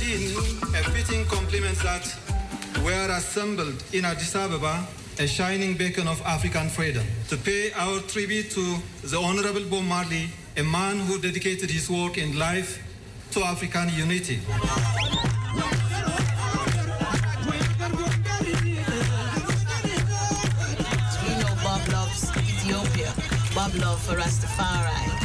[0.92, 2.06] fitting compliment that.
[2.84, 4.86] We are assembled in Addis Ababa,
[5.18, 10.30] a shining beacon of African freedom, to pay our tribute to the Honorable Bob Marley,
[10.56, 12.78] a man who dedicated his work and life
[13.32, 14.38] to African unity.
[21.26, 23.12] We know Bob loves Ethiopia,
[23.52, 25.17] Bob loves Rastafari,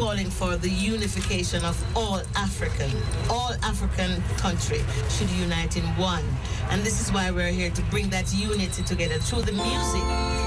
[0.00, 2.90] calling for the unification of all African,
[3.28, 6.24] all African country should unite in one.
[6.70, 10.39] And this is why we're here to bring that unity together through the music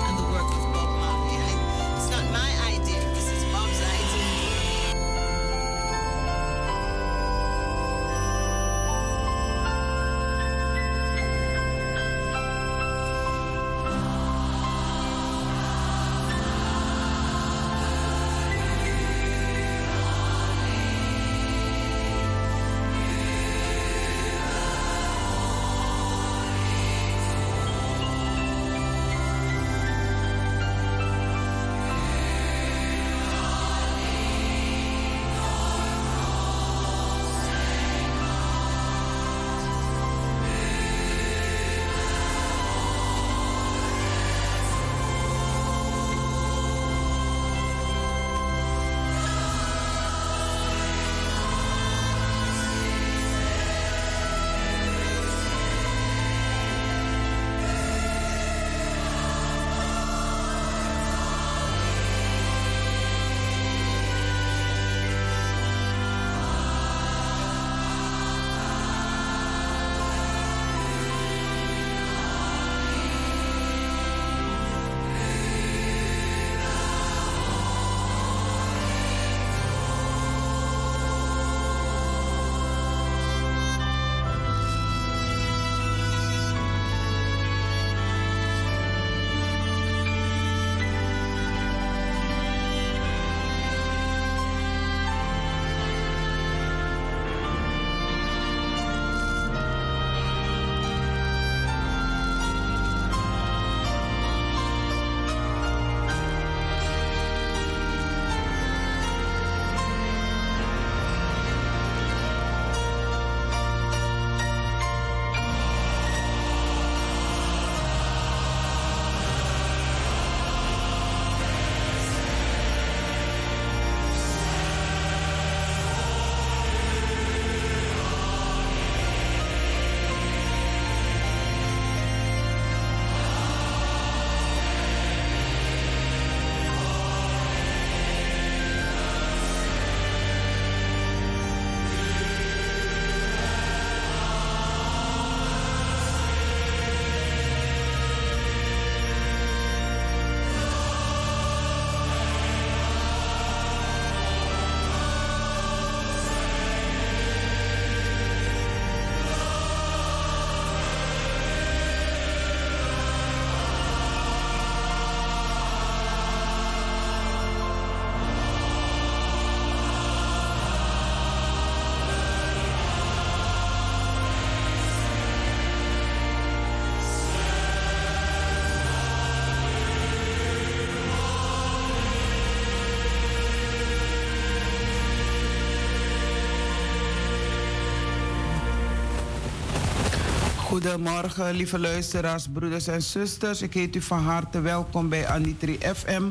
[190.84, 193.62] Goedemorgen, lieve luisteraars, broeders en zusters.
[193.62, 196.24] Ik heet u van harte welkom bij Anitri FM,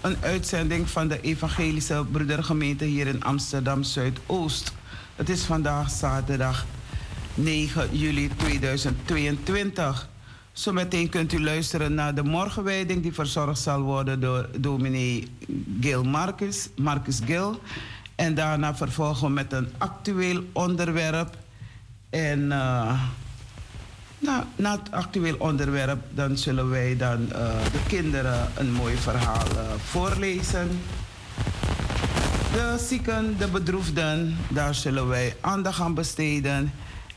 [0.00, 4.72] een uitzending van de Evangelische Broedergemeente hier in Amsterdam Zuidoost.
[5.16, 6.66] Het is vandaag zaterdag
[7.34, 10.08] 9 juli 2022.
[10.52, 15.28] Zometeen kunt u luisteren naar de morgenwijding die verzorgd zal worden door dominee
[15.80, 17.60] Gil Marcus, Marcus Gil.
[18.14, 21.36] En daarna vervolgen we met een actueel onderwerp.
[22.08, 23.02] En eh,
[24.20, 29.46] nou, na het actueel onderwerp dan zullen wij dan eh, de kinderen een mooi verhaal
[29.46, 30.68] eh, voorlezen.
[32.52, 36.72] De zieken, de bedroefden, daar zullen wij aandacht aan besteden.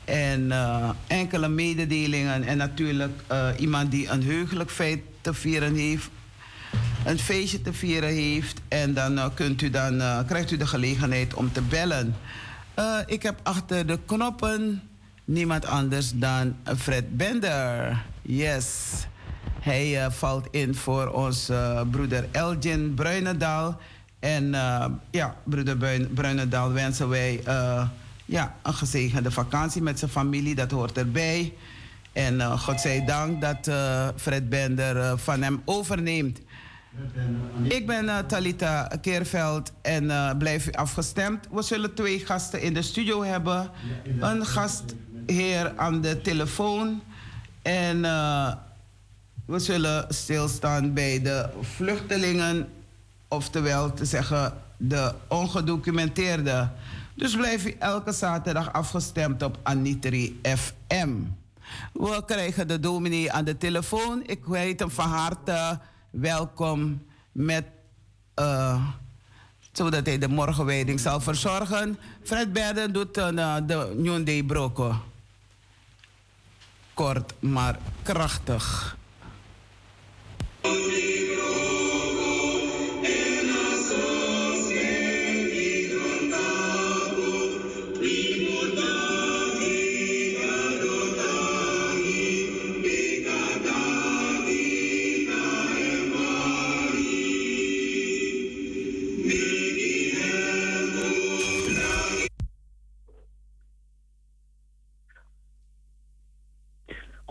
[0.05, 2.43] En eh, enkele mededelingen.
[2.43, 3.21] En natuurlijk
[3.57, 6.09] iemand die een heugelijk feit te vieren heeft.
[7.05, 8.61] Een feestje te vieren heeft.
[8.67, 12.15] En dan, kunt u dan krijgt u de gelegenheid om te bellen.
[13.05, 14.81] Ik heb achter de knoppen
[15.25, 18.01] niemand anders dan Fred Bender.
[18.21, 18.91] Yes.
[19.59, 23.79] Hij valt in voor onze broeder Elgin Bruinendaal.
[24.19, 24.49] En
[25.11, 25.77] ja, broeder
[26.13, 27.43] Bruinendaal wensen wij
[28.25, 30.55] ja, een gezegende vakantie met zijn familie.
[30.55, 31.53] Dat hoort erbij.
[32.13, 36.39] En uh, God zij dank dat uh, Fred Bender uh, van hem overneemt.
[37.63, 41.47] Ik ben Talita Keerveld en blijf afgestemd.
[41.51, 43.69] We zullen twee gasten in de studio hebben.
[44.19, 44.45] Een
[45.27, 47.01] gastheer aan de telefoon.
[47.61, 48.01] En
[49.45, 52.69] we zullen stilstaan bij de vluchtelingen.
[53.27, 56.69] Oftewel te zeggen de ongedocumenteerde.
[57.15, 61.09] Dus blijf u elke zaterdag afgestemd op Anitri FM.
[61.93, 64.23] We krijgen de dominee aan de telefoon.
[64.25, 65.79] Ik heet hem van harte
[66.09, 67.65] welkom met...
[68.39, 68.87] Uh,
[69.71, 71.97] zodat hij de morgenwijding zal verzorgen.
[72.23, 74.95] Fred Berden doet uh, de New Broko.
[76.93, 78.97] Kort, maar krachtig.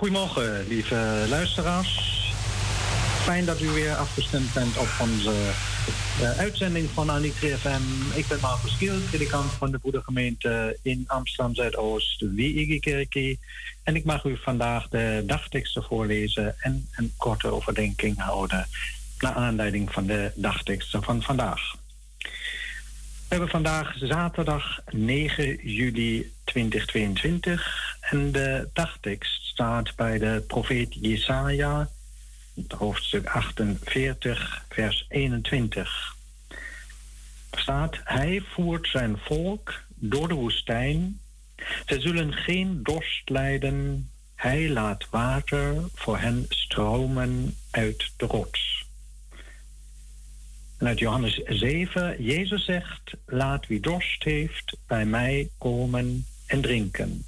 [0.03, 2.21] Goedemorgen, lieve luisteraars.
[3.23, 5.31] Fijn dat u weer afgestemd bent op onze
[6.21, 7.83] uh, uitzending van Anitri FM.
[8.15, 13.41] Ik ben Marcus Kiel, predikant van de Broedergemeente in Amsterdam Zuidoost, Wiegekerkie.
[13.83, 18.67] En ik mag u vandaag de dagteksten voorlezen en een korte overdenking houden.
[19.19, 21.75] Naar aanleiding van de dagteksten van vandaag.
[22.19, 31.89] We hebben vandaag zaterdag 9 juli 2022 en de dagtekst staat bij de profeet Jesaja,
[32.69, 36.17] hoofdstuk 48, vers 21.
[37.51, 41.21] Er staat, hij voert zijn volk door de woestijn.
[41.87, 44.11] Ze zullen geen dorst lijden.
[44.35, 48.85] Hij laat water voor hen stromen uit de rots.
[50.79, 57.25] En uit Johannes 7, Jezus zegt, laat wie dorst heeft bij mij komen en drinken.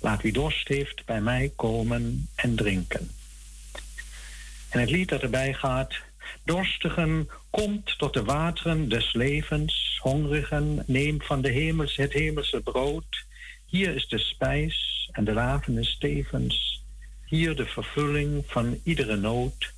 [0.00, 3.10] Laat wie dorst heeft bij mij komen en drinken.
[4.68, 5.94] En het lied dat erbij gaat.
[6.44, 9.98] Dorstigen, komt tot de wateren des levens.
[10.02, 13.24] Hongerigen, neem van de hemels het hemelse brood.
[13.66, 16.82] Hier is de spijs en de lavende stevens.
[17.26, 19.72] Hier de vervulling van iedere nood.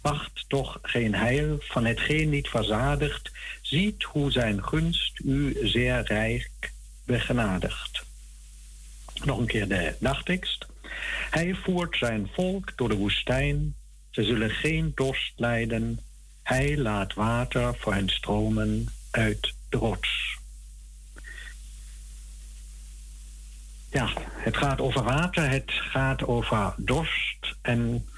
[0.00, 3.30] Wacht toch geen heil van hetgeen niet verzadigt.
[3.62, 6.72] Ziet hoe zijn gunst u zeer rijk
[7.04, 8.08] begenadigt.
[9.24, 10.66] Nog een keer de dagtekst.
[11.30, 13.74] Hij voert zijn volk door de woestijn.
[14.10, 16.00] Ze zullen geen dorst lijden.
[16.42, 20.38] Hij laat water voor hen stromen uit de rots.
[23.90, 27.54] Ja, het gaat over water, het gaat over dorst.
[27.62, 28.08] En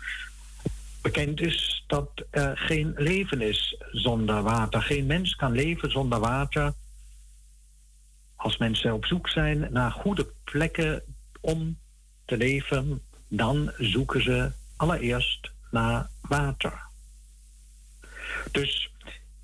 [1.03, 4.83] bekend is dat er geen leven is zonder water.
[4.83, 6.73] Geen mens kan leven zonder water.
[8.43, 11.03] Als mensen op zoek zijn naar goede plekken
[11.41, 11.79] om
[12.25, 16.81] te leven, dan zoeken ze allereerst naar water.
[18.51, 18.91] Dus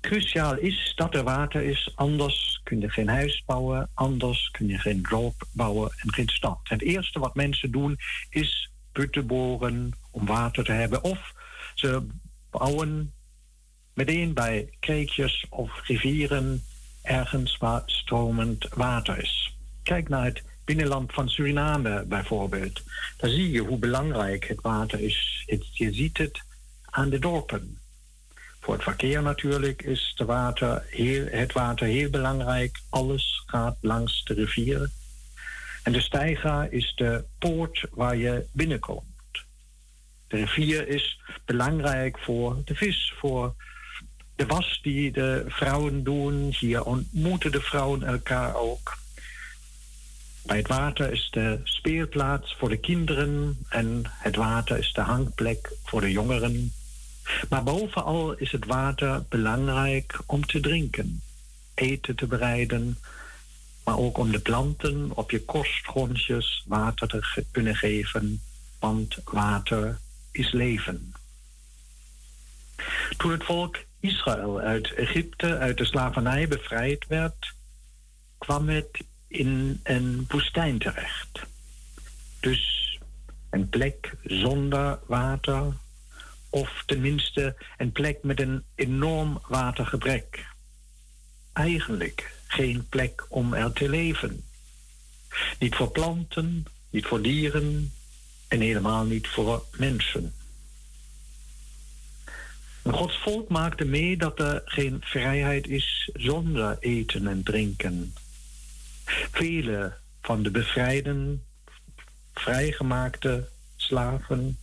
[0.01, 4.77] cruciaal is dat er water is, anders kun je geen huis bouwen, anders kun je
[4.77, 6.59] geen dorp bouwen en geen stad.
[6.63, 7.97] Het eerste wat mensen doen
[8.29, 11.33] is putten boren om water te hebben of
[11.75, 12.07] ze
[12.49, 13.13] bouwen
[13.93, 16.63] meteen bij kreekjes of rivieren
[17.09, 19.55] ergens waar stromend water is.
[19.83, 22.81] Kijk naar het binnenland van Suriname bijvoorbeeld.
[23.17, 25.43] Daar zie je hoe belangrijk het water is.
[25.71, 26.41] je ziet het
[26.85, 27.77] aan de dorpen.
[28.59, 30.85] Voor het verkeer natuurlijk is water
[31.31, 32.79] het water heel belangrijk.
[32.89, 34.89] Alles gaat langs de rivier.
[35.83, 39.05] En de steiger is de poort waar je binnenkomt.
[40.27, 43.55] De rivier is belangrijk voor de vis, voor
[44.39, 46.55] de was die de vrouwen doen.
[46.59, 48.97] Hier ontmoeten de vrouwen elkaar ook.
[50.45, 55.71] Bij het water is de speelplaats voor de kinderen en het water is de hangplek
[55.83, 56.73] voor de jongeren.
[57.49, 61.21] Maar bovenal is het water belangrijk om te drinken,
[61.73, 62.97] eten te bereiden,
[63.83, 68.41] maar ook om de planten op je kostgrondjes water te kunnen geven,
[68.79, 69.99] want water
[70.31, 71.13] is leven.
[73.17, 77.53] Toen het volk Israël uit Egypte, uit de slavernij bevrijd werd,
[78.37, 81.39] kwam het in een woestijn terecht.
[82.39, 82.97] Dus
[83.49, 85.73] een plek zonder water,
[86.49, 90.45] of tenminste een plek met een enorm watergebrek.
[91.53, 94.43] Eigenlijk geen plek om er te leven.
[95.59, 97.93] Niet voor planten, niet voor dieren
[98.47, 100.33] en helemaal niet voor mensen.
[102.83, 108.13] Gods volk maakte mee dat er geen vrijheid is zonder eten en drinken.
[109.31, 111.43] Vele van de bevrijden,
[112.33, 114.57] vrijgemaakte slaven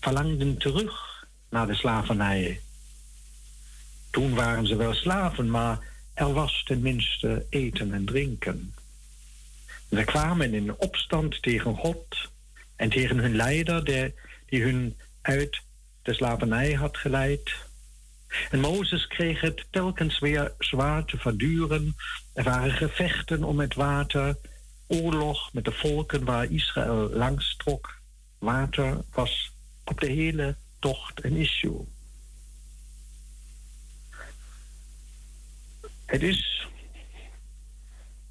[0.00, 2.60] verlangden terug naar de slavernij.
[4.10, 5.78] Toen waren ze wel slaven, maar
[6.14, 8.74] er was tenminste eten en drinken.
[9.90, 12.16] Ze kwamen in opstand tegen God
[12.76, 14.12] en tegen hun leider,
[14.46, 15.60] die hun uit
[16.02, 17.52] de slavernij had geleid.
[18.50, 21.96] En Mozes kreeg het telkens weer zwaar te verduren.
[22.34, 24.36] Er waren gevechten om het water,
[24.86, 28.00] oorlog met de volken waar Israël langs trok.
[28.38, 29.52] Water was
[29.84, 31.86] op de hele tocht een issue.
[36.06, 36.66] Het is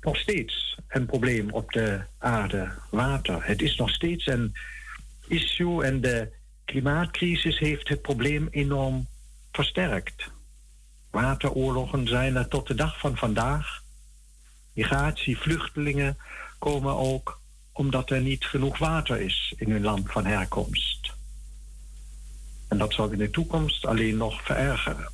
[0.01, 3.46] nog steeds een probleem op de aarde, water.
[3.46, 4.54] Het is nog steeds een
[5.28, 6.32] issue en de
[6.72, 9.08] klimaatcrisis heeft het probleem enorm
[9.51, 10.32] versterkt.
[11.10, 13.84] Wateroorlogen zijn er tot de dag van vandaag.
[14.74, 16.18] Migratie, vluchtelingen
[16.60, 17.40] komen ook
[17.72, 21.13] omdat er niet genoeg water is in hun land van herkomst.
[22.68, 25.12] En dat zal in de toekomst alleen nog verergeren.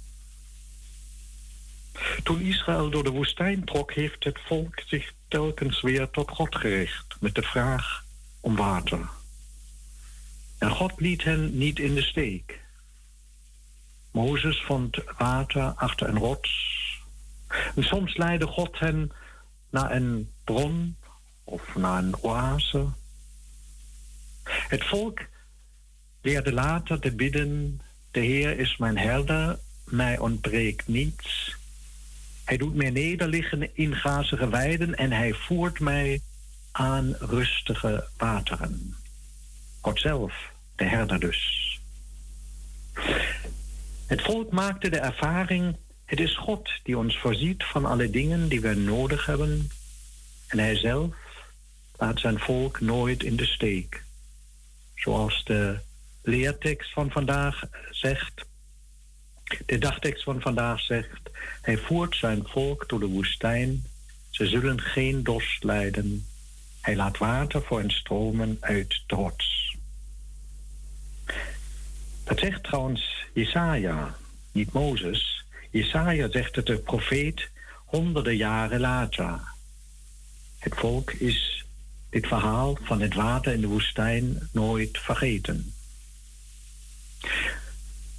[2.24, 7.16] Toen Israël door de woestijn trok, heeft het volk zich telkens weer tot God gericht
[7.20, 8.04] met de vraag
[8.40, 9.17] om water.
[10.58, 12.60] En God liet hen niet in de steek.
[14.12, 16.76] Mozes vond water achter een rots.
[17.76, 19.12] En soms leidde God hen
[19.70, 20.96] naar een bron
[21.44, 22.88] of naar een oase.
[24.44, 25.20] Het volk
[26.22, 31.56] leerde later te bidden: De Heer is mijn herder, mij ontbreekt niets.
[32.46, 36.22] Hij doet mij nederliggen in grazige weiden en hij voert mij
[36.72, 38.96] aan rustige wateren.
[39.88, 40.34] God zelf,
[40.76, 41.80] de herder dus.
[44.06, 45.76] Het volk maakte de ervaring,
[46.06, 49.70] het is God die ons voorziet van alle dingen die we nodig hebben.
[50.48, 51.16] En hij zelf
[51.98, 54.04] laat zijn volk nooit in de steek.
[54.96, 55.80] Zoals de
[56.22, 58.46] leertekst van vandaag zegt,
[59.66, 61.22] de dagtekst van vandaag zegt,
[61.62, 63.86] hij voert zijn volk door de woestijn,
[64.30, 66.26] ze zullen geen dorst lijden.
[66.82, 69.67] Hij laat water voor hen stromen uit trots.
[72.28, 74.16] Dat zegt trouwens Jesaja,
[74.52, 75.46] niet Mozes.
[75.72, 77.50] Jesaja zegt het de profeet
[77.86, 79.40] honderden jaren later.
[80.60, 81.66] Het volk is
[82.10, 85.74] dit verhaal van het water in de woestijn nooit vergeten.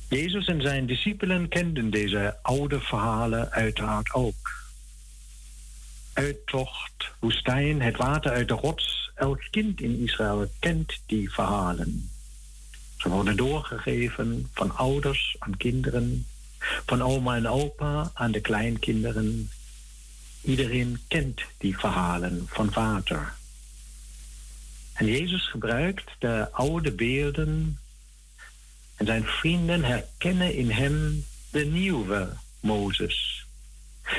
[0.08, 4.56] Jezus en zijn discipelen kenden deze oude verhalen uiteraard ook.
[6.12, 9.10] Uittocht, woestijn, het water uit de rots.
[9.14, 12.10] Elk kind in Israël kent die verhalen.
[12.98, 16.26] Ze worden doorgegeven van ouders aan kinderen,
[16.58, 19.50] van oma en opa aan de kleinkinderen.
[20.42, 23.34] Iedereen kent die verhalen van water.
[24.92, 27.78] En Jezus gebruikt de oude beelden
[28.96, 33.46] en zijn vrienden herkennen in hem de nieuwe Mozes.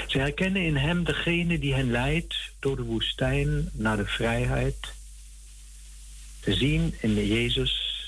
[0.08, 4.94] Ze herkennen in hem degene die hen leidt door de woestijn naar de vrijheid.
[6.44, 7.99] Ze zien in Jezus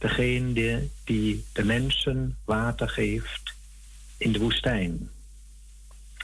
[0.00, 3.54] degene die de mensen water geeft
[4.16, 5.10] in de woestijn.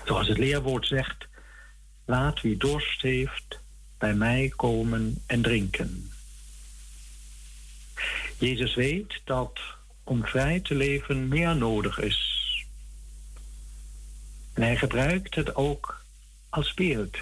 [0.04, 1.26] Zoals het leerwoord zegt,
[2.04, 3.61] laat wie dorst heeft
[3.99, 6.11] bij mij komen en drinken.
[8.38, 9.61] Jezus weet dat
[10.04, 12.45] om vrij te leven meer nodig is.
[14.52, 16.04] En hij gebruikt het ook
[16.49, 17.16] als beeld.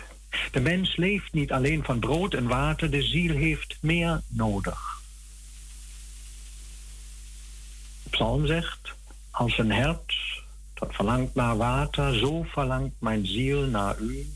[0.52, 4.93] De mens leeft niet alleen van brood en water, de ziel heeft meer nodig.
[8.14, 8.94] Psalm zegt,
[9.30, 10.14] als een hert
[10.74, 14.30] dat verlangt naar water, zo verlangt mijn ziel naar u.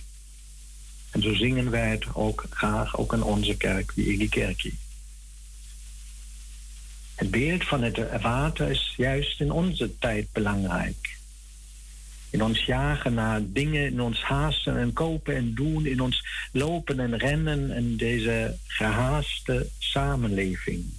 [1.10, 4.78] En zo zingen wij het ook graag, ook in onze kerk, wie Igi Kerkie.
[7.14, 11.16] Het beeld van het water is juist in onze tijd belangrijk.
[12.30, 17.00] In ons jagen naar dingen, in ons haasten en kopen en doen, in ons lopen
[17.00, 20.97] en rennen in deze gehaaste samenleving.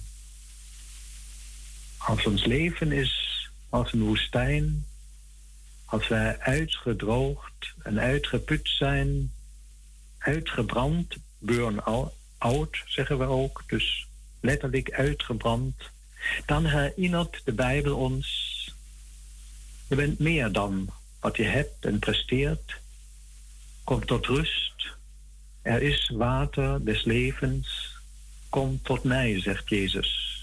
[2.00, 4.86] Als ons leven is als een woestijn,
[5.84, 9.32] als wij uitgedroogd en uitgeput zijn,
[10.18, 14.06] uitgebrand, burn-out zeggen we ook, dus
[14.40, 15.74] letterlijk uitgebrand,
[16.46, 18.28] dan herinnert de Bijbel ons,
[19.88, 22.80] je bent meer dan wat je hebt en presteert.
[23.84, 24.88] Kom tot rust.
[25.62, 27.96] Er is water des levens.
[28.48, 30.39] Kom tot mij, zegt Jezus.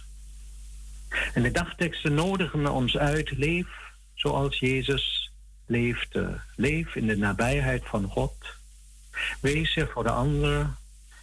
[1.33, 3.67] En de dagteksten nodigen ons uit, leef
[4.13, 5.31] zoals Jezus
[5.65, 6.39] leefde.
[6.55, 8.35] Leef in de nabijheid van God.
[9.41, 10.75] Wees er voor de ander.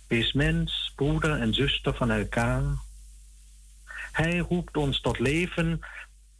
[0.06, 2.62] Wees mens, broeder en zuster van elkaar.
[4.12, 5.80] Hij roept ons tot leven.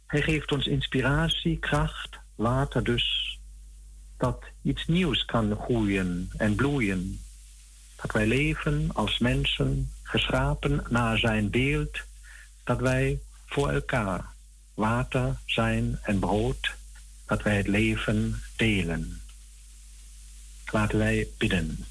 [0.07, 3.39] Hij geeft ons inspiratie, kracht, water dus.
[4.17, 7.19] Dat iets nieuws kan groeien en bloeien.
[8.01, 11.99] Dat wij leven als mensen, geschapen naar zijn beeld.
[12.63, 14.25] Dat wij voor elkaar
[14.73, 16.75] water zijn en brood.
[17.25, 19.21] Dat wij het leven delen.
[20.71, 21.85] Laten wij bidden.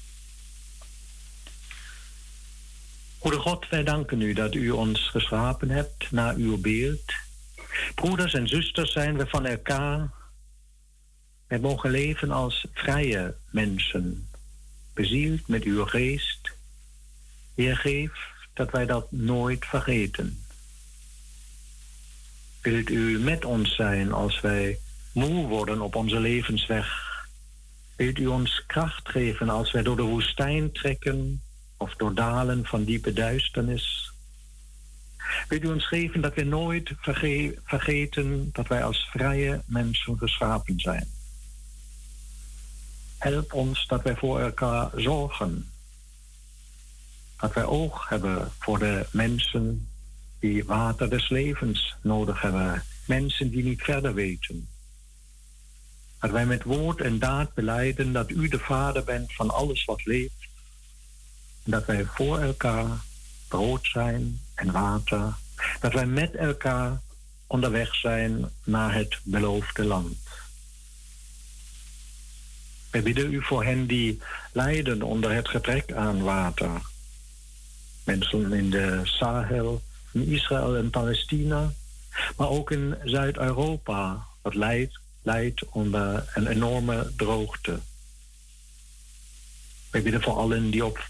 [3.17, 7.13] Goede God, wij danken u dat u ons geschapen hebt naar uw beeld.
[7.95, 10.09] Broeders en zusters zijn we van elkaar.
[11.47, 14.29] Wij mogen leven als vrije mensen,
[14.93, 16.51] bezield met uw geest.
[17.55, 18.11] Heer, geef
[18.53, 20.44] dat wij dat nooit vergeten.
[22.65, 24.79] Wilt u met ons zijn als wij
[25.11, 26.87] moe worden op onze levensweg?
[27.95, 31.41] Wilt u ons kracht geven als wij door de woestijn trekken
[31.77, 34.11] of door dalen van diepe duisternis?
[35.47, 36.91] Wilt u ons geven dat we nooit
[37.63, 41.07] vergeten dat wij als vrije mensen geschapen zijn?
[43.17, 45.71] Help ons dat wij voor elkaar zorgen.
[47.39, 49.87] Dat wij oog hebben voor de mensen
[50.45, 52.83] die water des levens nodig hebben.
[53.05, 54.67] Mensen die niet verder weten.
[56.19, 60.05] Dat wij met woord en daad beleiden dat u de vader bent van alles wat
[60.05, 60.47] leeft.
[61.63, 62.87] En dat wij voor elkaar
[63.47, 65.33] brood zijn en water.
[65.79, 67.01] Dat wij met elkaar
[67.47, 70.17] onderweg zijn naar het beloofde land.
[72.91, 76.81] Wij bidden u voor hen die lijden onder het gebrek aan water.
[78.03, 79.81] Mensen in de Sahel,
[80.15, 81.73] in Israël en Palestina,
[82.37, 87.79] maar ook in Zuid-Europa, wat leidt, leidt onder een enorme droogte.
[89.91, 91.09] Wij bidden voor allen die op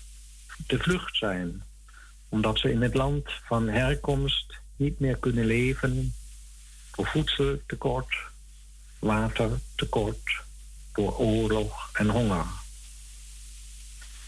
[0.68, 1.64] de vlucht zijn,
[2.30, 6.14] omdat ze in het land van herkomst niet meer kunnen leven
[6.96, 8.16] door voedseltekort,
[9.00, 10.44] watertekort,
[10.94, 12.46] door oorlog en honger.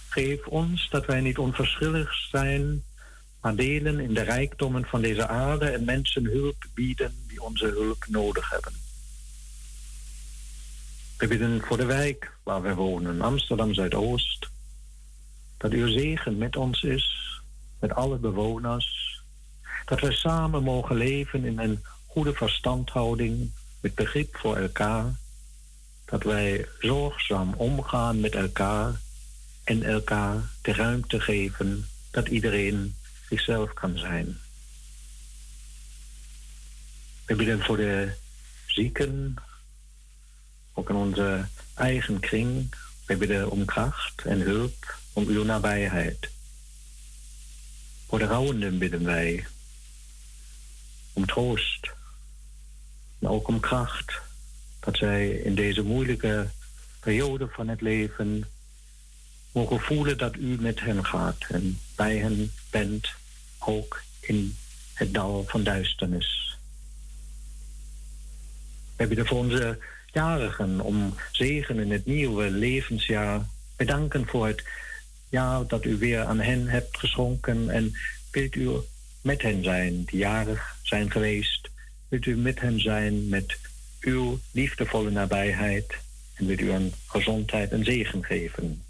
[0.10, 2.84] Geef ons dat wij niet onverschillig zijn
[3.48, 8.06] maar delen in de rijkdommen van deze aarde en mensen hulp bieden die onze hulp
[8.08, 8.74] nodig hebben.
[11.18, 14.50] We bidden voor de wijk waar we wonen, Amsterdam Zuidoost,
[15.58, 17.40] dat uw zegen met ons is,
[17.80, 19.22] met alle bewoners,
[19.86, 25.16] dat we samen mogen leven in een goede verstandhouding, met begrip voor elkaar,
[26.06, 29.02] dat wij zorgzaam omgaan met elkaar
[29.64, 32.96] en elkaar de ruimte geven dat iedereen
[33.30, 34.38] zichzelf kan zijn.
[37.26, 38.12] We bidden voor de
[38.66, 39.36] zieken,
[40.74, 42.76] ook in onze eigen kring.
[43.06, 46.30] We bidden om kracht en hulp, om uw nabijheid.
[48.08, 49.48] Voor de rouwenden bidden wij
[51.14, 51.92] om troost,
[53.20, 54.22] maar ook om kracht,
[54.80, 56.50] dat zij in deze moeilijke
[57.00, 58.46] periode van het leven
[59.52, 63.08] mogen voelen dat u met hen gaat en bij hen bent,
[63.60, 64.56] ook in
[64.94, 66.58] het dal van duisternis.
[68.96, 69.80] We bidden voor onze
[70.14, 73.46] jarigen om zegen in het nieuwe levensjaar.
[73.76, 74.64] Bedanken voor het
[75.30, 77.94] jaar dat u weer aan hen hebt geschonken en
[78.32, 78.72] wilt u
[79.22, 81.70] met hen zijn die jarig zijn geweest.
[82.08, 83.58] Wilt u met hen zijn met
[84.00, 85.96] uw liefdevolle nabijheid
[86.34, 88.87] en wilt u een gezondheid en zegen geven.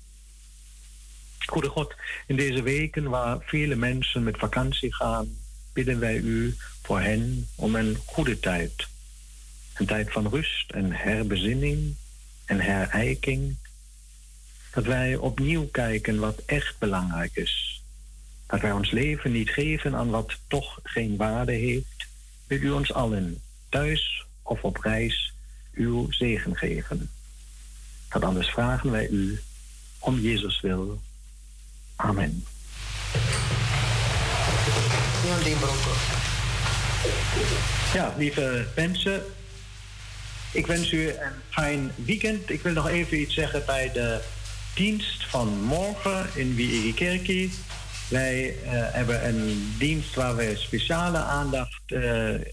[1.46, 1.96] Goede God,
[2.28, 5.38] in deze weken waar vele mensen met vakantie gaan,
[5.74, 8.88] bidden wij u voor hen om een goede tijd.
[9.74, 11.96] Een tijd van rust en herbezinning
[12.46, 13.56] en herijking.
[14.74, 17.82] Dat wij opnieuw kijken wat echt belangrijk is.
[18.48, 22.08] Dat wij ons leven niet geven aan wat toch geen waarde heeft.
[22.48, 25.34] Wil u ons allen, thuis of op reis,
[25.74, 27.10] uw zegen geven.
[28.10, 29.40] Dat anders vragen wij u
[30.00, 31.00] om Jezus wil.
[31.98, 32.46] Amen.
[37.94, 39.22] Ja, lieve mensen,
[40.52, 41.16] ik wens u een
[41.50, 42.50] fijn weekend.
[42.50, 44.22] Ik wil nog even iets zeggen bij de
[44.74, 47.52] dienst van morgen in Wiegekerkie.
[48.10, 48.56] Wij
[48.92, 51.82] hebben een dienst waar we speciale aandacht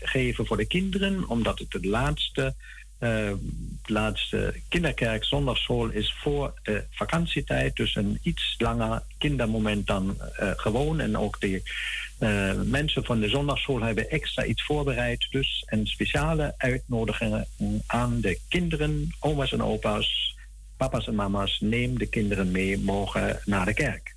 [0.01, 2.55] geven voor de kinderen, omdat het de laatste
[2.99, 3.37] de
[3.89, 7.77] laatste kinderkerk zondagschool is voor de vakantietijd.
[7.77, 10.17] Dus een iets langer kindermoment dan
[10.57, 11.01] gewoon.
[11.01, 11.63] En ook de
[12.21, 15.27] uh, mensen van de zondagschool hebben extra iets voorbereid.
[15.31, 17.45] Dus een speciale uitnodiging
[17.87, 20.37] aan de kinderen, oma's en opa's,
[20.77, 21.59] papa's en mama's.
[21.61, 24.14] Neem de kinderen mee morgen naar de kerk.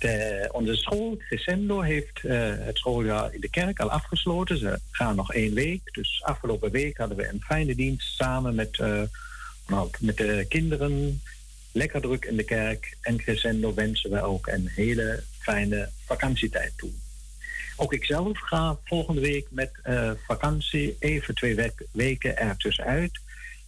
[0.00, 4.58] De, onze school, Crescendo, heeft uh, het schooljaar in de kerk al afgesloten.
[4.58, 5.80] Ze gaan nog één week.
[5.92, 9.02] Dus afgelopen week hadden we een fijne dienst samen met, uh,
[9.66, 11.20] nou, met de kinderen.
[11.72, 12.96] Lekker druk in de kerk.
[13.00, 16.90] En Crescendo wensen we ook een hele fijne vakantietijd toe.
[17.76, 19.70] Ook ikzelf ga volgende week met
[20.26, 23.20] vakantie even twee weken weken ertussenuit.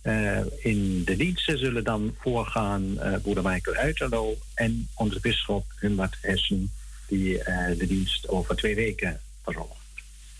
[0.02, 6.72] Uh, in de diensten zullen dan voorgaan uh, broeder Uiterlo en onze bisschop Humbert Essen,
[7.06, 7.38] die
[7.78, 9.76] de dienst over twee weken verzorgt.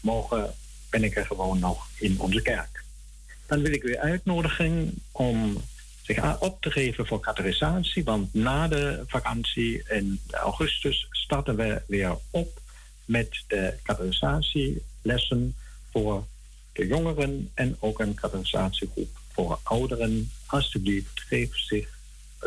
[0.01, 0.55] Morgen
[0.91, 2.85] ben ik er gewoon nog in onze kerk.
[3.47, 5.63] Dan wil ik u uitnodigen om
[6.03, 8.05] zich op te geven voor categorisatie.
[8.05, 12.61] Want na de vakantie in augustus starten we weer op
[13.05, 15.55] met de categorisatielessen
[15.91, 16.27] voor
[16.73, 20.31] de jongeren en ook een categorisatiegroep voor ouderen.
[20.47, 21.89] Alsjeblieft, geef zich,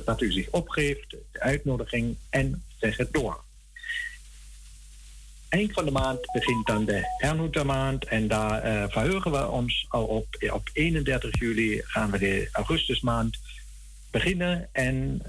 [0.06, 3.44] dat u zich opgeeft, de uitnodiging en zeg het door.
[5.50, 7.08] Eind van de maand begint dan de
[7.64, 10.28] maand en daar uh, verheugen we ons al op.
[10.52, 13.38] Op 31 juli gaan we de augustusmaand
[14.12, 14.70] beginnen.
[14.72, 15.22] En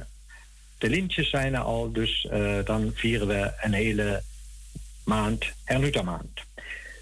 [0.79, 4.23] de lintjes zijn er al, dus uh, dan vieren we een hele
[5.05, 5.45] maand
[6.03, 6.41] maand.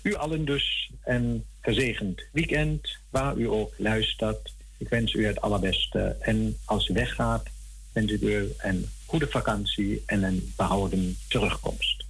[0.02, 4.54] U allen dus een gezegend weekend, waar u ook luistert.
[4.78, 6.16] Ik wens u het allerbeste.
[6.20, 7.46] En als u weggaat,
[7.92, 12.03] wens ik u een goede vakantie en een behouden terugkomst.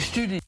[0.00, 0.40] Studie.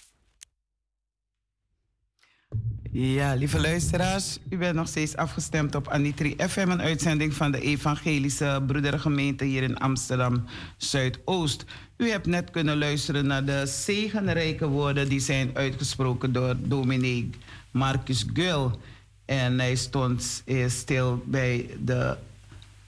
[2.93, 7.61] Ja, lieve luisteraars, u bent nog steeds afgestemd op Anitri FM, een uitzending van de
[7.61, 10.45] Evangelische Broedergemeente hier in Amsterdam
[10.77, 11.65] Zuidoost.
[11.97, 17.31] U hebt net kunnen luisteren naar de zegenrijke woorden die zijn uitgesproken door dominee
[17.71, 18.81] Marcus Gul.
[19.25, 22.17] En hij stond stil bij de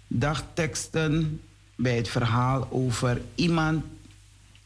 [0.06, 1.40] dagteksten,
[1.76, 3.84] bij het verhaal over iemand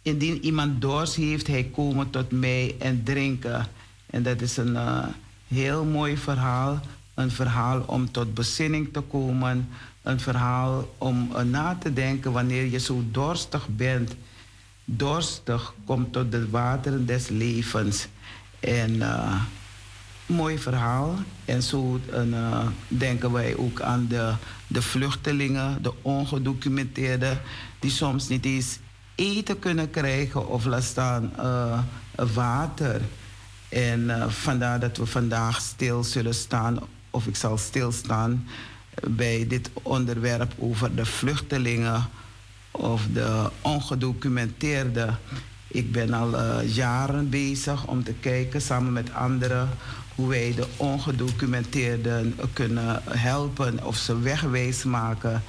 [0.07, 3.67] Indien iemand dorst heeft, hij komen tot mij en drinken.
[4.07, 5.07] En dat is een uh,
[5.49, 6.81] heel mooi verhaal
[7.15, 9.69] Een verhaal om tot bezinning te komen.
[10.03, 14.15] Een verhaal om uh, na te denken wanneer je zo dorstig bent.
[14.85, 18.07] Dorstig komt tot de wateren des levens.
[18.61, 19.43] En uh,
[20.27, 21.15] mooi verhaal.
[21.45, 22.01] En zo
[22.89, 24.35] denken wij ook aan de,
[24.67, 27.41] de vluchtelingen, de ongedocumenteerden,
[27.79, 28.79] die soms niet eens
[29.17, 31.79] eten kunnen krijgen of laat staan uh,
[32.35, 33.01] water.
[33.69, 36.79] En uh, vandaar dat we vandaag stil zullen staan,
[37.11, 38.47] of ik zal stilstaan
[39.09, 42.05] bij dit onderwerp over de vluchtelingen
[42.71, 45.19] of de ongedocumenteerden.
[45.67, 49.69] Ik ben al uh, jaren bezig om te kijken samen met anderen
[50.15, 55.43] hoe wij de ongedocumenteerden kunnen helpen of ze wegwijs maken.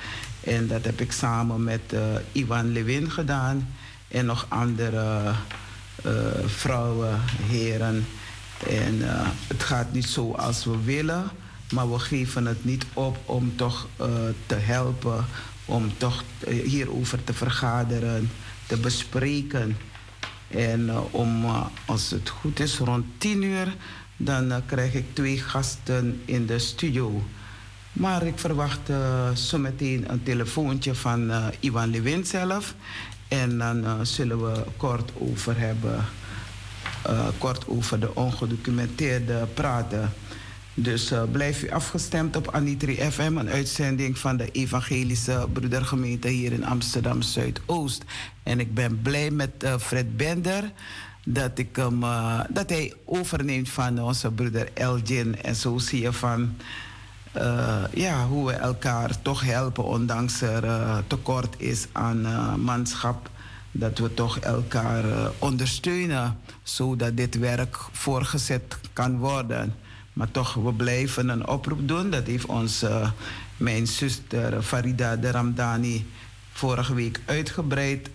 [0.48, 1.96] En dat heb ik samen met
[2.32, 3.68] Ivan Lewin gedaan
[4.08, 5.34] en nog andere
[6.06, 6.12] uh,
[6.46, 8.06] vrouwen, heren.
[8.70, 11.30] En uh, het gaat niet zo als we willen,
[11.72, 13.88] maar we geven het niet op om toch
[14.46, 15.26] te helpen,
[15.66, 18.30] om toch hierover te vergaderen,
[18.66, 19.78] te bespreken.
[20.48, 21.46] En om,
[21.86, 23.76] als het goed is, rond tien uur
[24.18, 27.24] dan krijg ik twee gasten in de studio.
[27.98, 32.76] Maar ik verwacht uh, zometeen een telefoontje van uh, Ivan Lewin zelf.
[33.28, 36.06] En dan zullen we kort over hebben,
[37.38, 40.14] kort over de ongedocumenteerde praten.
[40.74, 46.66] Dus blijf u afgestemd op Anitri FM, een uitzending van de Evangelische Broedergemeente hier in
[46.66, 48.04] Amsterdam Zuidoost.
[48.44, 50.72] En ik ben blij met Fred Bender
[51.26, 52.00] dat, ik hem,
[52.50, 55.42] dat hij overneemt van onze broeder Elgin.
[55.42, 56.56] En zo zie je van
[57.38, 62.22] uh, ja, hoe we elkaar toch helpen, ondanks er uh, tekort is aan
[62.62, 63.30] manschap.
[63.72, 65.04] Dat we toch elkaar
[65.40, 69.76] ondersteunen, zodat dit werk voorgezet kan worden.
[70.14, 72.10] Maar toch, we blijven een oproep doen.
[72.10, 73.12] Dat heeft onze,
[73.58, 76.06] mijn zuster Farida de Ramdani
[76.52, 78.10] vorige week uitgebreid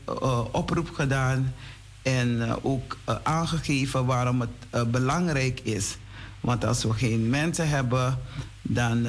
[0.50, 1.54] oproep gedaan.
[2.02, 5.96] En uh, ook uh, aangegeven waarom het uh, belangrijk is.
[6.40, 8.18] Want als we geen mensen hebben,
[8.62, 9.06] dan,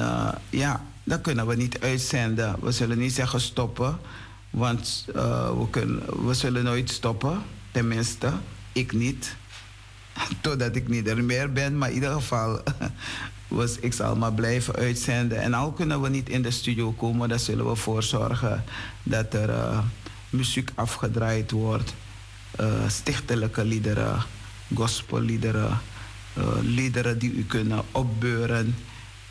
[0.50, 2.56] ja, dan kunnen we niet uitzenden.
[2.60, 3.98] We zullen niet zeggen stoppen,
[4.50, 7.42] want we, kunnen, we zullen nooit stoppen.
[7.70, 8.32] Tenminste,
[8.72, 9.36] ik niet.
[10.40, 12.62] Totdat ik niet er meer ben, maar in ieder geval,
[13.48, 15.40] was, ik zal maar blijven uitzenden.
[15.40, 18.64] En al kunnen we niet in de studio komen, dan zullen we ervoor zorgen
[19.02, 19.82] dat er
[20.30, 21.94] muziek afgedraaid wordt
[22.86, 24.22] stichtelijke liederen,
[24.74, 25.78] gospelliederen,
[26.60, 28.74] liederen die u kunnen opbeuren.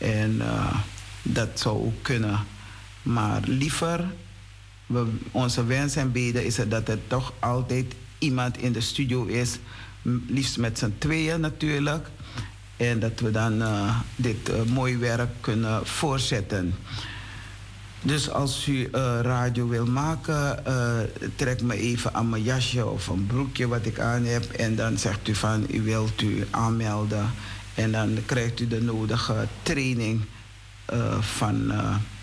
[0.03, 0.75] En uh,
[1.21, 2.39] dat zou ook kunnen.
[3.01, 4.05] Maar liever,
[5.31, 9.59] onze wens en beden is dat er toch altijd iemand in de studio is.
[10.27, 12.07] Liefst met z'n tweeën natuurlijk.
[12.77, 13.63] En dat we dan
[14.15, 16.73] dit mooie werk kunnen voortzetten.
[18.05, 20.97] Dus als u uh, radio wil maken, uh,
[21.35, 24.43] trek me even aan mijn jasje of een broekje wat ik aan heb.
[24.43, 27.31] En dan zegt u van u wilt u aanmelden.
[27.75, 30.21] En dan krijgt u de nodige training
[30.93, 31.71] uh, van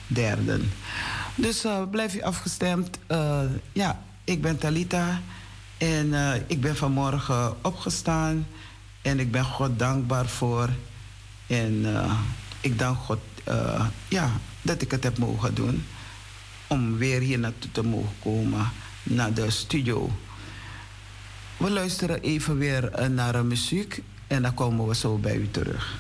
[0.07, 0.73] derden.
[1.35, 2.99] Dus blijf u afgestemd.
[3.73, 5.21] ja, ik ben Talita.
[5.79, 6.15] En
[6.47, 8.47] ik ben vanmorgen opgestaan.
[9.03, 10.69] En ik ben God dankbaar voor.
[11.47, 11.87] En
[12.61, 13.21] ik dank God
[14.09, 14.31] ja,
[14.63, 15.85] dat ik het heb mogen doen.
[16.67, 18.71] Om weer hier naartoe te mogen komen,
[19.03, 20.11] naar de studio.
[21.61, 25.99] We luisteren even weer eh, naar muziek en dan komen we zo bij u terug.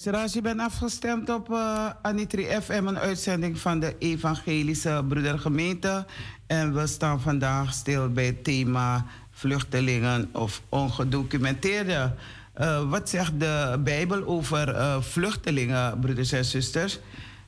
[0.00, 6.06] Zoals je bent afgestemd op uh, Anitri FM, een uitzending van de Evangelische Broedergemeente.
[6.46, 12.14] En we staan vandaag stil bij het thema vluchtelingen of ongedocumenteerde.
[12.60, 16.98] Uh, wat zegt de Bijbel over uh, vluchtelingen, broeders en zusters?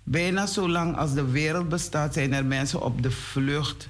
[0.03, 3.89] Bijna zo lang als de wereld bestaat, zijn er mensen op de vlucht.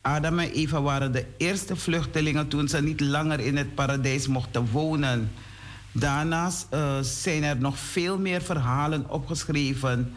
[0.00, 4.70] Adam en Eva waren de eerste vluchtelingen toen ze niet langer in het paradijs mochten
[4.70, 5.30] wonen.
[5.92, 10.12] Daarnaast uh, zijn er nog veel meer verhalen opgeschreven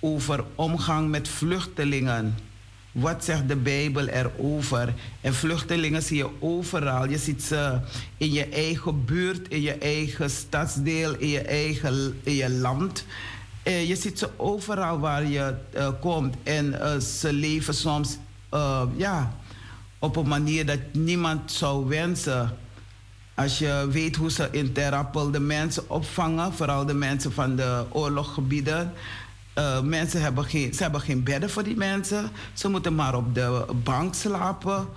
[0.00, 2.38] over omgang met vluchtelingen.
[2.92, 4.94] Wat zegt de Bijbel erover?
[5.20, 7.08] En vluchtelingen zie je overal.
[7.08, 7.80] Je ziet ze
[8.16, 13.04] in je eigen buurt, in je eigen stadsdeel, in je eigen in je land.
[13.64, 16.36] Uh, je ziet ze overal waar je uh, komt.
[16.42, 18.18] En ze leven soms
[18.96, 19.36] ja,
[19.98, 22.56] op een manier dat niemand zou wensen.
[23.42, 27.84] Als je weet hoe ze in Terrapel de mensen opvangen, vooral de mensen van de
[27.90, 28.92] oorlogsgebieden.
[29.58, 32.30] Uh, mensen hebben geen, ze hebben geen bedden voor die mensen.
[32.52, 34.88] Ze moeten maar op de bank slapen.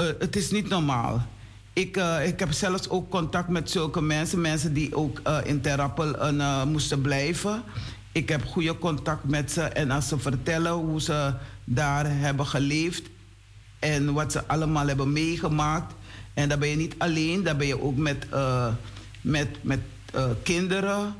[0.00, 1.26] Uh, het is niet normaal.
[1.72, 4.40] Ik, uh, ik heb zelfs ook contact met zulke mensen.
[4.40, 6.34] Mensen die ook in Terrapel
[6.66, 7.62] moesten blijven.
[8.12, 9.62] Ik heb goede contact met ze.
[9.62, 13.02] En als ze vertellen hoe ze daar hebben geleefd...
[13.78, 15.94] en wat ze allemaal hebben meegemaakt
[16.38, 18.66] en dan ben je niet alleen, dan ben je ook met, uh,
[19.20, 19.80] met, met
[20.14, 21.14] uh, kinderen.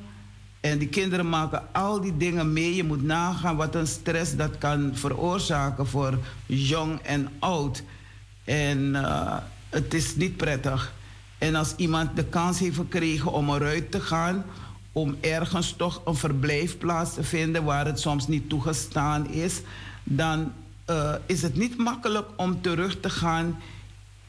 [0.60, 2.74] En die kinderen maken al die dingen mee.
[2.74, 7.82] Je moet nagaan wat een stress dat kan veroorzaken voor jong en oud.
[8.44, 9.36] En uh,
[9.68, 10.92] het is niet prettig.
[11.38, 14.44] En als iemand de kans heeft gekregen om eruit te gaan,
[14.92, 19.60] om ergens toch een verblijfplaats te vinden waar het soms niet toegestaan is,
[20.04, 20.52] dan
[21.26, 23.58] is het niet makkelijk om terug te gaan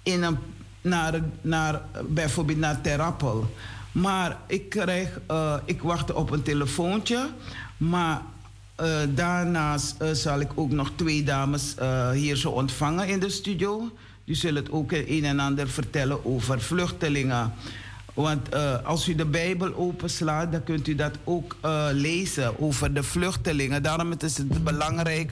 [0.03, 0.37] in een
[0.81, 3.53] naar, naar bijvoorbeeld naar Terrappel.
[3.91, 7.29] Maar ik krijg, uh, ik wacht op een telefoontje.
[7.77, 8.21] Maar
[8.81, 11.75] uh, daarnaast uh, zal ik ook nog twee dames
[12.13, 13.91] hier zo ontvangen in de studio.
[14.25, 17.53] Die zullen het ook een en ander vertellen over vluchtelingen.
[18.13, 21.55] Want als u de Bijbel openslaat, dan kunt u dat ook
[21.91, 23.83] lezen over de vluchtelingen.
[23.83, 25.31] Daarom is het belangrijk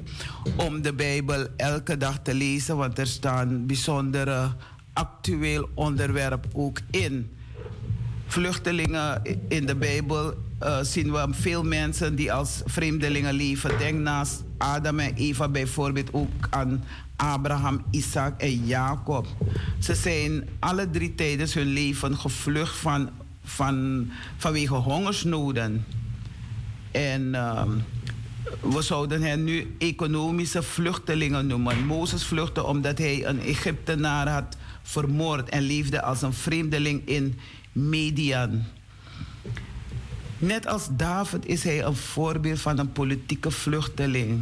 [0.56, 4.52] om de Bijbel elke dag te lezen, want er staan bijzondere
[4.98, 7.32] actueel onderwerp ook in.
[8.28, 10.34] Vluchtelingen in de Bijbel
[10.64, 13.78] uh, zien we veel mensen die als vreemdelingen leven.
[13.78, 16.84] Denk naast Adam en Eva bijvoorbeeld ook aan
[17.16, 19.28] Abraham, Isaac en Jacob.
[19.80, 23.10] Ze zijn alle drie tijdens hun leven gevlucht van,
[23.44, 25.86] van, vanwege hongersnoden.
[26.92, 27.72] En ehm,
[28.62, 31.86] we zouden hen nu economische vluchtelingen noemen.
[31.86, 34.58] Mozes vluchtte omdat hij een Egyptenaar had
[34.88, 37.40] vermoord en leefde als een vreemdeling in
[37.72, 38.64] Median.
[40.38, 44.42] Net als David is hij een voorbeeld van een politieke vluchteling.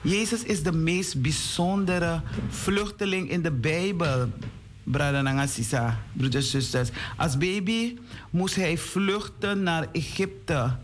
[0.00, 4.28] Jezus is de meest bijzondere vluchteling in de Bijbel.
[6.12, 6.88] Broeders zusters.
[7.16, 7.96] Als baby
[8.30, 10.76] moest hij vluchten naar Egypte.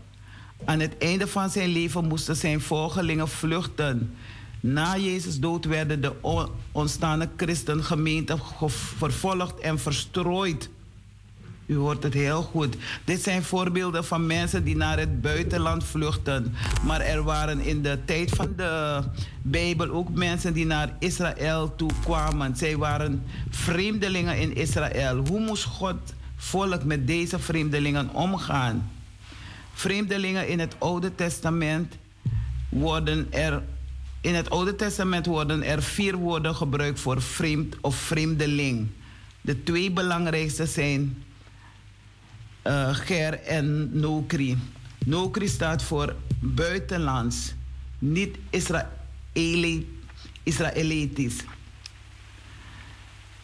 [0.65, 4.15] Aan het einde van zijn leven moesten zijn volgelingen vluchten.
[4.73, 6.13] Na Jezus dood werden de
[6.71, 8.39] ontstaande christengemeenten
[8.97, 10.69] vervolgd en verstrooid.
[11.65, 12.77] U hoort het heel goed.
[13.03, 16.53] Dit zijn voorbeelden van mensen die naar het buitenland vluchten.
[16.83, 19.03] Maar er waren in de tijd van de
[19.41, 22.55] Bijbel ook mensen die naar Israël toe kwamen.
[22.55, 25.25] Zij waren vreemdelingen in Israël.
[25.27, 25.97] Hoe moest God
[26.35, 28.91] volk met deze vreemdelingen omgaan?
[29.73, 31.95] Vreemdelingen in het Oude Testament
[32.69, 33.61] worden er.
[34.27, 38.87] In het Oude Testament worden er vier woorden gebruikt voor vreemd of vreemdeling.
[39.41, 41.23] De twee belangrijkste zijn
[42.63, 44.57] uh, Ger en Nokri.
[45.05, 47.53] Nokri staat voor buitenlands,
[47.99, 49.99] niet Israëli,
[50.43, 51.43] Israëlitisch.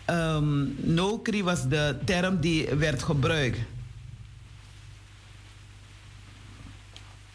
[0.10, 3.60] Um, Nokri was de term die werd gebruikt.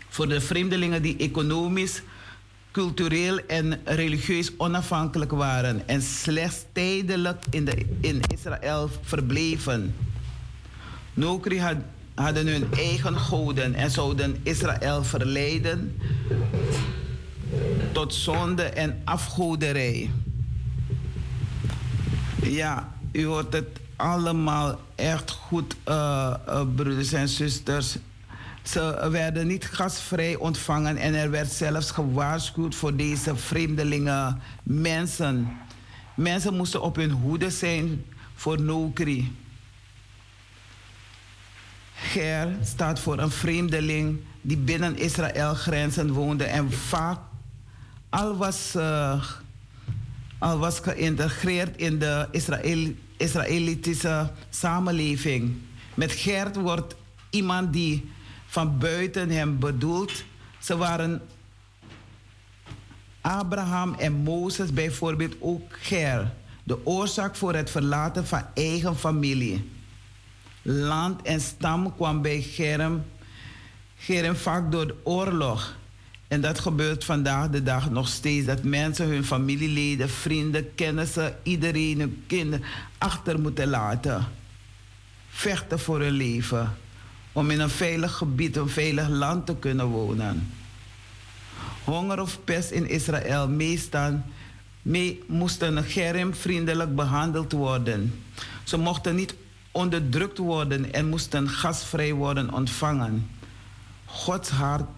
[0.08, 2.02] Voor de vreemdelingen die economisch,
[2.70, 9.94] cultureel en religieus onafhankelijk waren en slechts tijdelijk in, de, in Israël verbleven.
[11.14, 11.76] Nokri had,
[12.14, 15.96] hadden hun eigen goden en zouden Israël verleiden
[17.92, 20.10] tot zonde en afgoderij.
[22.42, 27.96] Ja, u hoort het allemaal echt goed, uh, uh, broeders en zusters.
[28.70, 35.58] Ze werden niet gasvrij ontvangen en er werd zelfs gewaarschuwd voor deze vreemdelingen mensen.
[36.16, 38.04] Mensen moesten op hun hoede zijn
[38.34, 39.36] voor nokri.
[41.94, 47.18] Ger staat voor een vreemdeling die binnen Israël grenzen woonde en vaak
[48.08, 49.24] al was, uh,
[50.38, 55.56] al was geïntegreerd in de Israël, Israëlitische samenleving.
[55.94, 56.96] Met Gert wordt
[57.30, 58.16] iemand die
[58.58, 60.24] van buiten hem bedoelt.
[60.58, 61.22] Ze waren
[63.20, 66.32] Abraham en Mozes bijvoorbeeld ook Ger.
[66.64, 69.70] De oorzaak voor het verlaten van eigen familie
[70.62, 73.04] land en stam kwam bij Germ,
[73.96, 75.76] Germ vaak door de oorlog.
[76.28, 78.46] En dat gebeurt vandaag de dag nog steeds.
[78.46, 82.66] Dat mensen hun familieleden, vrienden, kennissen, iedereen, hun kinderen
[82.98, 84.26] achter moeten laten.
[85.28, 86.76] Vechten voor hun leven.
[87.32, 90.52] Om in een veilig gebied, een veilig land te kunnen wonen.
[91.84, 94.20] Honger of pest in Israël meestal
[94.82, 98.20] mee moesten Germ vriendelijk behandeld worden.
[98.64, 99.34] Ze mochten niet
[99.70, 103.30] onderdrukt worden en moesten gasvrij worden ontvangen.
[104.04, 104.88] Gods hart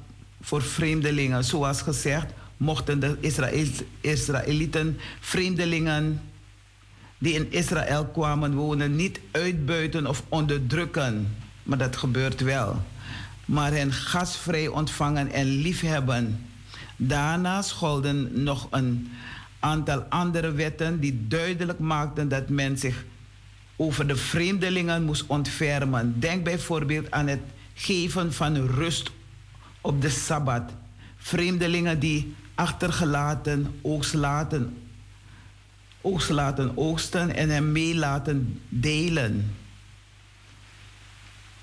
[0.40, 2.26] voor vreemdelingen, zoals gezegd,
[2.56, 3.66] mochten de Israël,
[4.00, 6.20] Israëlieten vreemdelingen
[7.18, 11.36] die in Israël kwamen wonen niet uitbuiten of onderdrukken.
[11.70, 12.82] Maar dat gebeurt wel.
[13.44, 16.46] Maar hen gasvrij ontvangen en liefhebben.
[16.96, 19.10] Daarnaast golden nog een
[19.58, 23.04] aantal andere wetten die duidelijk maakten dat men zich
[23.76, 26.20] over de vreemdelingen moest ontfermen.
[26.20, 27.40] Denk bijvoorbeeld aan het
[27.74, 29.10] geven van rust
[29.80, 30.72] op de Sabbat.
[31.16, 34.76] Vreemdelingen die achtergelaten oogst laten,
[36.00, 39.54] oogst laten oogsten en hem mee laten delen.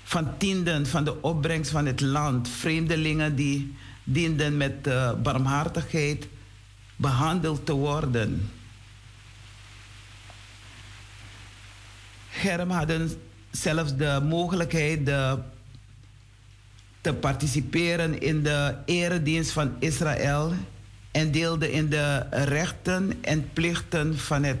[0.08, 2.48] Van tienden van de opbrengst van het land.
[2.48, 6.28] Vreemdelingen die dienden met uh, barmhartigheid
[6.96, 8.50] behandeld te worden.
[12.30, 13.10] Germ hadden
[13.50, 15.38] zelfs de mogelijkheid de,
[17.00, 20.52] te participeren in de eredienst van Israël
[21.10, 24.58] en deelden in de rechten en plichten van het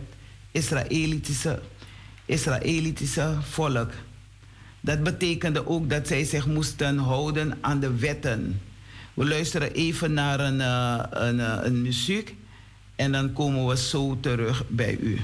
[0.50, 1.60] Israëlitische,
[2.24, 3.90] Israëlitische volk.
[4.88, 8.60] Dat betekende ook dat zij zich moesten houden aan de wetten.
[9.14, 12.34] We luisteren even naar een, uh, een, uh, een muziek
[12.96, 15.20] en dan komen we zo terug bij u.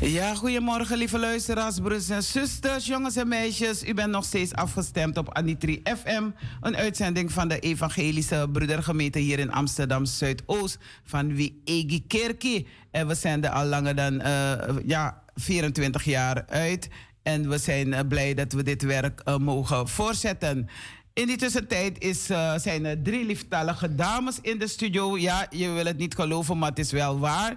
[0.00, 3.84] Ja, goedemorgen lieve luisteraars, broers en zusters, jongens en meisjes.
[3.84, 6.24] U bent nog steeds afgestemd op Anitri FM,
[6.60, 12.66] een uitzending van de Evangelische Broedergemeente hier in Amsterdam Zuidoost van Wie Egi Kerkie.
[12.90, 14.52] En we zenden al langer dan uh,
[14.86, 16.88] ja, 24 jaar uit.
[17.22, 20.68] En we zijn uh, blij dat we dit werk uh, mogen voortzetten.
[21.12, 22.24] In die tussentijd is,
[22.56, 25.18] zijn er drie lieftallige dames in de studio.
[25.18, 27.56] Ja, je wil het niet geloven, maar het is wel waar.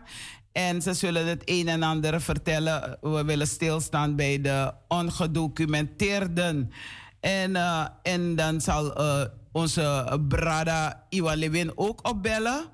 [0.58, 2.98] En ze zullen het een en ander vertellen.
[3.02, 6.72] We willen stilstaan bij de ongedocumenteerden.
[7.20, 12.66] En, uh, en dan zal uh, onze brada Iwa Lewin ook opbellen.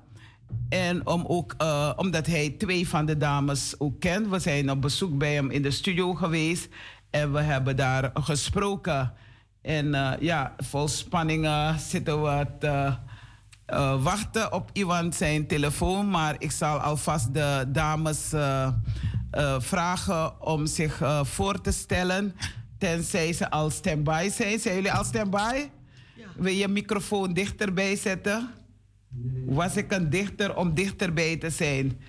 [0.68, 4.28] En om ook, uh, omdat hij twee van de dames ook kent.
[4.28, 6.68] We zijn op bezoek bij hem in de studio geweest.
[7.10, 9.12] En we hebben daar gesproken.
[9.62, 12.96] En ja, vol spanning zitten we te
[13.66, 18.68] uh, wachten op Iwan zijn telefoon, maar ik zal alvast de dames uh,
[19.32, 22.34] uh, vragen om zich voor te stellen.
[22.78, 24.58] Tenzij ze al standby zijn.
[24.58, 25.68] Zijn jullie al standby?
[26.16, 26.26] Ja.
[26.36, 28.50] Wil je microfoon dichterbij zetten?
[29.46, 32.00] Was ik een dichter om dichterbij te zijn?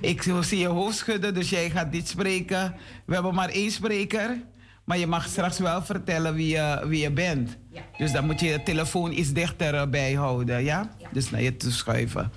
[0.00, 2.74] Ik zie je hoofd schudden, dus jij gaat niet spreken.
[3.06, 4.42] We hebben maar één spreker.
[4.88, 7.56] Maar je mag straks wel vertellen wie je, wie je bent.
[7.70, 7.80] Ja.
[7.98, 10.90] Dus dan moet je de telefoon iets dichterbij houden, ja?
[10.98, 11.08] ja.
[11.12, 12.32] Dus naar je toe schuiven.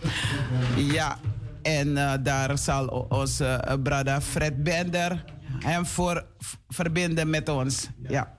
[0.76, 1.18] Ja,
[1.62, 5.24] en uh, daar zal onze uh, brada Fred Bender
[5.60, 6.26] hem voor
[6.68, 7.90] verbinden met ons.
[8.08, 8.36] Ja,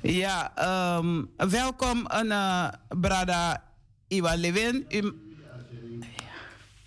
[0.00, 0.52] ja
[0.98, 3.62] um, welkom, uh, brada
[4.08, 4.86] Iwan Lewin.
[4.88, 5.12] U...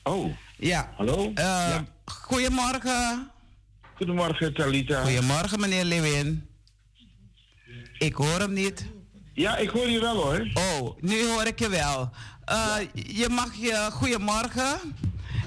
[0.04, 0.90] Oh, ja.
[0.96, 1.32] hallo?
[1.36, 1.84] Ja.
[2.06, 3.32] Goedemorgen.
[3.98, 5.02] Goedemorgen, Talita.
[5.02, 6.50] Goedemorgen, meneer Lewin.
[7.98, 8.86] Ik hoor hem niet.
[9.34, 10.48] Ja, ik hoor je wel hoor.
[10.54, 12.10] Oh, nu hoor ik je wel.
[12.50, 14.80] Uh, je mag je goedemorgen.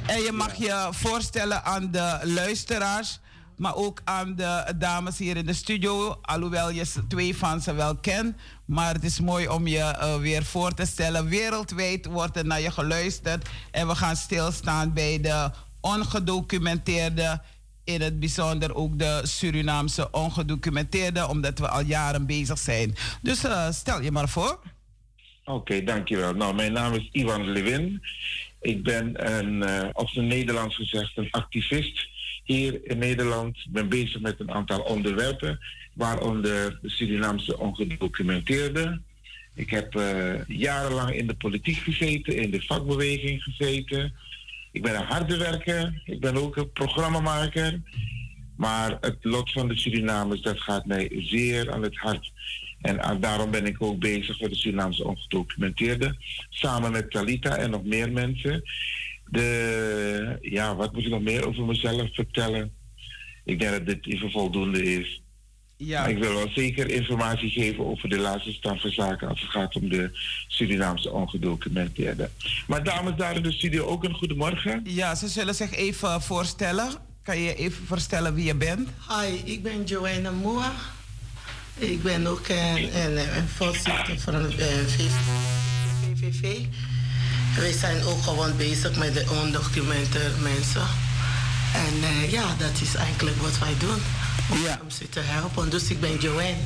[0.06, 3.20] En je mag je voorstellen aan de luisteraars.
[3.56, 6.18] Maar ook aan de dames hier in de studio.
[6.22, 8.36] Alhoewel je twee van ze wel kent.
[8.64, 11.28] Maar het is mooi om je uh, weer voor te stellen.
[11.28, 13.48] Wereldwijd wordt er naar je geluisterd.
[13.70, 17.40] En we gaan stilstaan bij de ongedocumenteerde
[17.84, 22.94] in het bijzonder ook de Surinaamse ongedocumenteerde, omdat we al jaren bezig zijn.
[23.22, 24.60] Dus uh, stel je maar voor.
[25.44, 26.34] Oké, dankjewel.
[26.34, 28.02] Nou, mijn naam is Ivan Lewin.
[28.60, 29.54] Ik ben een,
[30.14, 32.08] uh, Nederlands gezegd, een activist
[32.44, 33.56] hier in Nederland.
[33.56, 35.58] Ik ben bezig met een aantal onderwerpen,
[35.94, 39.00] waaronder de Surinaamse ongedocumenteerde.
[39.54, 44.14] Ik heb uh, jarenlang in de politiek gezeten, in de vakbeweging gezeten.
[44.72, 46.02] Ik ben een harde werker.
[46.04, 47.80] Ik ben ook een programmamaker.
[48.56, 52.32] Maar het lot van de Surinamers, dat gaat mij zeer aan het hart.
[52.80, 56.16] En daarom ben ik ook bezig met de Surinaamse ongedocumenteerde.
[56.50, 58.62] Samen met Talita en nog meer mensen.
[59.26, 62.72] De, ja, wat moet ik nog meer over mezelf vertellen?
[63.44, 65.22] Ik denk dat dit even voldoende is.
[65.82, 66.06] Ja.
[66.06, 69.76] ik wil wel zeker informatie geven over de laatste stand van zaken als het gaat
[69.76, 70.10] om de
[70.48, 72.30] Surinaamse ongedocumenteerden.
[72.66, 74.80] Maar dames daar in de studio ook een goedemorgen.
[74.84, 76.88] Ja, ze zullen zich even voorstellen.
[77.22, 78.88] Kan je even voorstellen wie je bent?
[79.08, 80.72] Hi, ik ben Joanna Moa.
[81.78, 84.50] Ik ben ook een, een, een voorzitter van de
[86.16, 86.58] VVV.
[87.56, 90.86] Wij zijn ook gewoon bezig met de ondocumenteerde mensen.
[91.74, 94.00] En uh, ja, dat is eigenlijk wat wij doen
[94.58, 94.78] ja.
[94.82, 95.70] om ze te helpen.
[95.70, 96.56] Dus ik ben Joanne.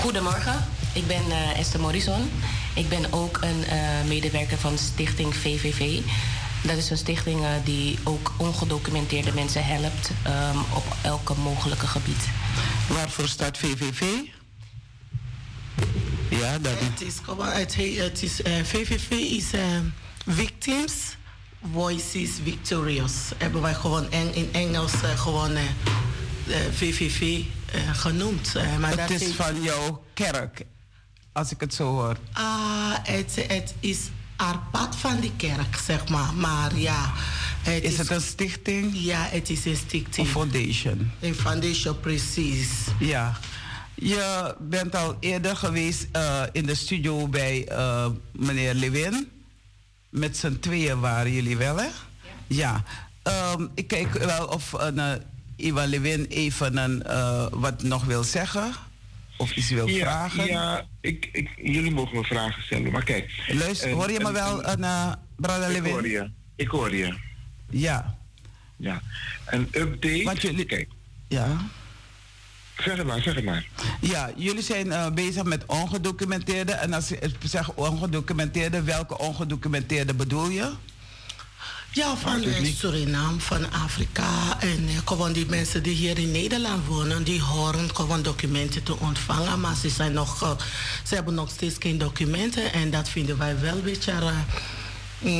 [0.00, 2.30] Goedemorgen, ik ben uh, Esther Morrison.
[2.74, 6.00] Ik ben ook een uh, medewerker van Stichting VVV.
[6.62, 12.28] Dat is een stichting uh, die ook ongedocumenteerde mensen helpt um, op elke mogelijke gebied.
[12.88, 14.02] Waarvoor staat VVV?
[16.28, 17.14] Ja, dat het is.
[17.38, 17.74] Het,
[18.04, 19.50] het is VVV is
[20.26, 21.16] Victims,
[21.72, 23.12] Voices Victorious.
[23.36, 25.56] Hebben wij gewoon in Engels uh, gewoon
[26.72, 28.54] VVV uh, genoemd.
[28.80, 30.64] maar het dat is van jouw kerk,
[31.32, 32.16] als ik het zo hoor.
[32.32, 33.98] Ah, het, het is
[34.36, 36.34] apart van die kerk, zeg maar.
[36.34, 37.12] Maar ja,
[37.82, 38.90] is, het een stichting?
[38.94, 40.26] Ja, het is een stichting.
[40.26, 41.10] Een foundation?
[41.20, 42.68] Een foundation, precies.
[42.98, 43.38] Ja.
[43.94, 49.30] Je bent al eerder geweest uh, in de studio bij uh, meneer Lewin.
[50.12, 51.88] Met z'n tweeën waren jullie wel, hè?
[52.46, 52.84] Ja.
[53.24, 53.52] ja.
[53.52, 55.12] Um, ik kijk wel of uh,
[55.56, 57.02] Ivan Lewin even een,
[57.60, 58.72] wat nog wil zeggen.
[59.36, 60.46] Of iets wil ja, vragen.
[60.46, 62.92] Ja, ik, ik, jullie mogen me vragen stellen.
[62.92, 63.30] Maar kijk.
[63.48, 65.90] Luister, hoor je me wel, een, uh, Brother ik Lewin?
[65.90, 66.30] Ik hoor je.
[66.56, 67.14] Ik hoor je.
[67.70, 68.18] Ja.
[68.76, 69.02] Ja.
[69.46, 70.22] Een update.
[70.24, 70.64] Want jullie...
[70.64, 70.88] Kijk.
[71.28, 71.56] Ja.
[72.84, 73.66] Zeg het maar, zeg het maar.
[74.00, 76.72] Ja, jullie zijn uh, bezig met ongedocumenteerde.
[76.72, 80.70] En als je zegt ongedocumenteerde, welke ongedocumenteerde bedoel je?
[81.92, 84.60] Ja, van uh, Suriname, van Afrika.
[84.60, 88.98] En uh, gewoon die mensen die hier in Nederland wonen, die horen gewoon documenten te
[88.98, 89.60] ontvangen.
[89.60, 90.50] Maar ze, zijn nog, uh,
[91.02, 92.72] ze hebben nog steeds geen documenten.
[92.72, 94.81] En dat vinden wij wel een beetje Mm,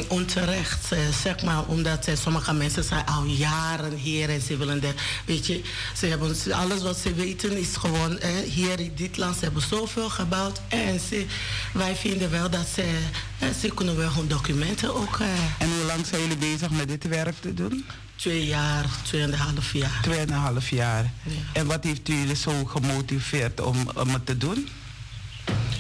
[0.09, 4.95] onterecht, eh, zeg maar, omdat sommige mensen zijn al jaren hier en ze willen de,
[5.24, 5.62] weet je,
[5.97, 9.62] ze hebben alles wat ze weten is gewoon eh, hier in dit land, ze hebben
[9.62, 11.26] zoveel gebouwd en ze,
[11.72, 12.99] wij vinden wel dat ze,
[13.39, 15.18] eh, ze kunnen wel hun documenten ook.
[15.59, 17.85] En hoe lang zijn jullie bezig met dit werk te doen?
[18.16, 20.01] Twee jaar, tweeënhalf jaar.
[20.03, 21.12] Tweeënhalf jaar.
[21.22, 21.33] Ja.
[21.53, 24.68] En wat heeft jullie zo gemotiveerd om, om het te doen?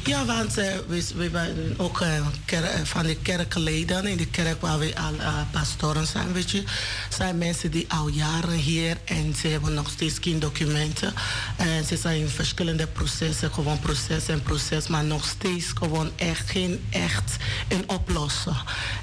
[0.04, 4.60] Ja, want uh, we, we zijn ook uh, ker, van de kerkleden in de kerk
[4.60, 5.14] waar we al
[5.50, 6.64] pastoren zijn, weet je.
[7.08, 11.14] Zijn mensen die al jaren hier en ze hebben nog steeds geen documenten.
[11.56, 16.50] En ze zijn in verschillende processen, gewoon proces en proces, maar nog steeds gewoon echt
[16.50, 17.36] geen echt
[17.68, 18.56] een oplossen.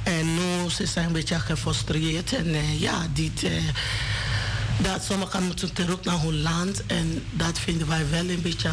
[0.04, 3.43] En nu ze zijn een beetje gefrustreerd en ja, dit
[4.82, 8.70] dat sommigen moeten terug naar hun land en dat vinden wij wel een beetje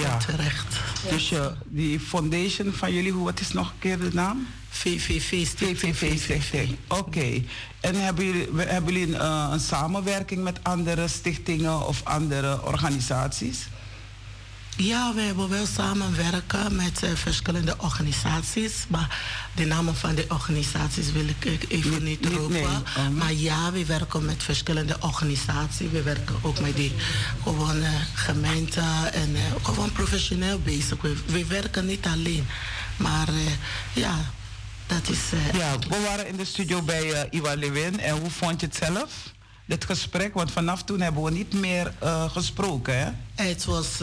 [0.00, 0.16] ja.
[0.16, 0.80] terecht.
[1.10, 4.46] Dus je, die foundation van jullie, hoe, wat is nog een keer de naam?
[4.68, 5.96] VVV Stichting.
[5.96, 7.00] VVV oké.
[7.00, 7.46] Okay.
[7.80, 13.68] En hebben jullie, hebben jullie een, uh, een samenwerking met andere stichtingen of andere organisaties?
[14.76, 18.84] Ja, we hebben wel samenwerken met uh, verschillende organisaties.
[18.88, 19.18] Maar
[19.54, 22.52] de namen van de organisaties wil ik even niet, niet roepen.
[22.52, 23.14] Nee, um.
[23.14, 25.90] Maar ja, we werken met verschillende organisaties.
[25.90, 26.92] We werken ook met die
[27.42, 31.00] gewone gemeenten en uh, gewoon professioneel bezig.
[31.00, 32.46] We, we, werken niet alleen.
[32.96, 33.52] Maar uh,
[33.92, 34.14] ja,
[34.86, 35.18] dat is...
[35.52, 38.00] ja, we waren in de studio bij Iwa Lewin.
[38.00, 39.33] En hoe vond je het zelf?
[39.64, 41.92] Dit gesprek, want vanaf toen hebben we niet meer
[42.28, 43.10] gesproken, hè?
[43.44, 44.00] Het was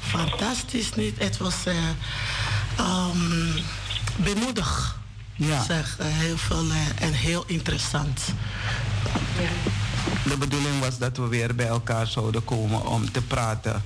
[0.00, 1.18] fantastisch niet.
[1.18, 1.74] Het was uh,
[2.78, 3.52] um,
[4.16, 4.98] bemoedig.
[5.34, 5.64] Ja.
[5.64, 8.20] Zeg, uh, heel veel uh, en heel interessant.
[9.38, 9.84] Ja.
[10.28, 13.84] De bedoeling was dat we weer bij elkaar zouden komen om te praten.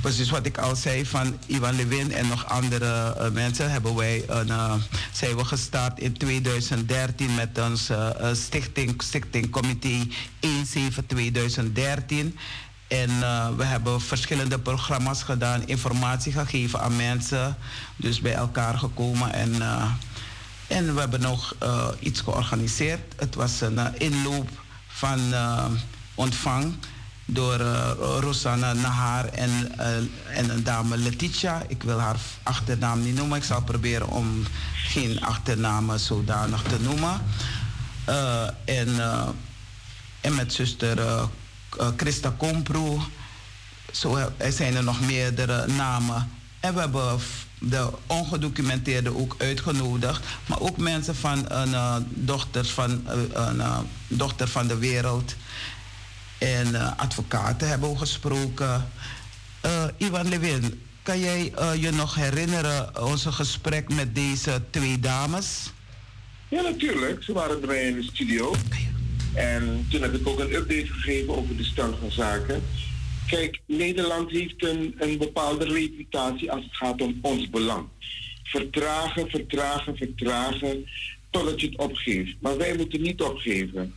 [0.00, 4.24] Precies wat ik al zei van Ivan Lewin en nog andere uh, mensen hebben wij
[4.26, 4.74] een, uh,
[5.12, 10.12] zijn we gestart in 2013 met onze uh, stichting, stichting Committee
[10.64, 12.38] 17 2013.
[12.88, 13.08] En
[13.56, 17.56] we hebben verschillende programma's gedaan, informatie gegeven aan mensen.
[17.96, 19.32] Dus bij elkaar gekomen.
[19.32, 19.54] En,
[20.66, 21.54] en we hebben nog
[21.98, 23.00] iets georganiseerd.
[23.16, 24.63] Het was een inloop
[25.04, 25.34] van
[26.14, 26.74] ontvang
[27.24, 27.58] door
[28.20, 29.78] Rosanna Nahar en,
[30.28, 31.62] en een dame Letitia.
[31.68, 33.38] Ik wil haar achternaam niet noemen.
[33.38, 37.20] Ik zal proberen om geen achternamen zodanig te noemen.
[38.64, 39.00] en,
[40.20, 41.22] en met zuster uh,
[41.96, 43.00] Christa Kompro.
[43.92, 46.30] Zo er zijn er nog meerdere namen.
[46.60, 47.20] En we hebben
[47.58, 50.24] de ongedocumenteerden ook uitgenodigd.
[50.46, 53.78] Maar ook mensen van een uh, dochters van, uh, een uh,
[54.08, 55.34] dochter van de wereld.
[56.38, 58.88] En advocaten hebben we gesproken.
[59.96, 65.72] Ivan Lewin, kan jij je nog herinneren onze gesprek met deze twee dames?
[66.48, 67.22] Ja, natuurlijk.
[67.22, 68.54] Ze waren bij mij in de studio.
[69.34, 72.62] En toen heb ik ook een update gegeven over de stand van zaken.
[73.26, 77.88] Kijk, Nederland heeft een, een bepaalde reputatie als het gaat om ons belang.
[78.42, 80.86] Vertragen, vertragen, vertragen,
[81.30, 82.36] totdat je het opgeeft.
[82.40, 83.94] Maar wij moeten niet opgeven.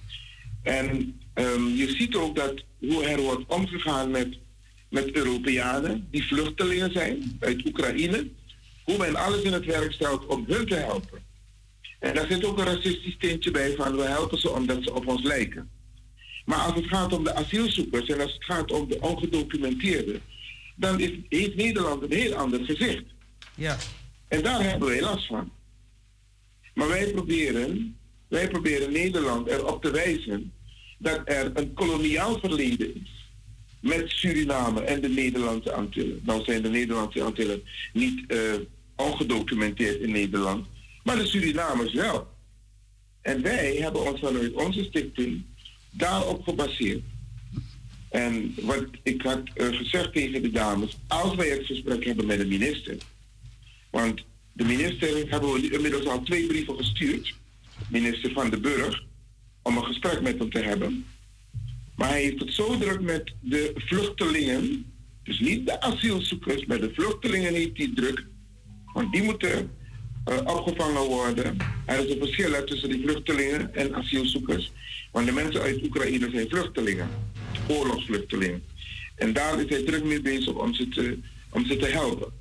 [0.64, 4.38] En um, je ziet ook dat hoe er wordt omgegaan met,
[4.90, 8.28] met Europeanen die vluchtelingen zijn uit Oekraïne.
[8.84, 11.26] Hoe men alles in het werk stelt om hun te helpen.
[12.00, 15.08] En daar zit ook een racistisch tintje bij van we helpen ze omdat ze op
[15.08, 15.70] ons lijken.
[16.48, 20.22] Maar als het gaat om de asielzoekers en als het gaat om de ongedocumenteerden,
[20.76, 23.04] dan is, heeft Nederland een heel ander gezicht.
[23.56, 23.78] Ja.
[24.28, 25.52] En daar hebben wij last van.
[26.74, 30.54] Maar wij proberen, wij proberen Nederland erop te wijzen
[30.98, 33.30] dat er een koloniaal verleden is
[33.80, 36.22] met Suriname en de Nederlandse Antillen.
[36.24, 38.40] Nou zijn de Nederlandse Antillen niet uh,
[38.96, 40.68] ongedocumenteerd in Nederland.
[41.04, 42.28] Maar de Surinamers wel.
[43.22, 45.44] En wij hebben ons vanuit onze stichting
[45.92, 47.04] daarop gebaseerd.
[48.10, 52.38] En wat ik had uh, gezegd tegen de dames, als wij het gesprek hebben met
[52.38, 52.98] de minister,
[53.90, 54.24] want
[54.54, 57.36] de minister hebben we inmiddels al twee brieven gestuurd,
[57.90, 59.04] minister van de Burg,
[59.62, 61.06] om een gesprek met hem te hebben.
[61.96, 66.94] Maar hij heeft het zo druk met de vluchtelingen, dus niet de asielzoekers, maar de
[66.94, 68.26] vluchtelingen heeft hij druk,
[68.94, 69.77] want die moeten
[70.36, 71.58] opgevangen worden.
[71.86, 74.72] Er is een verschil tussen die vluchtelingen en asielzoekers.
[75.12, 77.10] Want de mensen uit Oekraïne zijn vluchtelingen,
[77.68, 78.64] oorlogsvluchtelingen.
[79.16, 81.18] En daar is hij druk mee bezig om ze te,
[81.50, 82.34] om ze te helpen.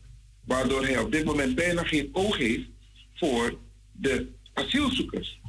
[0.44, 2.68] Waardoor hij op dit moment bijna geen oog heeft
[3.14, 3.58] voor
[3.92, 5.40] de asielzoekers.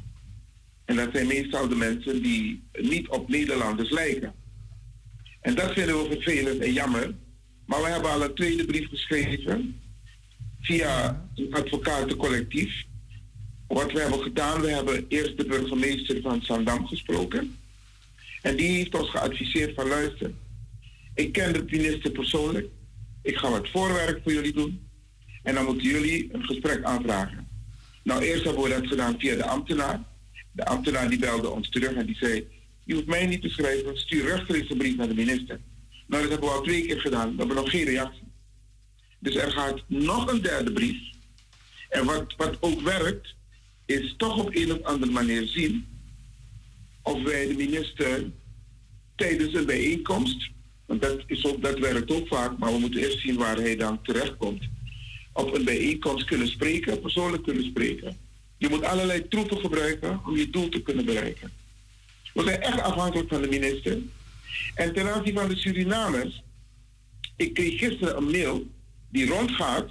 [0.84, 4.34] En dat zijn meestal de mensen die niet op Nederlanders lijken.
[5.40, 7.14] En dat vinden we vervelend en jammer.
[7.66, 9.80] Maar we hebben al een tweede brief geschreven
[10.68, 12.84] via een advocatencollectief.
[13.66, 17.56] Wat we hebben gedaan, we hebben eerst de burgemeester van Zandam gesproken.
[18.42, 20.30] En die heeft ons geadviseerd van luister,
[21.14, 22.66] ik ken de minister persoonlijk.
[23.22, 24.88] Ik ga wat voorwerk voor jullie doen.
[25.42, 27.48] En dan moeten jullie een gesprek aanvragen.
[28.04, 30.02] Nou, eerst hebben we dat gedaan via de ambtenaar.
[30.52, 32.46] De ambtenaar die belde ons terug en die zei...
[32.84, 35.60] Je hoeft mij niet te schrijven, stuur rechtstreeks een brief naar de minister.
[36.06, 37.30] Nou, dat hebben we al twee keer gedaan.
[37.30, 38.27] We hebben nog geen reactie.
[39.18, 40.98] Dus er gaat nog een derde brief.
[41.88, 43.34] En wat, wat ook werkt,
[43.86, 45.86] is toch op een of andere manier zien
[47.02, 48.30] of wij de minister
[49.16, 50.50] tijdens een bijeenkomst,
[50.86, 53.76] want dat, is ook, dat werkt ook vaak, maar we moeten eerst zien waar hij
[53.76, 54.68] dan terechtkomt,
[55.32, 58.16] op een bijeenkomst kunnen spreken, persoonlijk kunnen spreken.
[58.56, 61.52] Je moet allerlei troepen gebruiken om je doel te kunnen bereiken.
[62.34, 63.98] We zijn echt afhankelijk van de minister.
[64.74, 66.42] En ten aanzien van de Surinamers,
[67.36, 68.66] ik kreeg gisteren een mail
[69.08, 69.90] die rondgaat,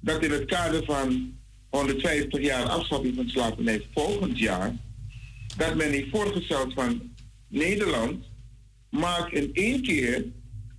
[0.00, 1.36] dat in het kader van
[1.68, 4.76] 150 jaar afschaffing van slavernij volgend jaar,
[5.56, 7.12] dat men heeft voorgesteld van
[7.48, 8.24] Nederland
[8.90, 10.24] maakt in één keer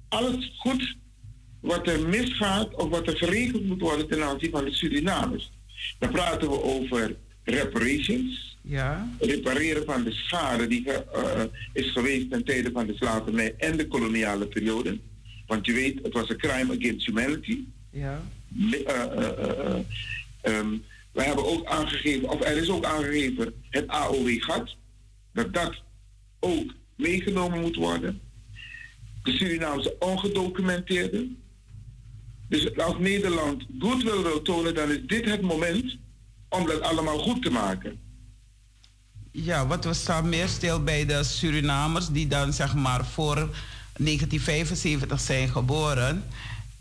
[0.09, 0.97] alles goed
[1.59, 5.51] wat er misgaat of wat er geregeld moet worden ten aanzien van de Surinamers.
[5.99, 8.57] Dan praten we over reparations.
[8.61, 9.09] Ja.
[9.20, 11.43] Repareren van de schade die uh,
[11.74, 14.99] is geweest ten tijde van de slavernij en de koloniale periode.
[15.50, 17.60] Want je weet, het was een crime against humanity.
[17.91, 18.22] Ja.
[18.56, 19.76] Uh, uh,
[20.43, 24.76] um, we hebben ook aangegeven, of er is ook aangegeven, het AOW-gat,
[25.34, 25.82] dat dat
[26.39, 28.22] ook meegenomen moet worden.
[29.24, 31.38] De Surinaamse ongedocumenteerden.
[32.47, 35.97] Dus als Nederland goed wil tonen, dan is dit het moment
[36.50, 38.00] om dat allemaal goed te maken.
[39.32, 43.50] Ja, wat we staan meer stil bij de Surinamers die dan zeg maar voor
[44.00, 46.24] 1975 zijn geboren.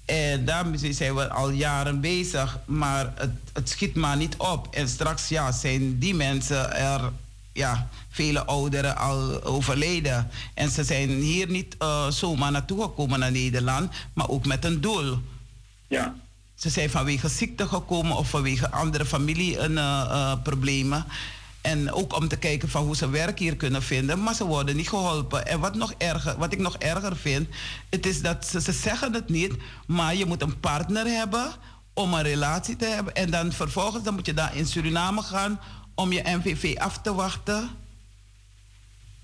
[0.04, 4.68] En daarmee zijn we al jaren bezig, maar het, het schiet maar niet op.
[4.70, 7.12] En straks ja, zijn die mensen er,
[7.52, 10.30] ja, vele ouderen al overleden.
[10.54, 14.80] En ze zijn hier niet uh, zomaar naartoe gekomen naar Nederland, maar ook met een
[14.80, 15.18] doel.
[15.88, 16.14] Ja.
[16.54, 21.04] Ze zijn vanwege ziekte gekomen of vanwege andere familieproblemen.
[21.06, 21.12] Uh,
[21.68, 24.22] en ook om te kijken van hoe ze werk hier kunnen vinden.
[24.22, 25.46] Maar ze worden niet geholpen.
[25.46, 27.48] En wat, nog erger, wat ik nog erger vind,
[27.90, 29.54] het is dat ze, ze zeggen het niet,
[29.86, 31.52] maar je moet een partner hebben
[31.94, 33.14] om een relatie te hebben.
[33.14, 35.60] En dan vervolgens dan moet je daar in Suriname gaan
[35.94, 37.68] om je NVV af te wachten.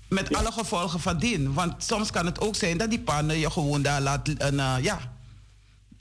[0.09, 1.53] Met alle gevolgen van dien.
[1.53, 4.99] Want soms kan het ook zijn dat die partner je gewoon daar laat, uh, ja,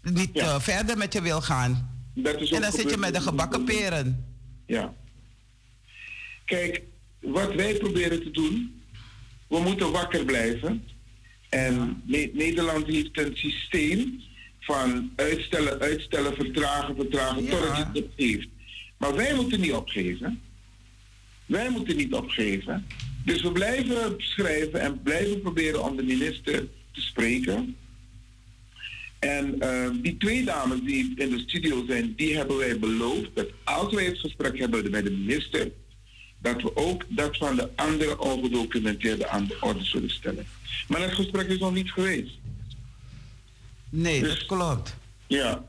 [0.03, 1.91] niet uh, verder met je wil gaan.
[2.15, 4.25] en dan zit je met de gebakken peren.
[4.67, 4.93] Ja.
[6.45, 6.83] Kijk,
[7.21, 8.83] wat wij proberen te doen,
[9.49, 10.85] we moeten wakker blijven.
[11.49, 14.21] En Nederland heeft een systeem
[14.61, 18.49] van uitstellen, uitstellen, vertragen, vertragen, totdat je het heeft.
[18.99, 20.41] Maar wij moeten niet opgeven.
[21.47, 22.87] Wij moeten niet opgeven.
[23.25, 27.77] Dus we blijven schrijven en blijven proberen om de minister te spreken.
[29.19, 33.47] En uh, die twee dames die in de studio zijn, die hebben wij beloofd dat
[33.65, 35.71] als wij het gesprek hebben met de minister,
[36.45, 40.47] dat we ook dat van de andere ongedocumenteerden aan de orde zullen stellen.
[40.89, 42.35] Maar het gesprek is nog niet geweest.
[43.91, 44.97] Nee, dus, dat klopt.
[45.27, 45.65] Ja.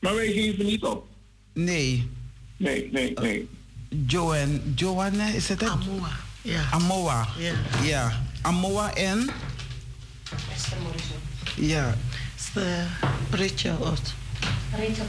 [0.00, 1.06] Maar wij geven niet op.
[1.52, 2.10] Nee.
[2.56, 3.48] Nee, nee, nee.
[3.90, 5.70] Uh, Joanne, Joanne, is het het?
[5.70, 6.10] Amoa.
[6.42, 6.62] Ja.
[6.70, 7.28] Amoa.
[7.38, 7.54] Ja.
[7.82, 8.22] Ja.
[8.42, 9.30] Amoa en?
[10.54, 11.16] Esther Morrison.
[11.54, 11.96] Ja.
[13.30, 14.14] Rachel Ot.
[14.70, 15.06] Rachel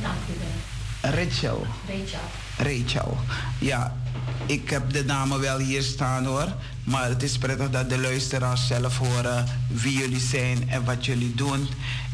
[1.01, 1.65] Rachel.
[1.81, 2.27] Rachel.
[2.57, 3.17] Rachel.
[3.59, 3.98] Ja,
[4.45, 6.47] ik heb de namen wel hier staan hoor.
[6.83, 11.35] Maar het is prettig dat de luisteraars zelf horen wie jullie zijn en wat jullie
[11.35, 11.69] doen.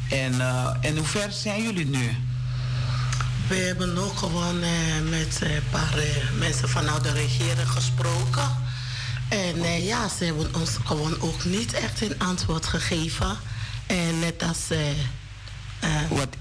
[0.10, 2.16] En, uh, en hoe ver zijn jullie nu?
[3.48, 8.50] We hebben ook gewoon uh, met een paar uh, mensen vanuit de regering gesproken.
[9.30, 13.38] En ja, ze hebben ons gewoon ook niet echt een antwoord gegeven.
[13.88, 14.68] En net als.
[16.10, 16.36] Wat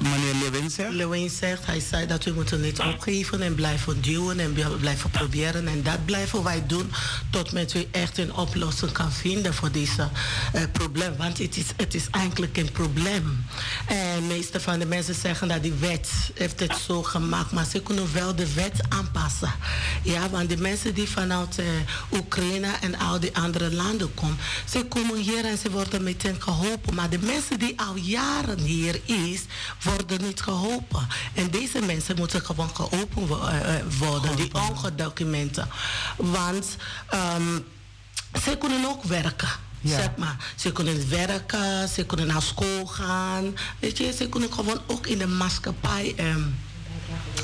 [0.00, 0.92] meneer Lewin zegt?
[0.92, 5.68] Lewin zegt, hij zei dat we moeten niet opgeven en blijven duwen en blijven proberen.
[5.68, 6.90] En dat blijven wij doen
[7.30, 10.08] tot met we echt een oplossing kan vinden voor deze
[10.54, 11.16] uh, probleem.
[11.16, 13.44] Want het is, het is eigenlijk een probleem.
[13.86, 17.66] En de meeste van de mensen zeggen dat die wet heeft het zo gemaakt, maar
[17.66, 19.52] ze kunnen wel de wet aanpassen.
[20.02, 21.66] Ja, want de mensen die vanuit uh,
[22.18, 24.38] Oekraïne en al die andere landen komen,
[24.70, 26.94] ze komen hier en ze worden meteen geholpen.
[26.94, 29.40] Maar de mensen die al jaren hier is,
[29.88, 31.06] worden niet geholpen.
[31.34, 33.26] En deze mensen moeten gewoon geholpen
[33.98, 35.68] worden, die ongedocumenten.
[36.16, 36.76] Want
[37.14, 37.64] um,
[38.42, 39.48] ze kunnen ook werken.
[39.80, 39.96] Ja.
[39.96, 43.54] Zeg maar, ze kunnen werken, ze kunnen naar school gaan.
[43.78, 46.58] Weet je, ze kunnen gewoon ook in de maatschappij um,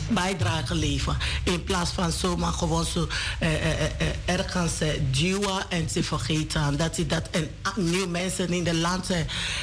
[0.09, 1.19] bijdrage leveren.
[1.45, 3.09] In plaats van zomaar gewoon zo
[3.43, 3.89] uh, uh, uh,
[4.25, 4.73] ergens
[5.11, 6.77] duwen en ze vergeten.
[6.77, 9.09] Dat ze dat en nieuwe mensen in de land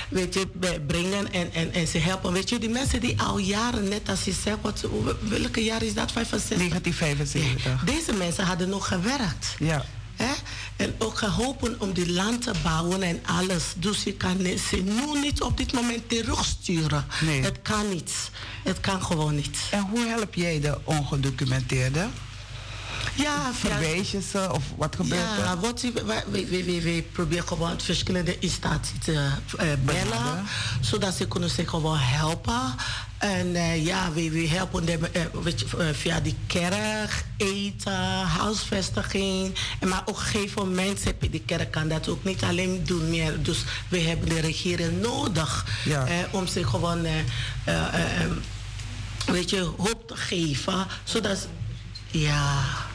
[0.10, 0.48] weet je,
[0.88, 2.34] brengen en, en, en ze helpen.
[2.34, 4.88] Weet je, die mensen die al jaren, net als je zegt, wat,
[5.20, 6.12] welke jaar is dat?
[6.12, 6.58] 65?
[6.58, 7.64] 1975.
[7.64, 7.80] Ja.
[7.86, 9.56] Deze mensen hadden nog gewerkt.
[9.60, 9.86] Ja.
[10.22, 10.34] Hè?
[10.76, 13.64] En ook geholpen om die land te bouwen en alles.
[13.76, 14.38] Dus je kan
[14.70, 17.06] ze nu niet op dit moment terugsturen.
[17.22, 17.42] Nee.
[17.42, 18.14] Het kan niet.
[18.64, 19.58] Het kan gewoon niet.
[19.72, 22.08] En hoe help jij de ongedocumenteerde?
[23.16, 25.60] Ja, verwijs je ze of wat gebeurt ja, er?
[25.60, 30.46] Wat, we, we, we, we, proberen gewoon verschillende instanties te uh, bellen,
[30.82, 32.76] zodat ze kunnen zich gewoon helpen.
[33.18, 39.56] En uh, ja, we, we helpen them uh, via die kerk, eten, huisvestiging.
[39.80, 42.84] En maar op een gegeven moment heb je de kerk kan dat ook niet alleen
[42.86, 43.44] doen meer.
[43.44, 46.08] Dus we hebben de regering nodig ja.
[46.32, 47.08] om zich gewoon,
[49.26, 50.88] weet je, hoop te geven.
[51.04, 51.48] Zodat,
[52.12, 52.90] ja...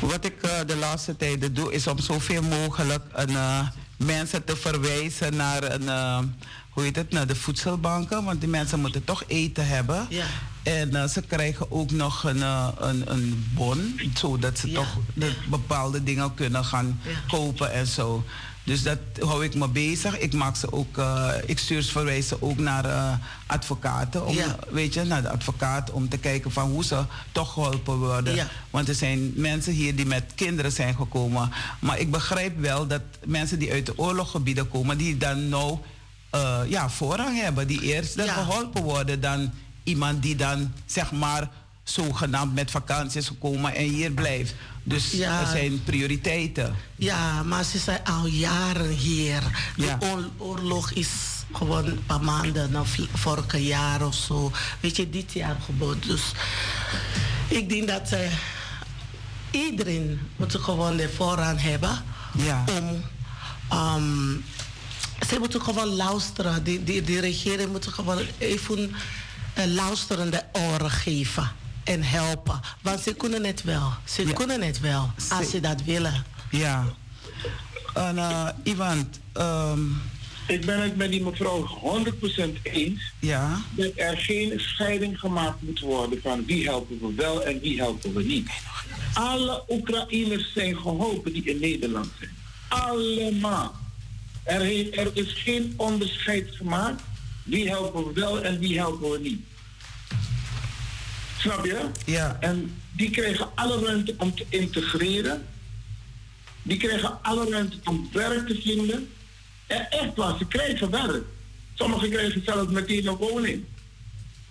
[0.00, 4.56] Wat ik uh, de laatste tijden doe, is om zoveel mogelijk een, uh, mensen te
[4.56, 6.18] verwijzen naar een, uh,
[6.70, 8.24] hoe heet het, naar de voedselbanken.
[8.24, 10.06] Want die mensen moeten toch eten hebben.
[10.08, 10.24] Ja.
[10.62, 12.40] En ze krijgen ook nog een,
[12.78, 17.10] een, een bon, zodat ze Ja, toch de bepaalde dingen kunnen gaan Ja.
[17.28, 18.24] kopen en zo.
[18.64, 20.18] Dus dat hou ik me bezig.
[20.18, 23.12] Ik maak ze ook, eh, ik stuur ze verwijzen ook naar eh,
[23.46, 24.26] advocaten.
[24.26, 24.56] Om, Ja.
[24.70, 27.02] Weet je, naar de advocaat om te kijken van hoe ze
[27.32, 28.34] toch geholpen worden.
[28.34, 28.46] Ja.
[28.70, 31.52] Want er zijn mensen hier die met kinderen zijn gekomen.
[31.78, 35.78] Maar ik begrijp wel dat mensen die uit de oorlogsgebieden komen, die dan nou
[36.30, 37.66] eh, ja, voorrang hebben.
[37.66, 38.32] Die eerst Ja.
[38.32, 39.52] geholpen worden dan
[39.84, 41.48] iemand die dan zeg maar
[41.84, 44.54] zogenaamd met vakantie is gekomen en hier blijft.
[44.82, 45.40] Dus Ja.
[45.40, 46.74] er zijn prioriteiten.
[46.96, 49.42] Ja, maar ze zijn al jaren hier.
[49.76, 49.98] De Ja.
[50.38, 51.08] oorlog is
[51.52, 54.52] gewoon een paar maanden, nou, v- vorig jaar of zo.
[54.80, 56.02] Weet je, dit jaar gebeurd.
[56.06, 56.22] Dus
[57.48, 58.32] ik denk dat eh,
[59.50, 62.02] iedereen moet gewoon de voorrang hebben
[62.36, 62.64] Ja.
[62.78, 63.02] om.
[63.68, 64.32] ehm,
[65.28, 66.64] ze moeten gewoon luisteren.
[66.64, 68.94] Die, die, die regering moet gewoon even
[69.54, 71.50] een luisterende oren geven.
[71.90, 72.60] En helpen.
[72.82, 73.92] Want ze kunnen het wel.
[74.04, 74.32] Ze Ja.
[74.32, 75.10] kunnen het wel.
[75.28, 76.24] Als Ze- ze dat willen.
[76.50, 76.84] Ja.
[77.94, 79.80] En uh, Ivan, ehm,
[80.46, 85.80] Ik ben het met die mevrouw 100% eens ja, dat er geen scheiding gemaakt moet
[85.80, 88.50] worden van wie helpen we wel en wie helpen we niet.
[89.14, 92.30] Alle Oekraïners zijn geholpen die in Nederland zijn.
[92.68, 93.74] Allemaal.
[94.42, 97.02] Er, heeft, er is geen onderscheid gemaakt
[97.42, 99.40] wie helpen we wel en wie helpen we niet.
[101.40, 101.88] Snap je?
[102.06, 105.46] ja, En die kregen alle ruimte om te integreren.
[106.62, 109.08] Die kregen alle ruimte om werk te vinden.
[109.66, 111.22] En echt waar, ze krijgen werk.
[111.74, 113.64] Sommigen krijgen zelfs meteen een woning.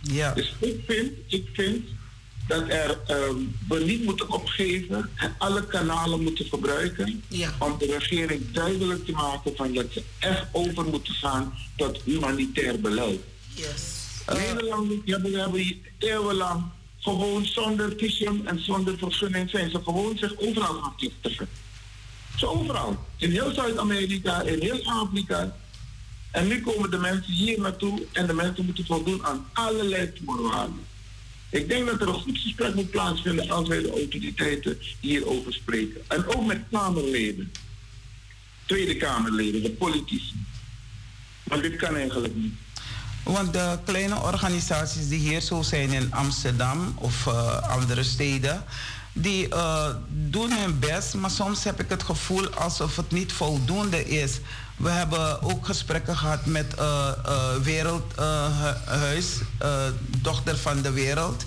[0.01, 1.87] ja, Dus ik vind, ik vind
[2.47, 3.35] dat er, ehm,
[3.67, 7.53] we niet moeten opgeven en alle kanalen moeten gebruiken Ja.
[7.59, 12.79] om de regering duidelijk te maken van dat ze echt over moeten gaan tot humanitair
[12.79, 13.19] beleid.
[13.55, 13.83] Yes.
[14.27, 16.63] Nederland hebben, hebben hier eeuwenlang
[16.99, 21.47] gewoon zonder visum en zonder vergunning zijn ze gewoon zich overal gaan vestigen.
[22.35, 23.05] Zo overal.
[23.17, 25.55] In heel Zuid-Amerika, in heel Afrika.
[26.31, 30.87] En nu komen de mensen hier naartoe en de mensen moeten voldoen aan allerlei voorwaarden.
[31.49, 36.01] Ik denk dat er een goed gesprek moet plaatsvinden als wij de autoriteiten hierover spreken.
[36.07, 37.51] En ook met Kamerleden.
[38.65, 40.33] Tweede Kamerleden, de politici.
[41.43, 42.53] Maar dit kan eigenlijk niet.
[43.31, 48.63] Want de kleine organisaties die hier zo zijn in Amsterdam of eh, andere steden,
[49.13, 54.05] die uh, doen hun best, maar soms heb ik het gevoel alsof het niet voldoende
[54.05, 54.39] is.
[54.77, 59.27] We hebben ook gesprekken gehad met uh, uh, Wereldhuis,
[60.17, 61.45] dochter van de wereld.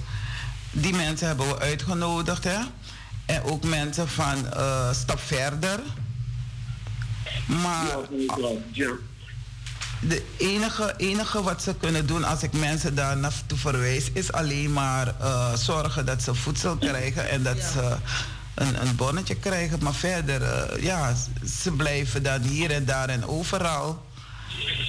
[0.70, 2.44] Die mensen hebben we uitgenodigd.
[2.44, 2.58] Hè?
[3.26, 4.36] En ook mensen van
[4.92, 5.80] Stap Verder.
[7.46, 7.96] Maar
[10.08, 14.72] de enige, enige wat ze kunnen doen als ik mensen daar naartoe verwijs, is alleen
[14.72, 17.96] maar uh, zorgen dat ze voedsel krijgen en dat ze
[18.54, 19.78] een, een bonnetje krijgen.
[19.82, 21.14] Maar verder, uh, ja,
[21.62, 24.06] ze blijven dan hier en daar en overal.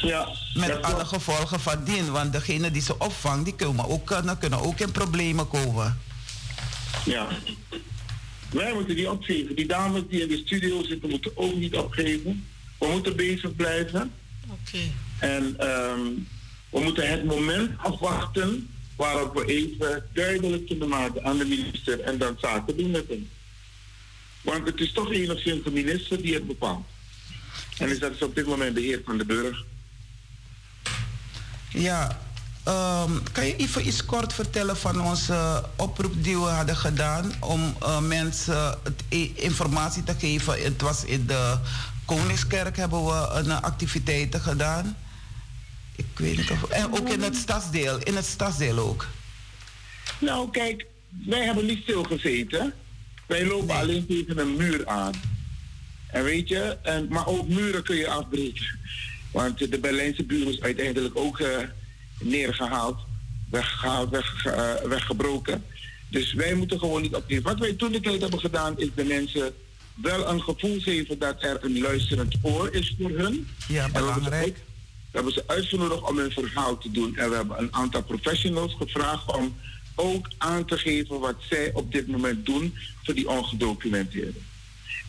[0.02, 2.12] Ja, met alle gevolgen van dien.
[2.12, 6.00] Want degene die ze opvangt, die kunnen ook, kunnen, kunnen ook in problemen komen.
[7.06, 7.28] Ja.
[8.50, 9.56] Wij moeten die opgeven.
[9.56, 12.48] Die dames die in de studio zitten, moeten ook niet opgeven.
[12.80, 14.12] We moeten bezig blijven.
[14.48, 14.80] Oké.
[15.20, 16.28] En um,
[16.70, 22.18] we moeten het moment afwachten waarop we even duidelijk kunnen maken aan de minister en
[22.18, 23.30] dan zaken doen met hem.
[24.42, 26.86] Want het is toch enigszins de minister die het bepaalt.
[27.78, 29.66] En is dat is op dit moment de heer van de burger.
[31.70, 32.20] Ja,
[32.68, 37.76] um, kan je even iets kort vertellen van onze oproep die we hadden gedaan om
[37.82, 39.04] uh, mensen het
[39.36, 40.64] informatie te geven?
[40.64, 41.58] Het was in de
[42.06, 44.98] Koningskerk hebben we een activiteiten gedaan.
[45.96, 46.64] Ik weet niet of.
[46.64, 47.98] En ook in het stadsdeel.
[47.98, 49.08] In het stadsdeel ook.
[50.20, 50.86] Nou, kijk,
[51.26, 52.74] wij hebben niet stilgezeten.
[53.26, 55.14] Wij lopen alleen tegen een muur aan.
[56.08, 58.80] En weet je, en, maar ook muren kun je afbreken.
[59.32, 61.48] Want de Berlijnse buur is uiteindelijk ook uh,
[62.20, 62.98] neergehaald,
[63.50, 65.64] weggehaald, weg, uh, weggebroken.
[66.10, 67.44] Dus wij moeten gewoon niet opgeven.
[67.44, 69.54] Wat wij toen de tijd hebben gedaan, is de mensen
[69.94, 73.48] wel een gevoel geven dat er een luisterend oor is voor hun.
[73.68, 74.56] Ja, belangrijk.
[74.56, 77.18] We hebben ze uitgenodigd om hun verhaal te doen.
[77.18, 79.56] En we hebben een aantal professionals gevraagd om
[79.96, 84.46] ook aan te geven wat zij op dit moment doen voor die ongedocumenteerden.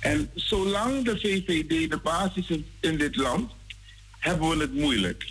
[0.00, 3.52] En zolang de VVD de basis is in dit land,
[4.18, 5.26] hebben we het moeilijk.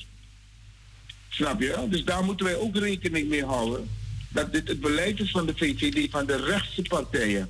[1.30, 1.86] Snap je?
[1.90, 3.90] Dus daar moeten wij ook rekening mee houden.
[4.30, 7.50] Dat dit het beleid is van de VVD, van de rechtse partijen.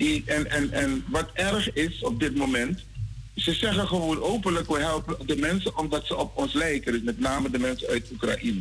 [0.00, 2.80] En, en, en wat erg is op dit moment,
[3.36, 6.92] ze zeggen gewoon openlijk, we helpen de mensen omdat ze op ons lijken.
[6.92, 8.60] Dus met name de mensen uit Oekraïne.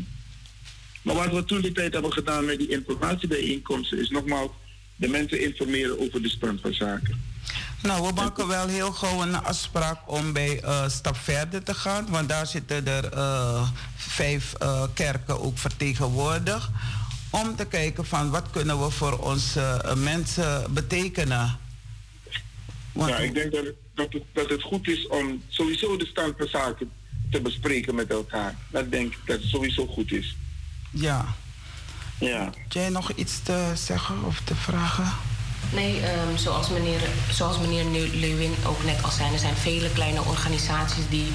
[1.01, 4.49] Maar wat we toen die tijd hebben gedaan met die informatiebijeenkomsten, is nogmaals
[4.95, 7.21] de mensen informeren over de stand van zaken.
[7.81, 12.07] Nou, we maken wel heel gauw een afspraak om bij uh, Stap Verder te gaan.
[12.09, 16.69] Want daar zitten er uh, vijf uh, kerken ook vertegenwoordigd.
[17.29, 21.57] Om te kijken van wat kunnen we voor onze mensen betekenen.
[22.91, 23.65] Want ja, ik denk dat
[23.99, 26.91] dat het, dat het goed is om sowieso de stand van zaken
[27.31, 28.55] te bespreken met elkaar.
[28.69, 30.35] Dat denk ik dat het sowieso goed is.
[30.91, 31.35] Ja.
[32.19, 32.43] Ja.
[32.43, 35.11] Heb jij nog iets te zeggen of te vragen?
[35.73, 37.01] Nee, um, zoals, meneer,
[37.31, 41.27] zoals meneer Lewin ook net al zei, er zijn vele kleine organisaties die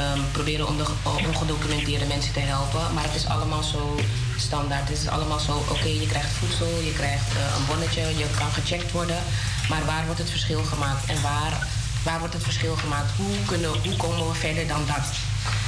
[0.00, 0.86] um, proberen om de
[1.28, 2.94] ongedocumenteerde mensen te helpen.
[2.94, 4.00] Maar het is allemaal zo
[4.36, 4.88] standaard.
[4.88, 8.50] Het is allemaal zo, oké, je krijgt voedsel, je krijgt uh, een bonnetje, je kan
[8.52, 9.18] gecheckt worden.
[9.68, 11.66] Maar waar wordt het verschil gemaakt en waar
[12.04, 13.10] Waar wordt het verschil gemaakt?
[13.16, 15.06] Hoe, kunnen, hoe komen we verder dan dat?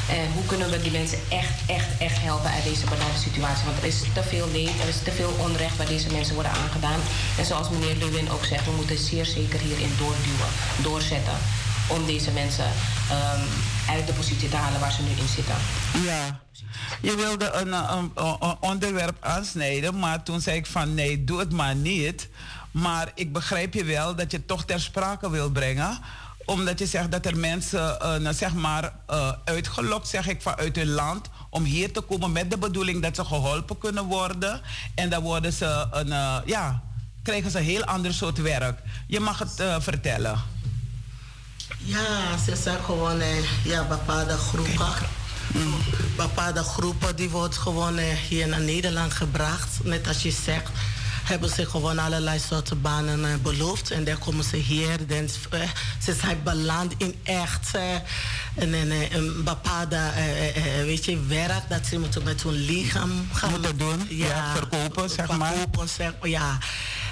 [0.09, 3.65] En hoe kunnen we die mensen echt, echt, echt helpen uit deze benauwde situatie?
[3.65, 6.53] Want er is te veel leed, er is te veel onrecht waar deze mensen worden
[6.53, 7.01] aangedaan.
[7.39, 11.39] En zoals meneer Lewin ook zegt, we moeten zeer zeker hierin doorduwen, doorzetten.
[11.89, 13.43] Om deze mensen um,
[13.89, 15.55] uit de positie te halen waar ze nu in zitten.
[16.05, 16.41] Ja.
[17.03, 21.53] Je wilde een, een, een onderwerp aansnijden, maar toen zei ik van nee, doe het
[21.53, 22.29] maar niet.
[22.71, 25.99] Maar ik begrijp je wel dat je toch ter sprake wil brengen
[26.47, 28.93] omdat je zegt dat er mensen, uh, zeg maar,
[29.45, 33.25] uitgelokt, zeg ik, vanuit hun land om hier te komen met de bedoeling dat ze
[33.25, 34.61] geholpen kunnen worden.
[34.95, 36.83] En dan worden ze een, uh, ja,
[37.23, 38.79] krijgen ze een heel ander soort werk.
[39.07, 40.41] Je mag het vertellen.
[41.87, 43.23] Ja, ze zijn gewoon
[43.65, 44.93] ja, bepaalde groepen.
[45.53, 45.75] Mm.
[46.17, 47.99] Bepaalde groepen die worden gewoon
[48.29, 49.85] hier naar Nederland gebracht.
[49.85, 50.71] Net als je zegt
[51.25, 53.91] hebben ze gewoon allerlei soorten banen uh, beloofd.
[53.91, 55.07] En dan komen ze hier.
[55.07, 55.29] Dan,
[56.03, 57.71] ze zijn beland in echt
[58.57, 60.01] een, een, een bepaalde
[60.85, 64.07] weet je, werk dat ze moeten met hun lichaam gaan moeten doen.
[64.09, 65.53] Ja, ja verkopen, zeg maar.
[65.53, 66.59] Verkopen, zeg, ja.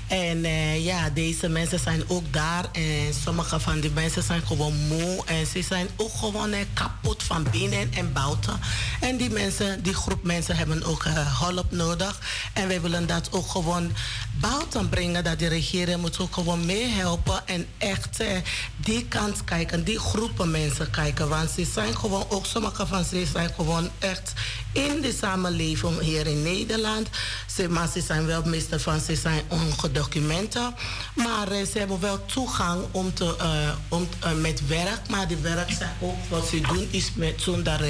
[0.09, 2.65] En uh, ja, deze mensen zijn ook daar.
[2.73, 5.23] En sommige van die mensen zijn gewoon moe.
[5.25, 8.61] En ze zijn ook gewoon uh, kapot van binnen en buiten.
[9.01, 12.21] En die mensen, die groep mensen hebben ook uh, hulp nodig.
[12.53, 13.93] En wij willen dat ook gewoon
[14.41, 15.25] buiten brengen.
[15.25, 18.37] Dat de regering moet ook gewoon meehelpen en echt eh,
[18.77, 21.29] die kant kijken, die groepen mensen kijken.
[21.29, 24.33] Want ze zijn gewoon, ook sommige van ze zijn gewoon echt
[24.73, 27.09] in de samenleving hier in Nederland.
[27.55, 29.43] Ze, maar ze zijn wel, meeste van ze zijn
[29.95, 30.73] ongedocumenteerd.
[31.15, 33.49] Maar eh, ze hebben wel toegang om te, eh,
[33.89, 35.09] om, eh, met werk.
[35.11, 37.81] Maar die werk ook, wat ze doen is met zonder...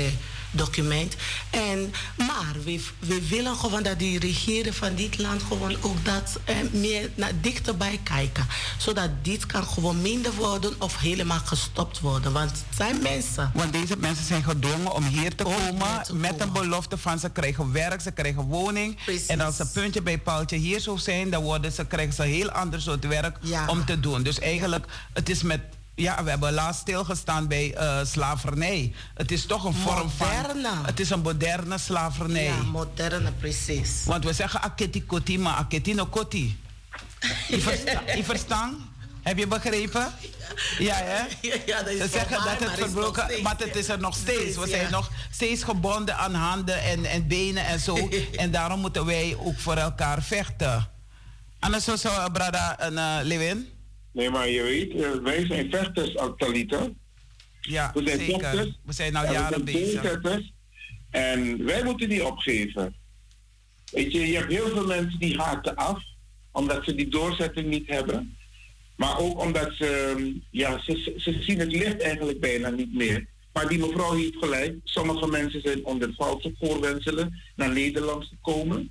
[0.54, 1.16] document.
[1.50, 6.38] En, maar we, we willen gewoon dat die regering van dit land gewoon ook dat
[6.44, 8.46] eh, meer naar dichterbij kijken.
[8.78, 12.32] Zodat dit kan gewoon minder worden of helemaal gestopt worden.
[12.32, 13.50] Want het zijn mensen.
[13.54, 16.46] Want deze mensen zijn gedwongen om hier te Om komen te met komen.
[16.46, 19.04] een belofte van ze krijgen werk, ze krijgen woning.
[19.04, 19.26] Precies.
[19.26, 22.28] En als ze puntje bij paaltje hier zo zijn, dan worden ze, krijgen ze een
[22.28, 23.66] heel ander soort werk Ja.
[23.68, 24.22] om te doen.
[24.22, 25.60] Dus eigenlijk, het is met.
[25.94, 28.92] Ja, we hebben laatst stilgestaan bij eh, slavernij.
[29.14, 30.68] Het is toch een vorm Moderne.
[30.68, 30.84] van.
[30.86, 32.44] Het is een moderne slavernij.
[32.44, 34.02] Ja, moderne, precies.
[34.04, 36.58] Want we zeggen aketi koti, maar aketi no koti.
[37.48, 38.92] Je versta- je verstaan?
[39.22, 40.12] Heb je begrepen?
[40.78, 41.22] Ja, hè?
[41.66, 44.14] Ja, dat is Ze zeggen dat het is verbroken steeds, maar het is er nog
[44.14, 44.56] steeds.
[44.56, 44.90] We zijn ja.
[44.90, 48.08] nog steeds gebonden aan handen en, en benen en zo.
[48.36, 50.88] en daarom moeten wij ook voor elkaar vechten.
[51.60, 53.73] Anders zo Brada en uh, Lewin?
[54.14, 56.88] Nee, maar je weet, eh, wij zijn vechters, Talita.
[57.60, 58.40] Ja, We zijn zeker.
[58.40, 58.78] vechters.
[58.84, 60.40] We zijn nou we jaren zijn bezig.
[61.10, 62.94] En wij moeten niet opgeven.
[63.90, 66.02] Weet je, je hebt heel veel mensen die haken af,
[66.52, 68.36] omdat ze die doorzetting niet hebben.
[68.96, 73.26] Maar ook omdat ze, ehm, ja, ze, ze zien het licht eigenlijk bijna niet meer.
[73.52, 74.74] Maar die mevrouw heeft gelijk.
[74.84, 78.90] Sommige mensen zijn onder valse voorwenselen naar Nederland gekomen.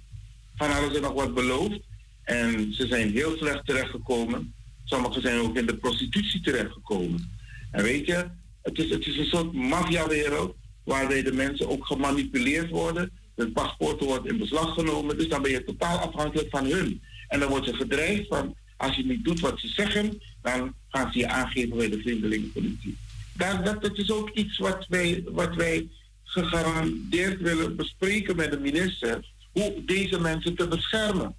[0.55, 1.79] Van hadden ze nog wat beloofd.
[2.23, 4.53] En ze zijn heel slecht terechtgekomen.
[4.83, 7.31] Sommigen zijn ook in de prostitutie terechtgekomen.
[7.71, 8.25] En weet je,
[8.61, 13.11] het is, het is een soort maffiawereld waarbij de mensen ook gemanipuleerd worden.
[13.35, 15.17] Hun paspoorten worden in beslag genomen.
[15.17, 17.01] Dus dan ben je totaal afhankelijk van hun.
[17.27, 21.11] En dan wordt je gedreigd van, als je niet doet wat ze zeggen, dan gaan
[21.11, 22.91] ze je aangeven bij de.
[23.37, 25.89] Dat, dat, dat is ook iets wat wij, wat wij
[26.23, 29.31] gegarandeerd willen bespreken met de minister.
[29.51, 31.35] Hoe deze mensen te beschermen.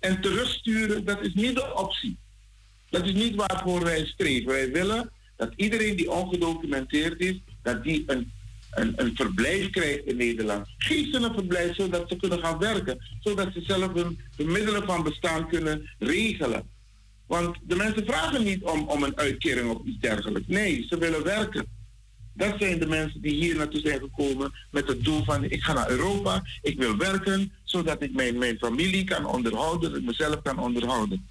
[0.00, 2.18] En terugsturen, dat is niet de optie.
[2.90, 4.46] Dat is niet waarvoor wij streven.
[4.46, 8.32] Wij willen dat iedereen die ongedocumenteerd is, dat die een,
[8.70, 10.66] een, een verblijf krijgt in Nederland.
[10.78, 12.98] Geef ze een verblijf zodat ze kunnen gaan werken.
[13.20, 16.62] Zodat ze zelf hun, hun middelen van bestaan kunnen regelen.
[17.26, 20.48] Want de mensen vragen niet om, om een uitkering of iets dergelijks.
[20.48, 21.66] Nee, ze willen werken.
[22.34, 25.72] Dat zijn de mensen die hier naartoe zijn gekomen met het doel van ik ga
[25.72, 30.58] naar Europa, ik wil werken, zodat ik mijn, mijn familie kan onderhouden, ik mezelf kan
[30.58, 31.28] onderhouden.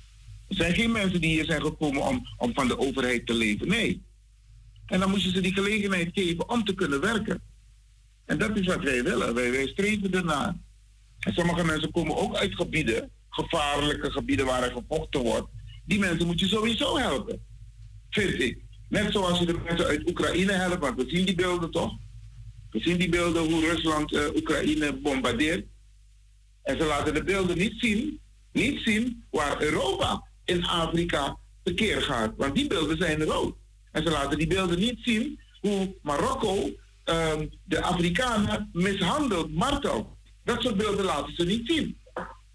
[0.47, 3.67] Zijn geen mensen die hier zijn gekomen om, om van de overheid te leven.
[3.67, 4.03] Nee.
[4.85, 7.41] En dan moet je ze die gelegenheid geven om te kunnen werken.
[8.25, 9.33] En dat is wat wij willen.
[9.33, 10.55] Wij, wij streven ernaar.
[11.19, 15.47] En sommige mensen komen ook uit gebieden, gevaarlijke gebieden waar er gevochten wordt.
[15.85, 17.45] Die mensen moet je sowieso helpen.
[18.09, 18.65] Vind ik.
[18.89, 21.97] Net zoals je de mensen uit Oekraïne helpt, want we zien die beelden toch?
[22.69, 25.65] We zien die beelden hoe Rusland eh, Oekraïne bombardeert.
[26.63, 28.19] En ze laten de beelden niet zien,
[28.51, 32.33] niet zien waar Europa in Afrika tekeer gaat.
[32.37, 33.57] Want die beelden zijn er ook.
[33.91, 36.69] En ze laten die beelden niet zien hoe Marokko
[37.03, 40.07] ehm, de Afrikanen mishandelt, martelt.
[40.43, 41.97] Dat soort beelden laten ze niet zien.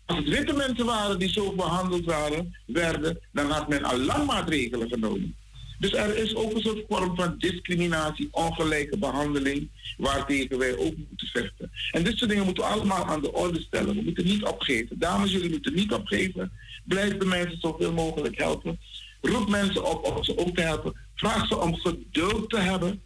[0.07, 4.27] Als het witte mensen waren die zo behandeld waren, werden, dan had men al lang
[4.27, 5.37] maatregelen genomen.
[5.83, 11.27] Dus er is ook een soort vorm van discriminatie, ongelijke behandeling, waartegen wij ook moeten
[11.27, 11.71] vechten.
[11.91, 13.95] En dit soort dingen moeten we allemaal aan de orde stellen.
[13.95, 14.99] We moeten niet opgeven.
[14.99, 16.53] Dames, jullie moeten niet opgeven.
[16.85, 18.81] Blijf de mensen zoveel mogelijk helpen.
[19.21, 20.97] Roep mensen op om ze ook te helpen.
[21.15, 23.03] Vraag ze om geduld te hebben.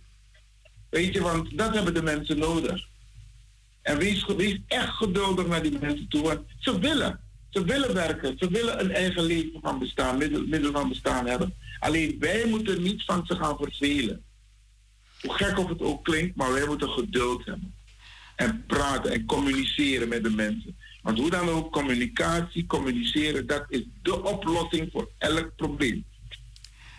[0.91, 2.89] Weet je, want dat hebben de mensen nodig.
[3.83, 6.23] En wees, wees echt geduldig naar die mensen toe.
[6.23, 7.21] Want ze willen.
[7.51, 8.39] Ze willen werken.
[8.39, 11.55] Ze willen een eigen leven van bestaan, middel, middel van bestaan hebben.
[11.79, 14.25] Alleen wij moeten niet van ze gaan vervelen.
[15.21, 17.75] Hoe gek of het ook klinkt, maar wij moeten geduld hebben.
[18.37, 20.77] En praten en communiceren met de mensen.
[21.07, 26.05] Want hoe dan ook, communicatie, communiceren, dat is de oplossing voor elk probleem.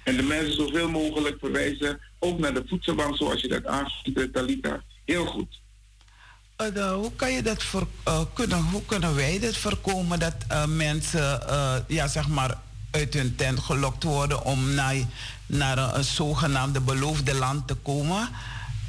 [0.04, 4.84] En de mensen zoveel mogelijk verwijzen, ook naar de voedselbank, zoals je dat aanspreekt, Talita.
[5.06, 5.62] Heel goed.
[6.56, 7.64] De- hoe kan je dat
[8.08, 10.36] uh, kunnen, hoe kunnen wij dit voorkomen dat
[10.68, 11.42] mensen
[11.88, 12.58] ja, zeg maar
[12.92, 14.96] uit hun tent gelokt worden om naar,
[15.46, 18.30] naar een zogenaamde beloofde land te komen?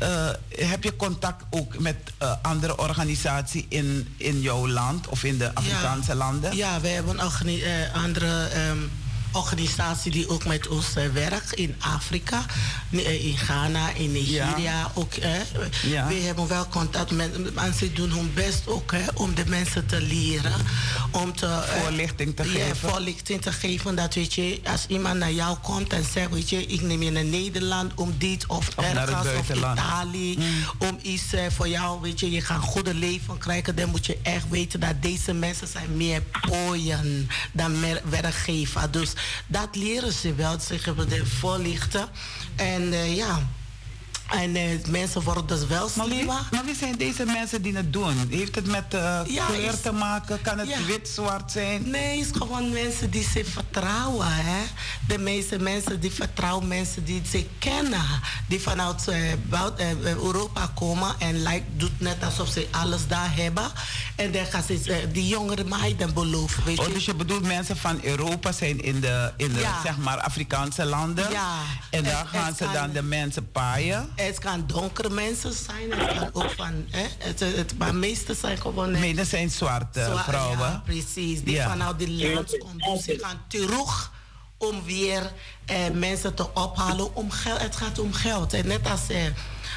[0.02, 5.38] Uh, heb je contact ook met uh, andere organisaties in, in jouw land of in
[5.38, 6.16] de Afrikaanse ja.
[6.16, 6.56] landen?
[6.56, 8.90] Ja, we hebben organi- uh, andere um,
[9.32, 12.44] organisatie die ook met ons uh, werkt in Afrika,
[12.90, 14.90] in Ghana, in Nigeria.
[14.94, 15.14] Ook,
[15.82, 16.06] ja.
[16.06, 20.00] We hebben wel contact met mensen doen hun best ook hè, om de mensen te
[20.00, 20.52] leren.
[21.10, 22.76] Om te, voorlichting te geven.
[22.76, 23.94] voorlichting te geven.
[23.94, 27.10] Dat weet je, als iemand naar jou komt en zegt, weet je, ik neem je
[27.10, 30.36] naar Nederland om dit of, of ergens of Italië.
[30.38, 30.88] Mm.
[30.88, 33.76] Om iets voor jou, weet je, je gaat een goede leven krijgen.
[33.76, 38.90] Dan moet je echt weten dat deze mensen zijn meer pooien dan meer werkgever.
[38.90, 39.12] Dus
[39.46, 40.60] dat leren ze wel.
[40.60, 42.08] Ze hebben de voorlichten.
[42.56, 43.48] En uh, ja.
[44.28, 46.48] En uh, mensen worden dus wel slimmer.
[46.50, 48.14] Maar wie, zijn deze mensen die het doen?
[48.30, 50.40] Heeft het met uh, kleur te maken?
[50.42, 51.90] Kan het wit, zwart zijn?
[51.90, 54.26] Nee, het is gewoon mensen die ze vertrouwen.
[54.30, 54.64] Hè?
[55.06, 58.04] De meeste mensen die vertrouwen mensen die ze kennen.
[58.48, 63.70] Die vanuit uh, Europa komen en like, doet net alsof ze alles daar hebben.
[64.16, 66.64] En dan gaan ze die jongere meiden beloven.
[66.64, 66.92] Weet oh, je?
[66.92, 71.30] dus je bedoelt mensen van Europa zijn in de, in de zeg maar Afrikaanse landen.
[71.30, 71.56] Ja.
[71.90, 74.08] En dan gaan ze dan de mensen paaien.
[74.26, 76.86] Het kan donkere mensen zijn, het kan ook van.
[76.90, 78.90] Hè, het, het, maar meeste zijn gewoon.
[78.90, 80.58] Meeste zijn zwarte vrouwen.
[80.58, 82.94] Ja, precies, die vanuit die land komen.
[82.94, 84.12] Dus ze gaan terug
[84.58, 85.32] om weer
[85.64, 87.14] eh, mensen te ophalen.
[87.14, 88.52] Om geld, het gaat om geld.
[88.52, 89.22] En net als eh,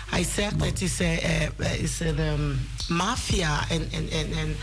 [0.10, 4.58] hij zegt, het is, eh, eh is een um, maffia en, en, en, en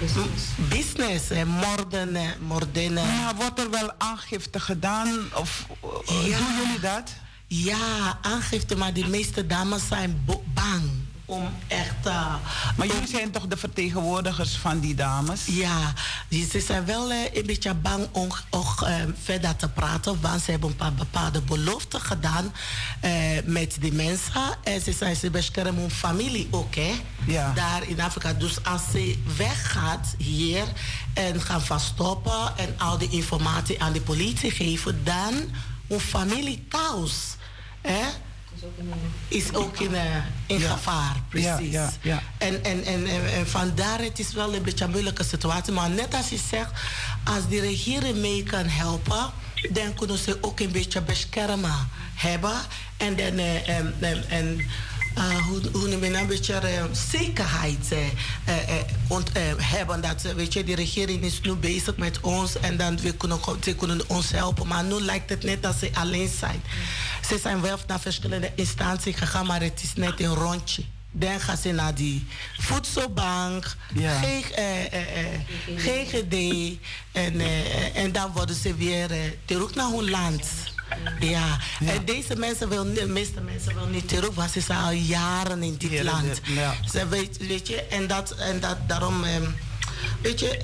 [0.00, 2.16] business, business en moorden.
[2.16, 5.28] Eh, moorden maar wordt er wel aangifte gedaan?
[5.34, 5.66] Of
[6.06, 6.38] ja.
[6.38, 7.12] doen jullie dat?
[7.46, 10.90] Ja, aangifte, maar de meeste dames zijn bang
[11.24, 12.06] om echt.
[12.06, 12.34] Uh,
[12.76, 15.46] maar jullie zijn toch de vertegenwoordigers van die dames?
[15.46, 15.92] Ja,
[16.50, 20.50] ze zijn wel uh, een beetje bang om, om uh, verder te praten, want ze
[20.50, 22.52] hebben een paar bepaalde beloften gedaan
[23.44, 24.58] met die mensen.
[24.62, 26.92] En ze zijn ze beschermen hun familie ook, hè?
[27.26, 27.52] Ja.
[27.52, 28.32] Daar in Afrika.
[28.32, 30.64] Dus als ze weggaat hier
[31.14, 35.34] en gaan verstoppen en al die informatie aan de politie geven, dan
[35.88, 37.36] hun familie thuis
[37.80, 38.02] hè,
[39.28, 40.00] is ook in, uh,
[40.46, 40.72] in ja.
[40.72, 41.22] gevaar.
[41.28, 41.72] Precies.
[41.72, 45.72] Ja, ja, en, en, en, en, vandaar het is wel een beetje een moeilijke situatie.
[45.72, 46.70] Maar net als je zegt,
[47.24, 49.32] als de regering mee kan helpen,
[49.70, 52.56] dan kunnen ze ook een beetje beschermen hebben.
[52.96, 53.38] En dan.
[53.38, 53.94] Uh, en,
[54.28, 54.64] en, uh,
[55.14, 57.98] hoe, hoe noem je een beetje uh, zekerheid uh,
[59.56, 60.00] hebben.
[60.00, 63.74] Dat weet je, de regering is nu bezig met ons en dan we kunnen, ze
[63.74, 64.66] kunnen ons helpen.
[64.66, 66.62] Maar nu lijkt het net dat ze alleen zijn.
[67.28, 70.82] Ze zijn wel naar verschillende instanties gegaan, maar het is net een rondje.
[71.10, 72.26] Dan gaan ze naar die
[72.58, 74.20] voedselbank, ja.
[75.76, 76.34] GGD
[77.12, 77.40] en,
[77.94, 79.10] en dan worden ze weer
[79.44, 80.42] terug naar hun land.
[81.20, 81.58] Ja.
[81.86, 85.62] en deze mensen wil, de meeste mensen willen niet terug, want ze zijn al jaren
[85.62, 86.40] in dit land.
[86.92, 89.44] Ze weet, weet je, en, dat, en dat, daarom, ehm,
[90.22, 90.62] weet je,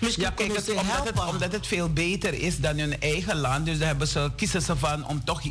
[0.00, 3.66] Misschien ja, kijk, het, omdat, het, omdat het veel beter is dan hun eigen land.
[3.66, 5.42] Dus daar hebben ze, kiezen ze van om toch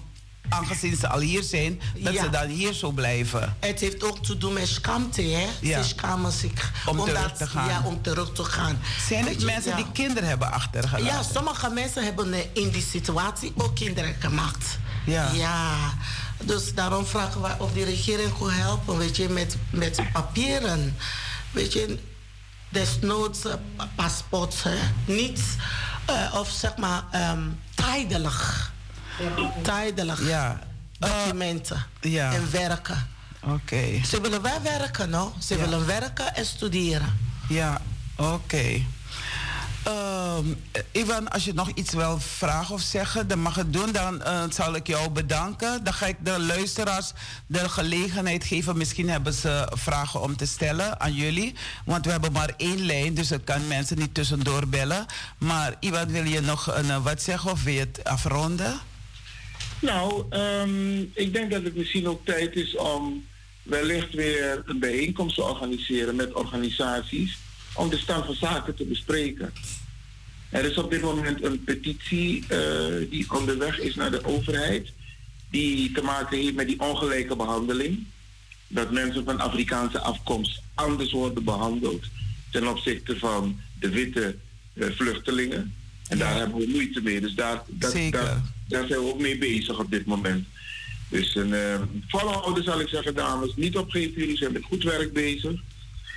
[0.50, 3.56] aangezien ze al hier zijn, dat ze dan hier zo blijven.
[3.60, 5.48] Het heeft ook te doen met schaamte, hè?
[5.60, 5.82] Ja.
[5.82, 7.68] Ze schamen zich om, om terug te gaan.
[7.68, 8.80] Ja, om terug te gaan.
[9.08, 11.06] Zijn het mensen die kinderen hebben achtergelaten?
[11.06, 14.78] Ja, sommige mensen hebben in die situatie ook kinderen gemaakt.
[15.06, 15.32] Ja.
[15.32, 15.94] ja.
[16.44, 20.98] Dus daarom vragen we of de regering kon helpen, weet je, met, met papieren.
[21.52, 22.00] Weet je,
[22.70, 23.54] desnoods uh,
[23.96, 24.66] paspoort,
[25.06, 25.42] niets.
[26.10, 28.72] Uh, of zeg maar um, tijdelijk
[29.62, 30.60] tijdelijk ja.
[31.00, 32.34] documenten ja.
[32.34, 33.08] en werken.
[33.44, 34.06] Oké.
[34.06, 35.34] Ze willen wel werken, no?
[35.40, 37.20] Ze willen werken en studeren.
[37.50, 37.82] Ja,
[38.16, 38.82] oké.
[39.86, 40.46] Ehm,
[40.92, 43.92] Ivan, als je nog iets wil vragen of zeggen, dan mag het doen.
[43.92, 45.84] Dan uh, zal ik jou bedanken.
[45.84, 47.12] Dan ga ik de luisteraars
[47.46, 48.78] de gelegenheid geven.
[48.78, 51.56] Misschien hebben ze vragen om te stellen aan jullie.
[51.86, 55.06] Want we hebben maar één lijn, dus ik kan mensen niet tussendoor bellen.
[55.38, 58.80] Maar Ivan, wil je nog een, wat zeggen of wil je het afronden?
[59.86, 63.26] Nou, um, ik denk dat het misschien ook tijd is om
[63.64, 67.38] wellicht weer een bijeenkomst te organiseren met organisaties
[67.74, 69.54] om de stand van zaken te bespreken.
[70.50, 74.94] Er is op dit moment een petitie uh, die onderweg is naar de overheid,
[75.50, 78.06] die te maken heeft met die ongelijke behandeling.
[78.68, 82.06] Dat mensen van Afrikaanse afkomst anders worden behandeld
[82.52, 84.36] ten opzichte van de witte
[84.74, 85.74] uh, vluchtelingen.
[86.08, 87.22] En daar hebben we moeite mee.
[87.22, 90.48] Dus daar, dat, daar, daar, zijn we ook mee bezig op dit moment.
[91.10, 91.76] Dus een uh,
[92.08, 93.56] volhouden zal ik zeggen, dames.
[93.56, 95.62] Niet opgeven, jullie zijn met goed werk bezig.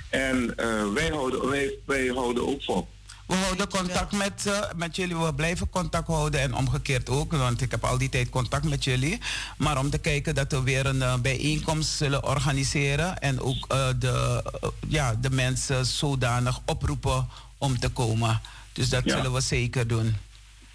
[0.09, 2.87] En uh, wij, houden, wij, wij houden ook vol.
[3.29, 5.17] We houden contact met, uh, met jullie.
[5.17, 7.31] We blijven contact houden en omgekeerd ook.
[7.31, 9.19] Want ik heb al die tijd contact met jullie.
[9.57, 13.19] Maar om te kijken dat we weer een uh, bijeenkomst zullen organiseren.
[13.19, 14.43] En ook uh, de,
[14.87, 17.27] ja, de mensen zodanig oproepen
[17.57, 18.41] om te komen.
[18.73, 20.15] Dus dat zullen we zeker doen.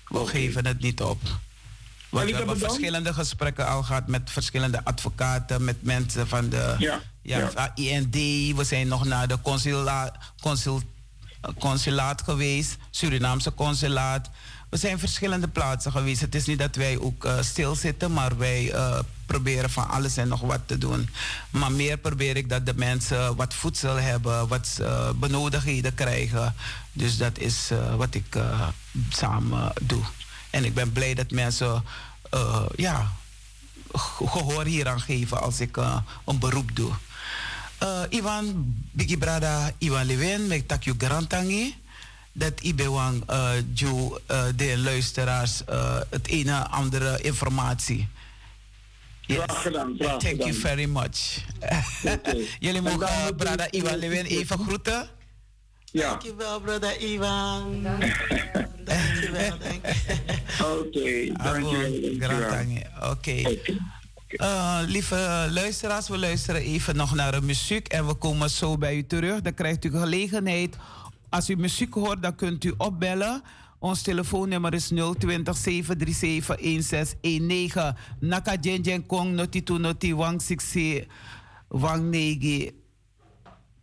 [0.09, 1.21] We geven het niet op.
[2.15, 7.01] Want we hebben verschillende gesprekken al gehad met verschillende advocaten, met mensen van de ja,
[7.23, 8.15] ja, IND.
[8.57, 10.81] We zijn nog naar de consula, consul,
[11.59, 14.31] consulaat geweest, Surinaamse consulaat.
[14.71, 16.21] We zijn verschillende plaatsen geweest.
[16.21, 20.29] Het is niet dat wij ook uh, stilzitten, maar wij uh, proberen van alles en
[20.29, 21.09] nog wat te doen.
[21.51, 26.55] Maar meer probeer ik dat de mensen wat voedsel hebben, wat uh, benodigdheden krijgen.
[26.93, 28.37] Dus dat is wat ik
[29.09, 30.03] samen doe.
[30.55, 31.85] En ik ben blij dat mensen
[32.77, 33.13] ja,
[33.93, 35.77] gehoor hieraan geven als ik
[36.25, 36.93] een beroep doe.
[38.09, 41.75] Ivan, Bigi Brada, Ivan Lewin, met Takju Garantangi
[42.35, 48.09] dat Ibewang uh, ju, uh, de luisteraars uh, het ene andere informatie.
[49.21, 49.39] Yes.
[49.39, 49.95] Graag gedaan.
[49.99, 51.45] Graag Thank you very much.
[52.05, 52.47] Okay.
[52.65, 55.09] Jullie mogen uh, Brada Iwan Lewin even groeten.
[55.95, 56.09] Ja.
[56.09, 57.83] Dankjewel, Brada Iwan.
[58.85, 60.79] dankjewel, dankjewel.
[60.79, 61.33] Oké,
[62.19, 63.11] dankjewel.
[63.11, 63.59] Oké.
[64.29, 68.97] Uh, lieve luisteraars, we luisteren even nog naar de muziek en we komen zo bij
[68.97, 69.41] u terug.
[69.41, 70.77] Dan krijgt u gelegenheid
[71.29, 73.43] als u muziek hoort, dan kunt u opbellen.
[73.79, 77.97] Ons telefoonnummer is 020 737 1619.
[78.21, 81.07] Naka Jen Kong noti tu noti wang siksi
[81.69, 82.71] wang negi.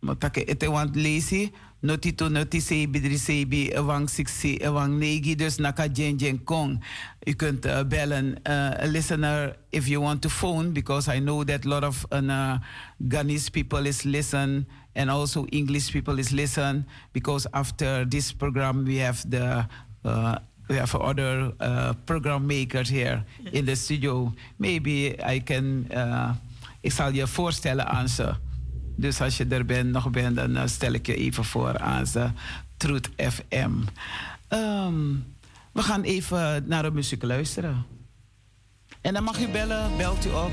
[0.00, 1.50] Matake ete want lazy.
[1.82, 5.34] Noti tu noti sebi wang siksi wang negi.
[5.34, 6.80] Dus naka Jen Kong.
[7.26, 8.38] U kunt uh, bellen.
[8.46, 12.06] Uh, a listener, if you want to phone, because I know that a lot of
[12.12, 12.58] uh,
[13.02, 18.96] Ghanese people is listen and also English people is listen because after this program we
[18.98, 19.66] have the
[20.04, 20.38] uh,
[20.68, 24.32] we have other uh, program makers here in the studio.
[24.58, 26.30] Maybe I can, uh,
[26.80, 28.08] ik zal je voorstellen aan.
[28.94, 32.30] Dus als je er nog bent, dan uh, stel ik je even voor aan ze.
[32.76, 33.70] Truth FM.
[34.48, 35.24] Um,
[35.72, 37.86] we gaan even naar de muziek luisteren.
[39.00, 40.52] En dan mag u bellen, belt u op.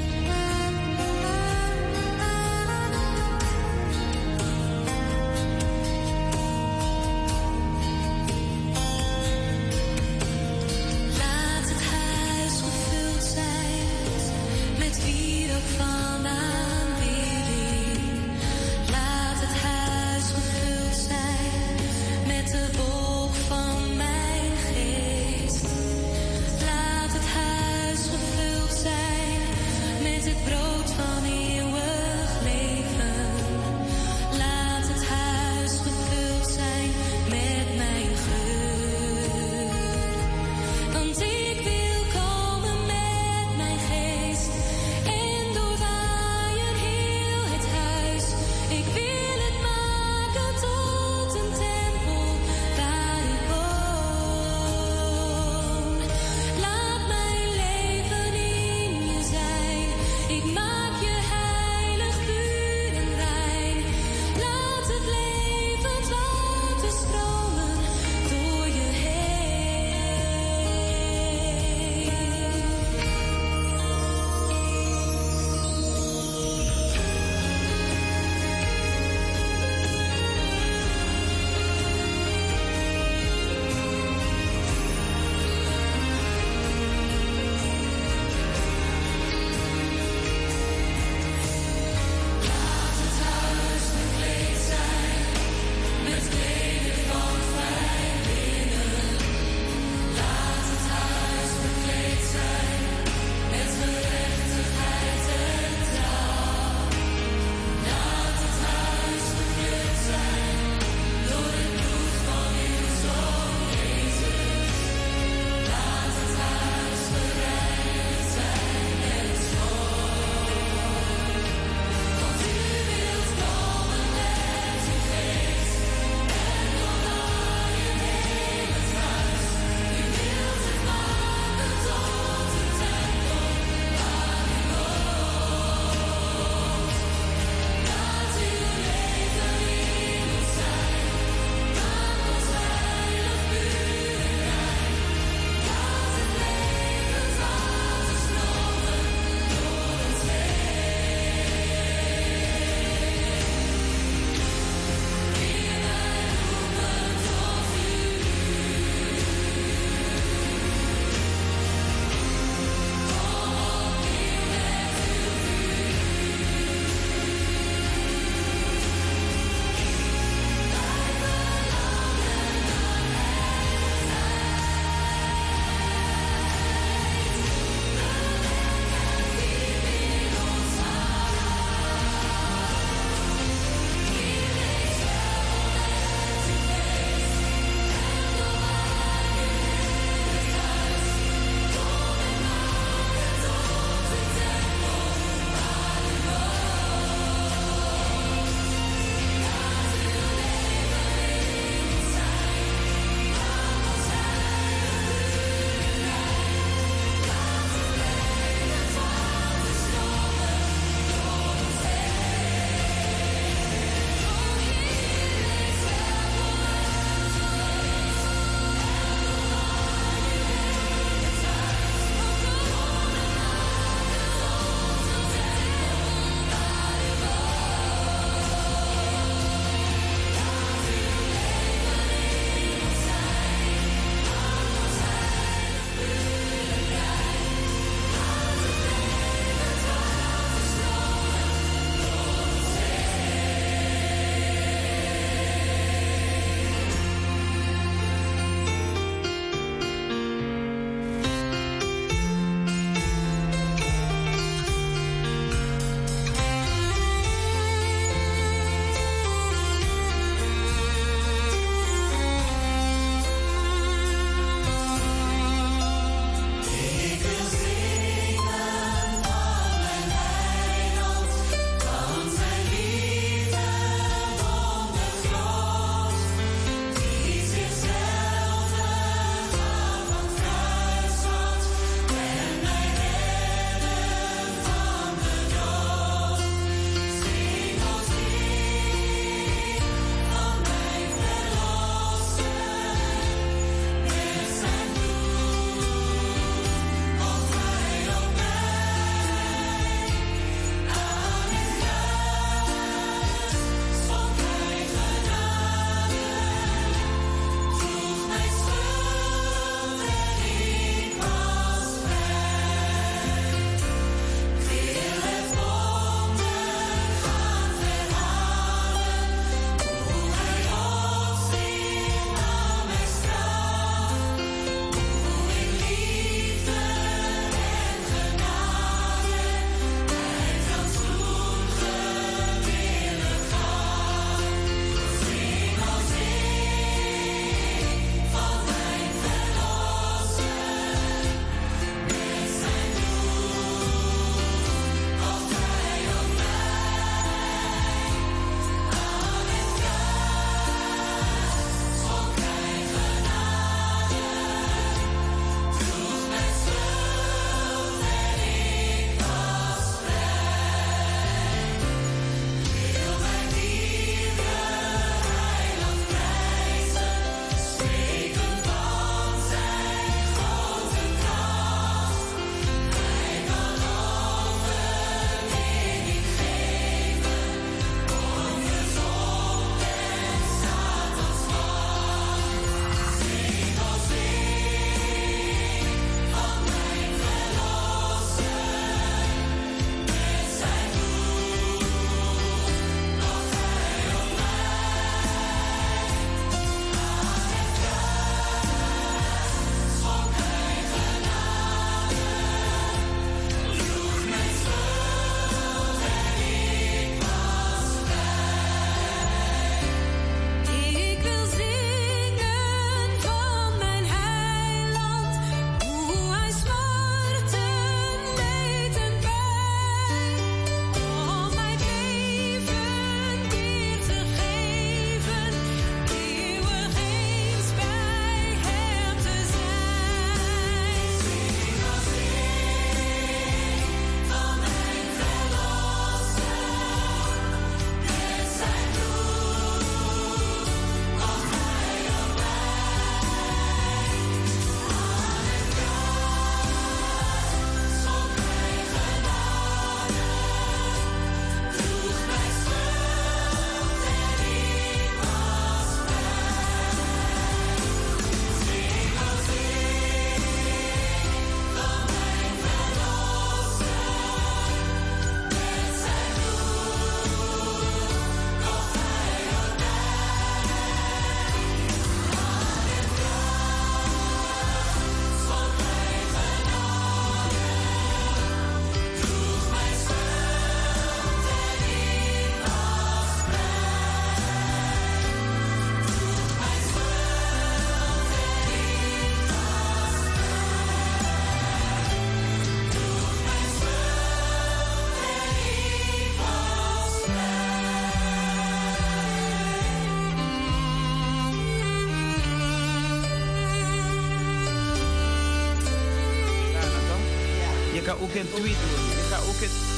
[508.22, 509.18] ook een tweet doen.
[509.18, 509.90] Ik ga ook.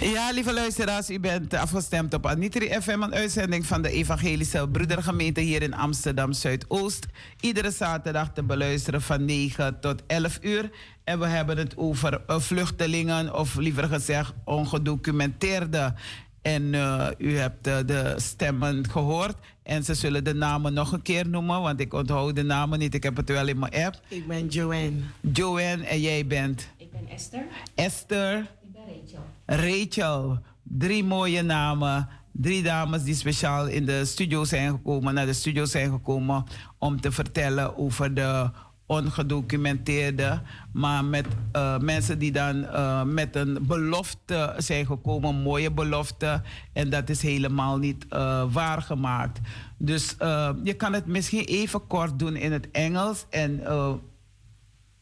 [0.00, 5.40] Ja, lieve luisteraars, u bent afgestemd op Anitri FM, een uitzending van de Evangelische Broedergemeente
[5.40, 7.06] hier in Amsterdam Zuidoost.
[7.40, 10.70] Iedere zaterdag te beluisteren van 9 tot 11 uur.
[11.04, 15.94] En we hebben het over vluchtelingen, of liever gezegd ongedocumenteerde.
[16.44, 19.36] En uh, u hebt uh, de stemmen gehoord.
[19.62, 22.94] En ze zullen de namen nog een keer noemen, want ik onthoud de namen niet.
[22.94, 24.00] Ik heb het wel in mijn app.
[24.08, 25.00] Ik ben Joanne.
[25.20, 26.68] Joanne en jij bent?
[26.76, 27.44] Ik ben Esther.
[27.74, 28.38] Esther.
[28.38, 29.24] Ik ben Rachel.
[29.46, 30.38] Rachel.
[30.62, 32.08] Drie mooie namen.
[32.32, 36.44] Drie dames die speciaal in de studio zijn gekomen, naar de studio zijn gekomen
[36.78, 38.50] om te vertellen over de
[38.86, 40.40] ongedocumenteerde,
[40.72, 46.42] maar met uh, mensen die dan uh, met een belofte zijn gekomen, een mooie belofte,
[46.72, 49.40] en dat is helemaal niet uh, waargemaakt.
[49.78, 50.14] Dus
[50.62, 53.62] je kan het misschien even kort doen in het Engels en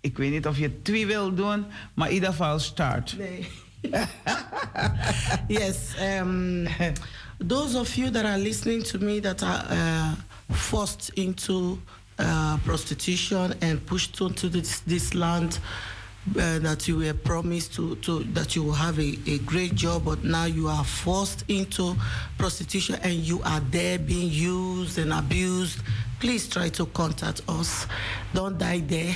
[0.00, 1.64] ik weet niet of je twee wil doen,
[1.94, 3.16] maar in ieder geval start.
[3.18, 3.48] Nee.
[5.58, 5.76] yes.
[6.20, 6.66] Um,
[7.48, 10.16] those of you that are listening to me that are
[10.50, 11.78] forced into
[12.22, 15.58] uh, prostitution and pushed onto this, this land
[16.36, 20.04] uh, that you were promised to, to that you will have a, a great job,
[20.04, 21.96] but now you are forced into
[22.38, 25.80] prostitution and you are there being used and abused.
[26.20, 27.86] Please try to contact us.
[28.34, 29.14] Don't die there.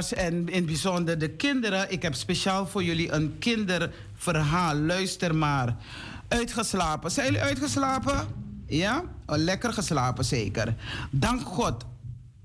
[0.03, 1.91] Luisteraars en in het bijzonder de kinderen.
[1.91, 4.75] Ik heb speciaal voor jullie een kinderverhaal.
[4.75, 5.75] Luister maar.
[6.27, 7.11] Uitgeslapen.
[7.11, 8.27] Zijn jullie uitgeslapen?
[8.67, 9.03] Ja?
[9.25, 10.75] Oh, lekker geslapen zeker.
[11.11, 11.85] Dank God.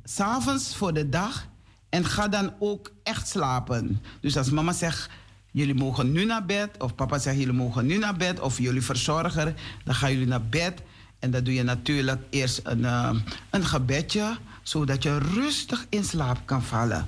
[0.05, 1.47] S'avonds voor de dag.
[1.89, 4.03] En ga dan ook echt slapen.
[4.21, 5.11] Dus als mama zegt,
[5.51, 6.71] jullie mogen nu naar bed.
[6.79, 8.41] Of papa zegt, jullie mogen nu naar bed.
[8.41, 9.55] Of jullie verzorger.
[9.85, 10.83] Dan gaan jullie naar bed.
[11.19, 13.11] En dan doe je natuurlijk eerst een, uh,
[13.51, 14.37] een gebedje
[14.69, 17.07] zodat je rustig in slaap kan vallen.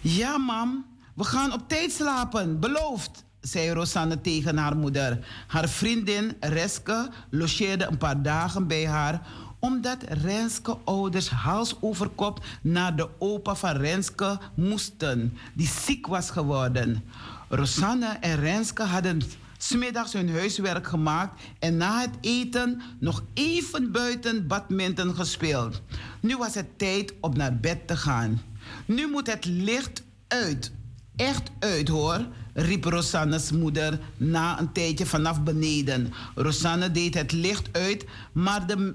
[0.00, 0.84] Ja, mam,
[1.14, 5.26] we gaan op tijd slapen, beloofd, zei Rosanne tegen haar moeder.
[5.46, 9.22] Haar vriendin Reske logeerde een paar dagen bij haar
[9.58, 16.30] omdat Renske ouders hals over kop naar de opa van Renske moesten, die ziek was
[16.30, 17.04] geworden.
[17.48, 19.22] Rosanne en Renske hadden
[19.62, 25.82] smiddags hun huiswerk gemaakt en na het eten nog even buiten badminton gespeeld.
[26.20, 28.42] Nu was het tijd om naar bed te gaan.
[28.86, 30.72] Nu moet het licht uit.
[31.16, 36.12] Echt uit hoor, riep Rosanne's moeder na een tijdje vanaf beneden.
[36.34, 38.94] Rosanne deed het licht uit, maar de,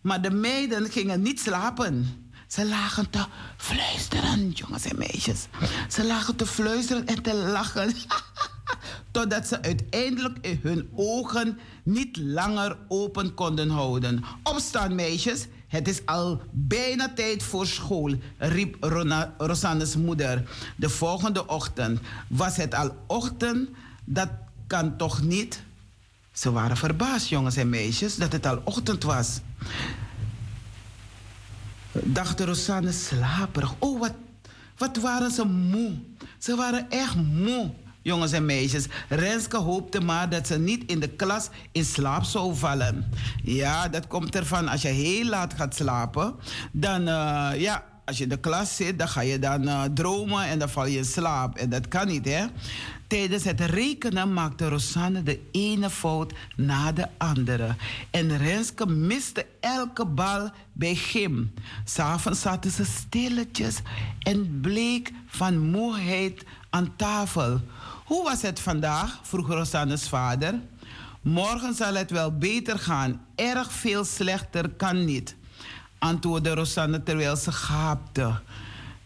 [0.00, 2.20] maar de meiden gingen niet slapen.
[2.46, 3.24] Ze lagen te
[3.56, 5.46] fluisteren, jongens en meisjes.
[5.88, 7.94] Ze lagen te fluisteren en te lachen.
[9.10, 14.24] Totdat ze uiteindelijk hun ogen niet langer open konden houden.
[14.42, 15.46] Opstaan, meisjes.
[15.68, 20.48] Het is al bijna tijd voor school, riep Rona, Rosanne's moeder.
[20.76, 23.68] De volgende ochtend was het al ochtend.
[24.04, 24.28] Dat
[24.66, 25.62] kan toch niet?
[26.32, 29.40] Ze waren verbaasd, jongens en meisjes, dat het al ochtend was.
[31.92, 33.74] Dacht Rosanne slaperig.
[33.78, 34.14] Oh, wat,
[34.76, 35.92] wat waren ze moe.
[36.38, 37.70] Ze waren echt moe
[38.02, 38.86] jongens en meisjes.
[39.08, 43.10] Renske hoopte maar dat ze niet in de klas in slaap zou vallen.
[43.42, 44.68] Ja, dat komt ervan.
[44.68, 46.34] Als je heel laat gaat slapen,
[46.72, 47.90] dan uh, ja.
[48.04, 50.86] Als je in de klas zit, dan ga je dan uh, dromen en dan val
[50.86, 51.56] je in slaap.
[51.56, 52.44] En dat kan niet, hè?
[53.06, 57.76] Tijdens het rekenen maakte Rosanne de ene fout na de andere.
[58.10, 61.52] En Renske miste elke bal bij Gim.
[61.84, 63.80] S'avonds zaten ze stilletjes
[64.18, 67.60] en bleek van moeheid aan tafel.
[68.04, 69.20] Hoe was het vandaag?
[69.22, 70.54] vroeg Rosanne's vader.
[71.20, 73.26] Morgen zal het wel beter gaan.
[73.34, 75.36] Erg veel slechter kan niet,
[75.98, 78.40] antwoordde Rosanne terwijl ze gaapte.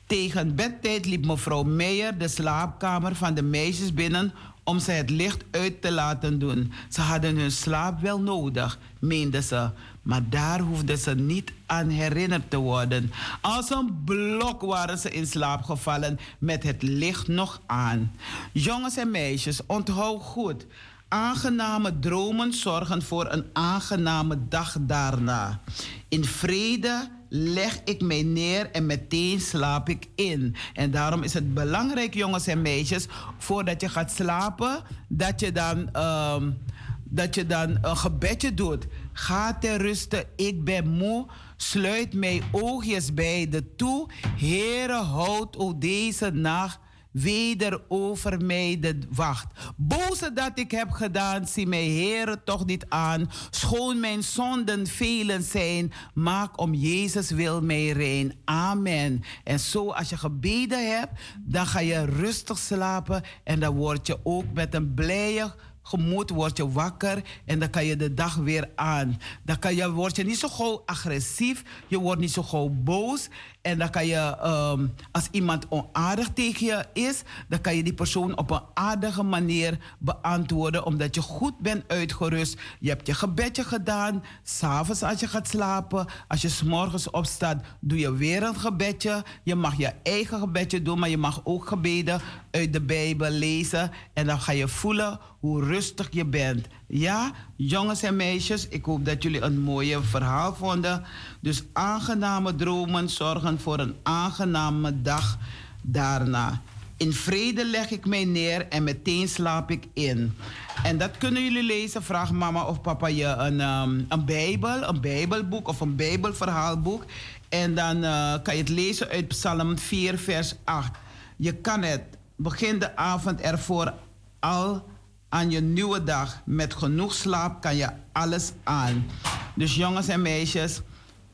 [0.06, 4.32] Tegen bedtijd liep mevrouw Meijer de slaapkamer van de meisjes binnen
[4.66, 6.72] om ze het licht uit te laten doen.
[6.88, 9.70] Ze hadden hun slaap wel nodig, meende ze.
[10.02, 13.12] Maar daar hoefden ze niet aan herinnerd te worden.
[13.40, 18.12] Als een blok waren ze in slaap gevallen met het licht nog aan.
[18.52, 20.66] Jongens en meisjes, onthoud goed.
[21.09, 25.60] Aangename dromen zorgen voor een aangename dag daarna.
[26.09, 30.57] In vrede leg ik mij neer en meteen slaap ik in.
[30.74, 33.07] En daarom is het belangrijk, jongens en meisjes,
[33.39, 36.59] voordat je gaat slapen, dat je dan, um,
[37.05, 38.86] dat je dan een gebedje doet.
[39.12, 41.27] Ga ter ruste, ik ben moe.
[41.57, 44.11] Sluit mijn oogjes beide toe.
[44.36, 46.78] Heere, houd o deze nacht
[47.20, 49.47] weder over mij de wacht.
[49.76, 53.30] Boze dat ik heb gedaan, zie mij Heere toch niet aan.
[53.51, 58.34] Schoon mijn zonden velen zijn, maak om Jezus wil mij rein.
[58.44, 59.22] Amen.
[59.44, 64.18] En zo als je gebeden hebt, dan ga je rustig slapen en dan word je
[64.22, 65.55] ook met een blije
[65.86, 69.20] gemoed word je wakker en dan kan je de dag weer aan.
[69.44, 73.28] Dan kan je, word je niet zo gauw agressief, je wordt niet zo gauw boos.
[73.66, 77.94] En dan kan je, um, als iemand onaardig tegen je is, dan kan je die
[77.94, 82.59] persoon op een aardige manier beantwoorden, omdat je goed bent uitgerust.
[82.80, 86.06] Je hebt je gebedje gedaan, s'avonds als je gaat slapen.
[86.28, 89.24] Als je s'morgens opstaat, doe je weer een gebedje.
[89.43, 92.20] Je mag je eigen gebedje doen, maar je mag ook gebeden
[92.51, 93.90] uit de Bijbel lezen.
[94.12, 96.66] En dan ga je voelen hoe rustig je bent.
[96.88, 101.05] Ja, jongens en meisjes, ik hoop dat jullie een mooie verhaal vonden.
[101.40, 105.39] Dus aangename dromen zorgen voor een aangename dag
[105.83, 106.61] daarna.
[106.97, 110.37] In vrede leg ik mij neer en meteen slaap ik in.
[110.83, 112.03] En dat kunnen jullie lezen.
[112.03, 117.05] Vraag mama of papa je een, um, een Bijbel, een Bijbelboek of een Bijbelverhaalboek.
[117.49, 120.91] En dan uh, kan je het lezen uit Psalm 4, vers 8.
[121.37, 122.03] Je kan het
[122.37, 123.95] begin de avond ervoor
[124.41, 124.85] al
[125.28, 126.43] aan je nieuwe dag.
[126.45, 129.07] Met genoeg slaap kan je alles aan.
[129.55, 130.81] Dus jongens en meisjes,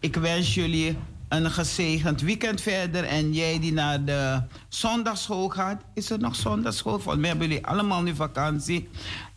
[0.01, 0.97] ik wens jullie
[1.33, 3.05] een gezegend weekend verder.
[3.05, 6.99] En jij die naar de zondagschool gaat, is er nog zondagschool?
[6.99, 8.89] Volgens mij hebben jullie allemaal nu vakantie.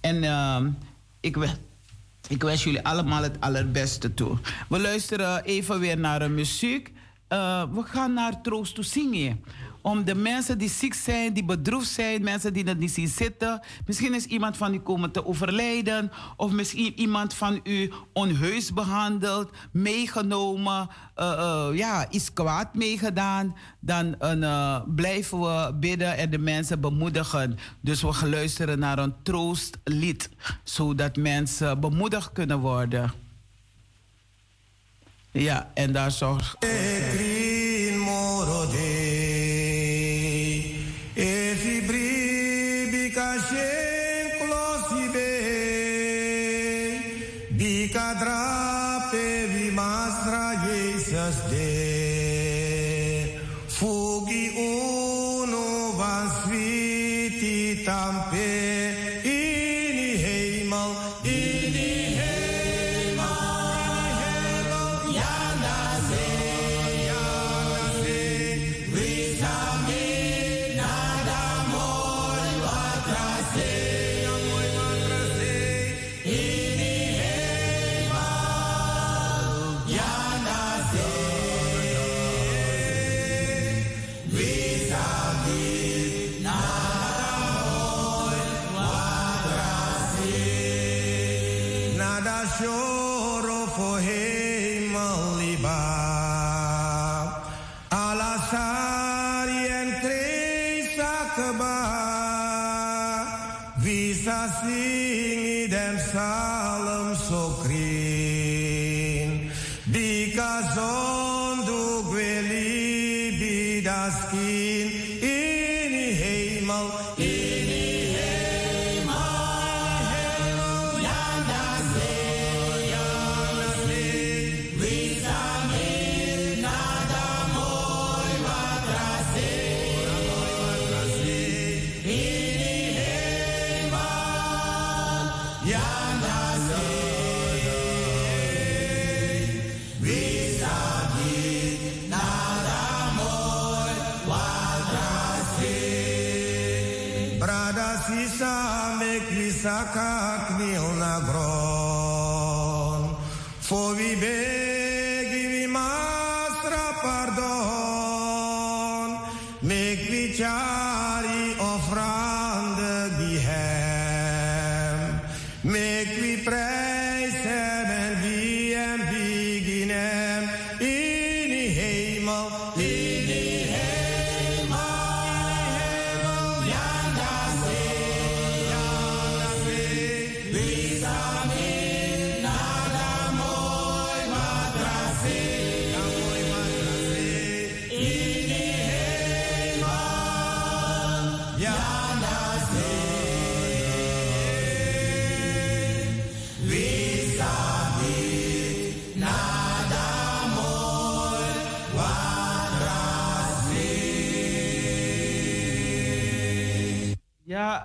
[0.01, 0.57] En uh,
[1.19, 1.37] ik,
[2.27, 4.37] ik wens jullie allemaal het allerbeste toe.
[4.69, 6.93] We luisteren even weer naar de muziek.
[7.29, 9.43] Uh, we gaan naar Troost to zingen.
[9.85, 13.61] Om de mensen die ziek zijn, die bedroefd zijn, mensen die het niet zien zitten.
[13.85, 16.11] Misschien is iemand van u komen te overlijden.
[16.37, 20.89] Of misschien iemand van u onheus behandeld, meegenomen,
[21.19, 23.55] uh, uh, ja, iets kwaad meegedaan.
[23.79, 27.57] Dan uh, blijven we bidden en de mensen bemoedigen.
[27.81, 30.29] Dus we luisteren naar een troostlied,
[30.63, 33.13] zodat mensen bemoedigd kunnen worden.
[35.31, 36.11] Ja, en daar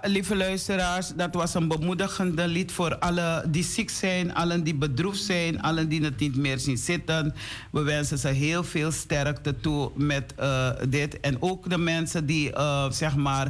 [0.02, 5.22] lieve luisteraars, dat was een bemoedigende lied voor alle die ziek zijn, allen die bedroefd
[5.22, 7.34] zijn, allen die het niet meer zien zitten.
[7.70, 11.20] We wensen ze heel veel sterkte toe met uh, dit.
[11.20, 13.46] En ook de mensen die, uh, zeg maar,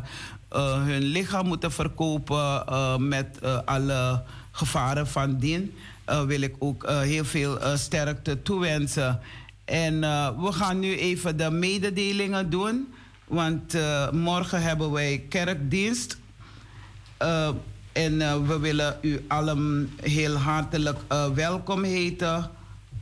[0.53, 5.75] uh, hun lichaam moeten verkopen met alle gevaren van dien,
[6.27, 9.21] wil ik ook heel veel sterkte toewensen.
[9.65, 10.01] En
[10.41, 12.95] we gaan nu even de mededelingen doen.
[13.27, 13.77] Want
[14.13, 16.19] morgen hebben wij kerkdienst.
[17.23, 17.49] Uh,
[17.93, 22.51] en uh, we willen u allen heel hartelijk uh, welkom heten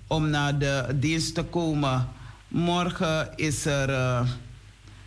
[0.06, 2.08] om naar de dienst te komen.
[2.48, 3.90] Morgen is er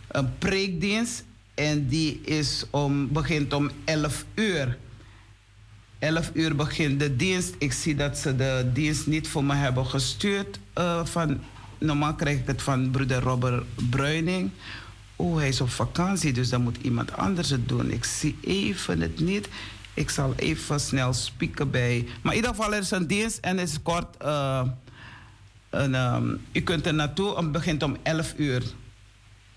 [0.08, 1.24] een preekdienst
[1.54, 4.78] en die is om, begint om 11 uur.
[5.98, 7.54] 11 uur begint de dienst.
[7.58, 10.58] Ik zie dat ze de dienst niet voor me hebben gestuurd.
[11.04, 11.40] van,
[11.78, 14.50] normaal krijg ik het van broeder Robert Bruining.
[15.22, 17.90] Oh, hij is op vakantie, dus dan moet iemand anders het doen.
[17.90, 19.48] Ik zie even het niet.
[19.94, 22.08] Ik zal even snel spieken bij.
[22.22, 24.16] Maar in ieder geval, er is een dienst en is kort.
[24.22, 24.62] Uh,
[25.70, 28.62] een, um, u kunt er naartoe, het begint om 11 uur.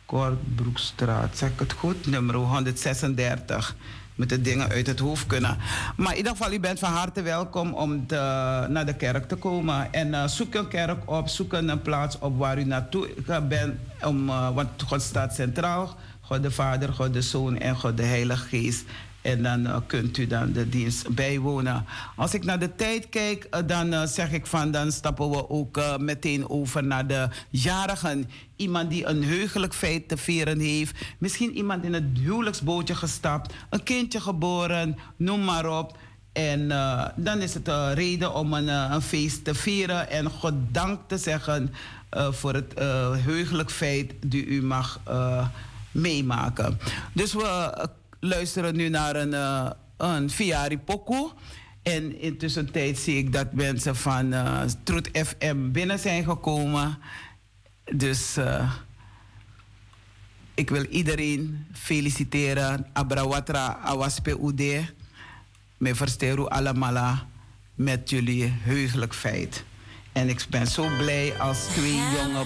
[0.05, 2.07] Kortbroekstraat, zeg ik het goed?
[2.07, 3.75] Nummer 136
[4.15, 5.57] met de dingen uit het hoofd kunnen.
[5.97, 8.05] Maar in ieder geval, u bent van harte welkom om
[8.67, 9.93] naar de kerk te komen.
[9.93, 13.09] En uh, zoek een kerk op, zoek een plaats op waar u naartoe
[13.47, 13.75] bent.
[14.01, 15.95] Om, uh, want God staat centraal.
[16.21, 18.83] God de Vader, God de Zoon en God de Heilige Geest.
[19.21, 21.85] En dan uh, kunt u dan de dienst bijwonen.
[22.15, 26.49] Als ik naar de tijd kijk, dan zeg ik van dan stappen we ook meteen
[26.49, 28.29] over naar de jarigen.
[28.55, 31.05] Iemand die een heugelijk feit te vieren heeft.
[31.17, 33.53] Misschien iemand in het huwelijksbootje gestapt.
[33.69, 35.97] Een kindje geboren, noem maar op.
[36.33, 36.67] En
[37.15, 40.09] dan is het een reden om een, een, feest te vieren.
[40.09, 41.73] En God dank te zeggen
[42.09, 42.73] voor het
[43.23, 44.99] heugelijk feit die u mag
[45.91, 46.79] meemaken.
[47.13, 47.87] Dus we
[48.19, 51.27] luisteren nu naar een, uh, een Fiari Poku.
[51.83, 56.97] En intussen zie ik dat mensen van uh, Truth FM binnen zijn gekomen.
[57.93, 58.71] Dus uh,
[60.53, 62.87] ik wil iedereen feliciteren.
[62.93, 64.85] Abrawatra Awaspe Ude.
[65.77, 67.27] Me versteru allemaal
[67.75, 69.63] met jullie heugelijk feit.
[70.11, 72.43] En ik ben zo blij als twee jonge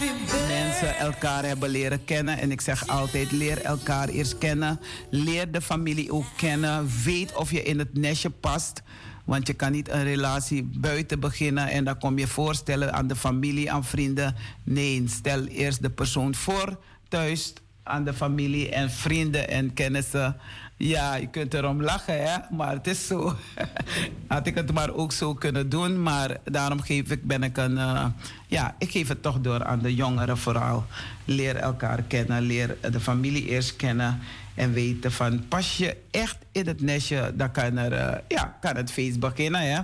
[0.47, 2.37] mensen elkaar hebben leren kennen.
[2.37, 4.79] En ik zeg altijd, leer elkaar eerst kennen.
[5.09, 6.89] Leer de familie ook kennen.
[7.03, 8.81] Weet of je in het nestje past.
[9.29, 13.15] Want je kan niet een relatie buiten beginnen en dan kom je voorstellen aan de
[13.15, 14.35] familie, aan vrienden.
[14.63, 16.77] Nee, stel eerst de persoon voor
[17.07, 17.53] thuis
[17.83, 20.37] aan de familie en vrienden en kennissen.
[20.77, 22.37] Ja, je kunt erom lachen, hè?
[22.55, 23.35] maar het is zo.
[24.27, 27.77] Had ik het maar ook zo kunnen doen, maar daarom geef ik, ben ik een.
[27.77, 28.05] Uh,
[28.47, 30.85] ja, ik geef het toch door aan de jongeren vooral.
[31.25, 34.19] Leer elkaar kennen, leer de familie eerst kennen.
[34.59, 38.75] En weten van, pas je echt in het nestje, dan kan, er, uh, ja, kan
[38.75, 39.61] het feest beginnen.
[39.61, 39.79] Hè?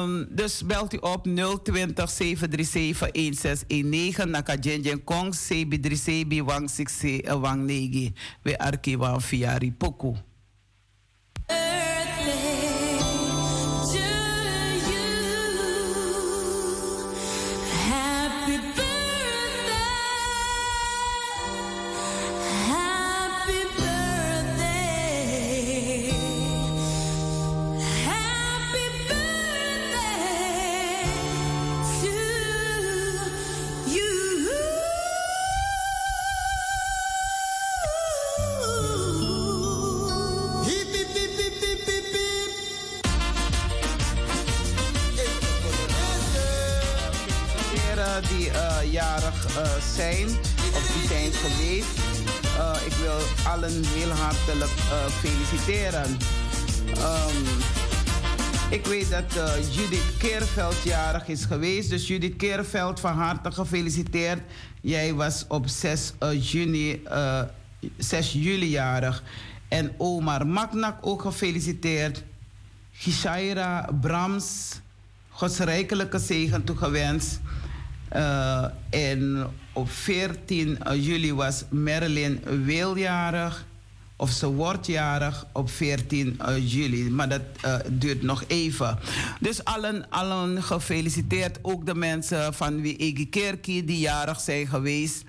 [0.00, 1.24] Um, dus belt u op
[1.62, 4.30] 020 737 1619.
[4.30, 4.56] Naka
[5.04, 8.14] Kong, CB3CB, Wang 6 Wang 9.
[8.42, 10.14] We arkiva via Ripoku.
[55.52, 57.46] Um,
[58.70, 61.90] ik weet dat uh, Judith Keerveld jarig is geweest.
[61.90, 64.40] Dus Judith Keerveld, van harte gefeliciteerd.
[64.80, 67.02] Jij was op 6, juni,
[67.98, 69.22] 6 juli jarig.
[69.68, 72.22] En Omar Maknak ook gefeliciteerd.
[72.92, 74.80] Gishaira Brams,
[75.28, 77.40] godsrijkelijke zegen toegewenst.
[78.90, 83.66] En op 14 juli was Marilyn Weeljarig.
[84.22, 87.10] Of ze wordt jarig op 14 juli.
[87.10, 88.98] Maar dat uh, duurt nog even.
[89.40, 91.58] Dus allen, allen gefeliciteerd.
[91.62, 95.24] Ook de mensen van wie Kerkie die jarig zijn geweest.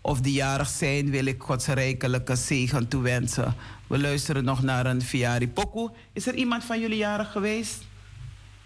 [0.00, 3.54] Of die jarig zijn, wil ik Gods rijkelijke zegen toewensen.
[3.86, 5.88] We luisteren nog naar een Fiari Poku.
[6.12, 7.82] Is er iemand van jullie jarig geweest?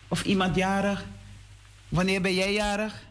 [0.09, 1.05] Of iemand jarig?
[1.89, 3.03] Wanneer ben jij jarig?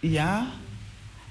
[0.00, 0.46] Ja?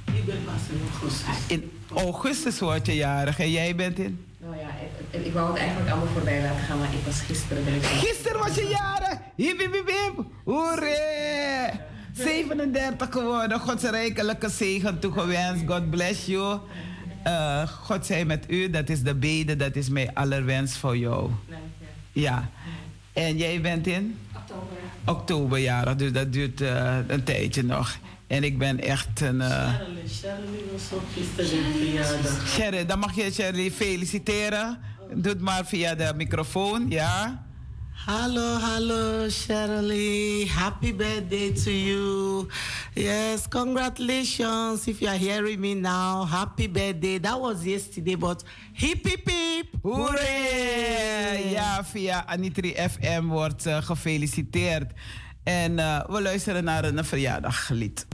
[0.05, 1.47] Ik ben pas in augustus.
[1.47, 4.25] In augustus word je jarig en jij bent in?
[4.37, 4.67] Nou ja,
[5.11, 7.83] ik, ik wou het eigenlijk allemaal voorbij laten gaan, maar ik was gisteren ben ik...
[7.83, 9.17] Gisteren was je jarig!
[9.35, 10.25] Hip, hip, hip, hip!
[10.43, 11.71] Hoeré!
[12.13, 13.59] 37 geworden.
[13.59, 15.63] God zijn rijkelijke zegen toegewenst.
[15.67, 16.59] God bless you.
[17.27, 18.69] Uh, God zij met u.
[18.69, 19.55] Dat is de bede.
[19.55, 21.29] Dat is mijn allerwens voor jou.
[22.11, 22.49] Ja.
[23.13, 24.17] En jij bent in?
[24.35, 24.77] Oktober.
[25.05, 25.95] Oktober jarig.
[25.95, 27.97] Dus dat duurt uh, een tijdje nog.
[28.33, 29.35] En ik ben echt een.
[29.35, 29.73] Uh...
[30.71, 32.47] Was gisteren verjaardag.
[32.47, 34.79] Shirley, dan mag je Shirley feliciteren.
[35.13, 37.45] Doe het maar via de microfoon, ja?
[38.05, 40.47] Hallo, hallo, Shirley.
[40.47, 42.47] Happy birthday to you.
[42.93, 46.27] Yes, congratulations if you are hearing me now.
[46.29, 47.19] Happy birthday.
[47.19, 48.43] That was yesterday, but
[48.73, 49.67] hip hip hip.
[49.81, 51.49] Hoeré!
[51.49, 54.91] Ja, via Anitri FM wordt uh, gefeliciteerd.
[55.43, 58.05] En uh, we luisteren naar een verjaardaglied.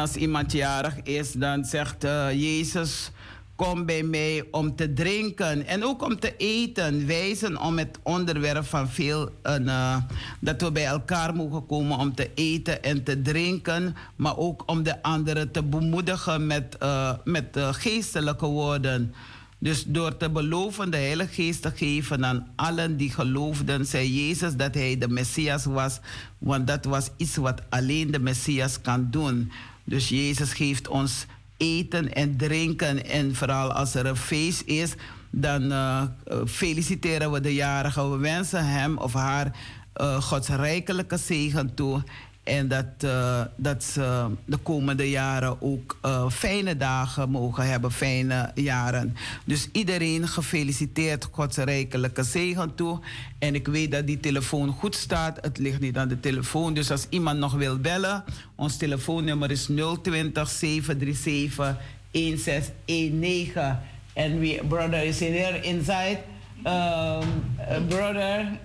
[0.00, 3.10] Als iemand jarig is, dan zegt uh, Jezus:
[3.56, 7.06] Kom bij mij om te drinken en ook om te eten.
[7.06, 9.30] Wijzen om het onderwerp van veel.
[9.44, 9.96] Uh,
[10.40, 13.96] dat we bij elkaar mogen komen om te eten en te drinken.
[14.16, 19.14] Maar ook om de anderen te bemoedigen met, uh, met geestelijke woorden.
[19.62, 24.56] Dus door te beloven de Heilige Geest te geven aan allen die geloofden, zei Jezus
[24.56, 26.00] dat hij de Messias was.
[26.38, 29.52] Want dat was iets wat alleen de Messias kan doen.
[29.84, 31.26] Dus Jezus geeft ons
[31.56, 33.04] eten en drinken.
[33.06, 34.94] En vooral als er een feest is,
[35.30, 36.02] dan uh,
[36.46, 38.10] feliciteren we de jarige.
[38.10, 39.56] We wensen hem of haar
[40.00, 42.02] uh, Gods rijkelijke zegen toe.
[42.42, 48.50] En dat, uh, dat ze de komende jaren ook uh, fijne dagen mogen hebben, fijne
[48.54, 49.16] jaren.
[49.44, 53.00] Dus iedereen gefeliciteerd, Gods rijkelijke zegen toe.
[53.38, 55.38] En ik weet dat die telefoon goed staat.
[55.40, 56.74] Het ligt niet aan de telefoon.
[56.74, 59.68] Dus als iemand nog wil bellen, ons telefoonnummer is
[60.02, 61.76] 020 737
[62.10, 63.78] 1619.
[64.12, 66.18] En we, brother is there inside.
[66.66, 68.58] Um, brother,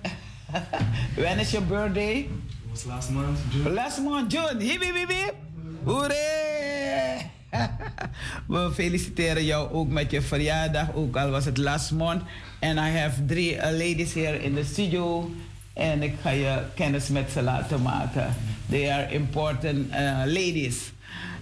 [1.16, 2.28] when is your birthday?
[2.84, 3.74] Last month, June.
[3.74, 4.60] Last month, June.
[4.60, 5.34] Hip, hip, hip!
[8.46, 12.22] We feliciteren jou ook met je verjaardag, ook al was het last month.
[12.60, 15.30] And I have three ladies here in the studio.
[15.72, 18.34] En ik ga je kennis met ze laten maken.
[18.68, 20.92] They are important uh, ladies.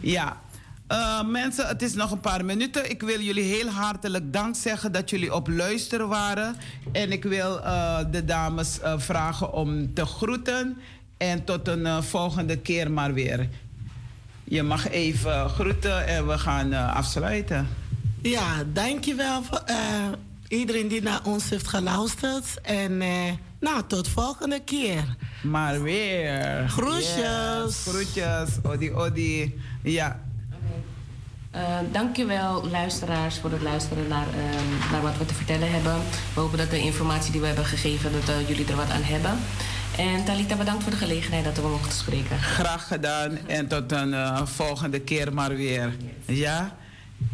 [0.00, 0.42] Ja.
[0.88, 2.90] Uh, mensen, het is nog een paar minuten.
[2.90, 6.56] Ik wil jullie heel hartelijk dank zeggen dat jullie op luister waren.
[6.92, 10.78] En ik wil uh, de dames vragen om te groeten.
[11.16, 13.48] En tot een uh, volgende keer maar weer.
[14.44, 17.68] Je mag even groeten en we gaan uh, afsluiten.
[18.22, 19.76] Ja, dankjewel voor uh,
[20.48, 22.60] iedereen die naar ons heeft geluisterd.
[22.62, 22.98] En
[23.60, 25.16] nou, tot volgende keer.
[25.42, 26.68] Maar weer.
[26.68, 27.14] Groetjes.
[27.16, 28.48] Yes, groetjes.
[28.62, 29.60] Odi, odi.
[29.82, 30.20] Ja.
[31.54, 35.94] Uh, dankjewel luisteraars voor het luisteren naar, uh, naar wat we te vertellen hebben.
[36.34, 39.02] We hopen dat de informatie die we hebben gegeven, dat uh, jullie er wat aan
[39.02, 39.38] hebben.
[39.96, 42.38] En Talita, bedankt voor de gelegenheid dat we mochten spreken.
[42.38, 45.96] Graag gedaan en tot een uh, volgende keer maar weer.
[46.24, 46.76] Ja?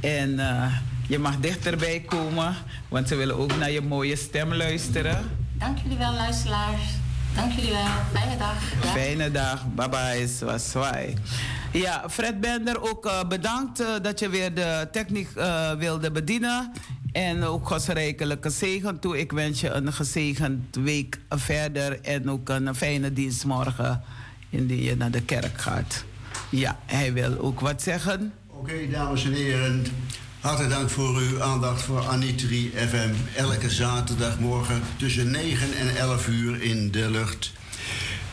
[0.01, 0.75] En uh,
[1.09, 2.57] je mag dichterbij komen,
[2.89, 5.31] want ze willen ook naar je mooie stem luisteren.
[5.59, 6.83] Dank jullie wel, luisteraars.
[7.37, 7.87] Dank jullie wel.
[8.13, 8.73] Fijne dag.
[8.83, 8.91] Ja?
[8.91, 9.67] Fijne dag.
[9.75, 10.29] Bye bye.
[10.29, 11.15] Swaswai.
[11.73, 15.29] Ja, Fred Bender, ook uh, bedankt dat je weer de techniek
[15.79, 16.73] wilde bedienen.
[17.13, 19.19] En ook Gods rijkelijke zegen toe.
[19.19, 22.01] Ik wens je een gezegend week verder.
[22.01, 24.03] En ook een fijne dienst morgen.
[24.51, 26.05] Indien je naar de kerk gaat.
[26.51, 28.33] Ja, hij wil ook wat zeggen.
[28.47, 29.85] Oké, okay, dames en heren.
[30.41, 33.11] Hartelijk dank voor uw aandacht voor Anitri FM.
[33.37, 37.53] Elke zaterdagmorgen tussen 9 en 11 uur in de lucht.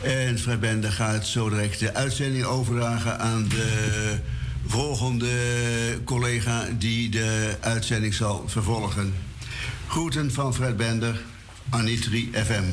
[0.00, 4.18] En Fred Bender gaat zo direct de uitzending overdragen aan de
[4.66, 5.30] volgende
[6.04, 9.14] collega die de uitzending zal vervolgen.
[9.86, 11.20] Groeten van Fred Bender,
[11.70, 12.64] Anitri FM.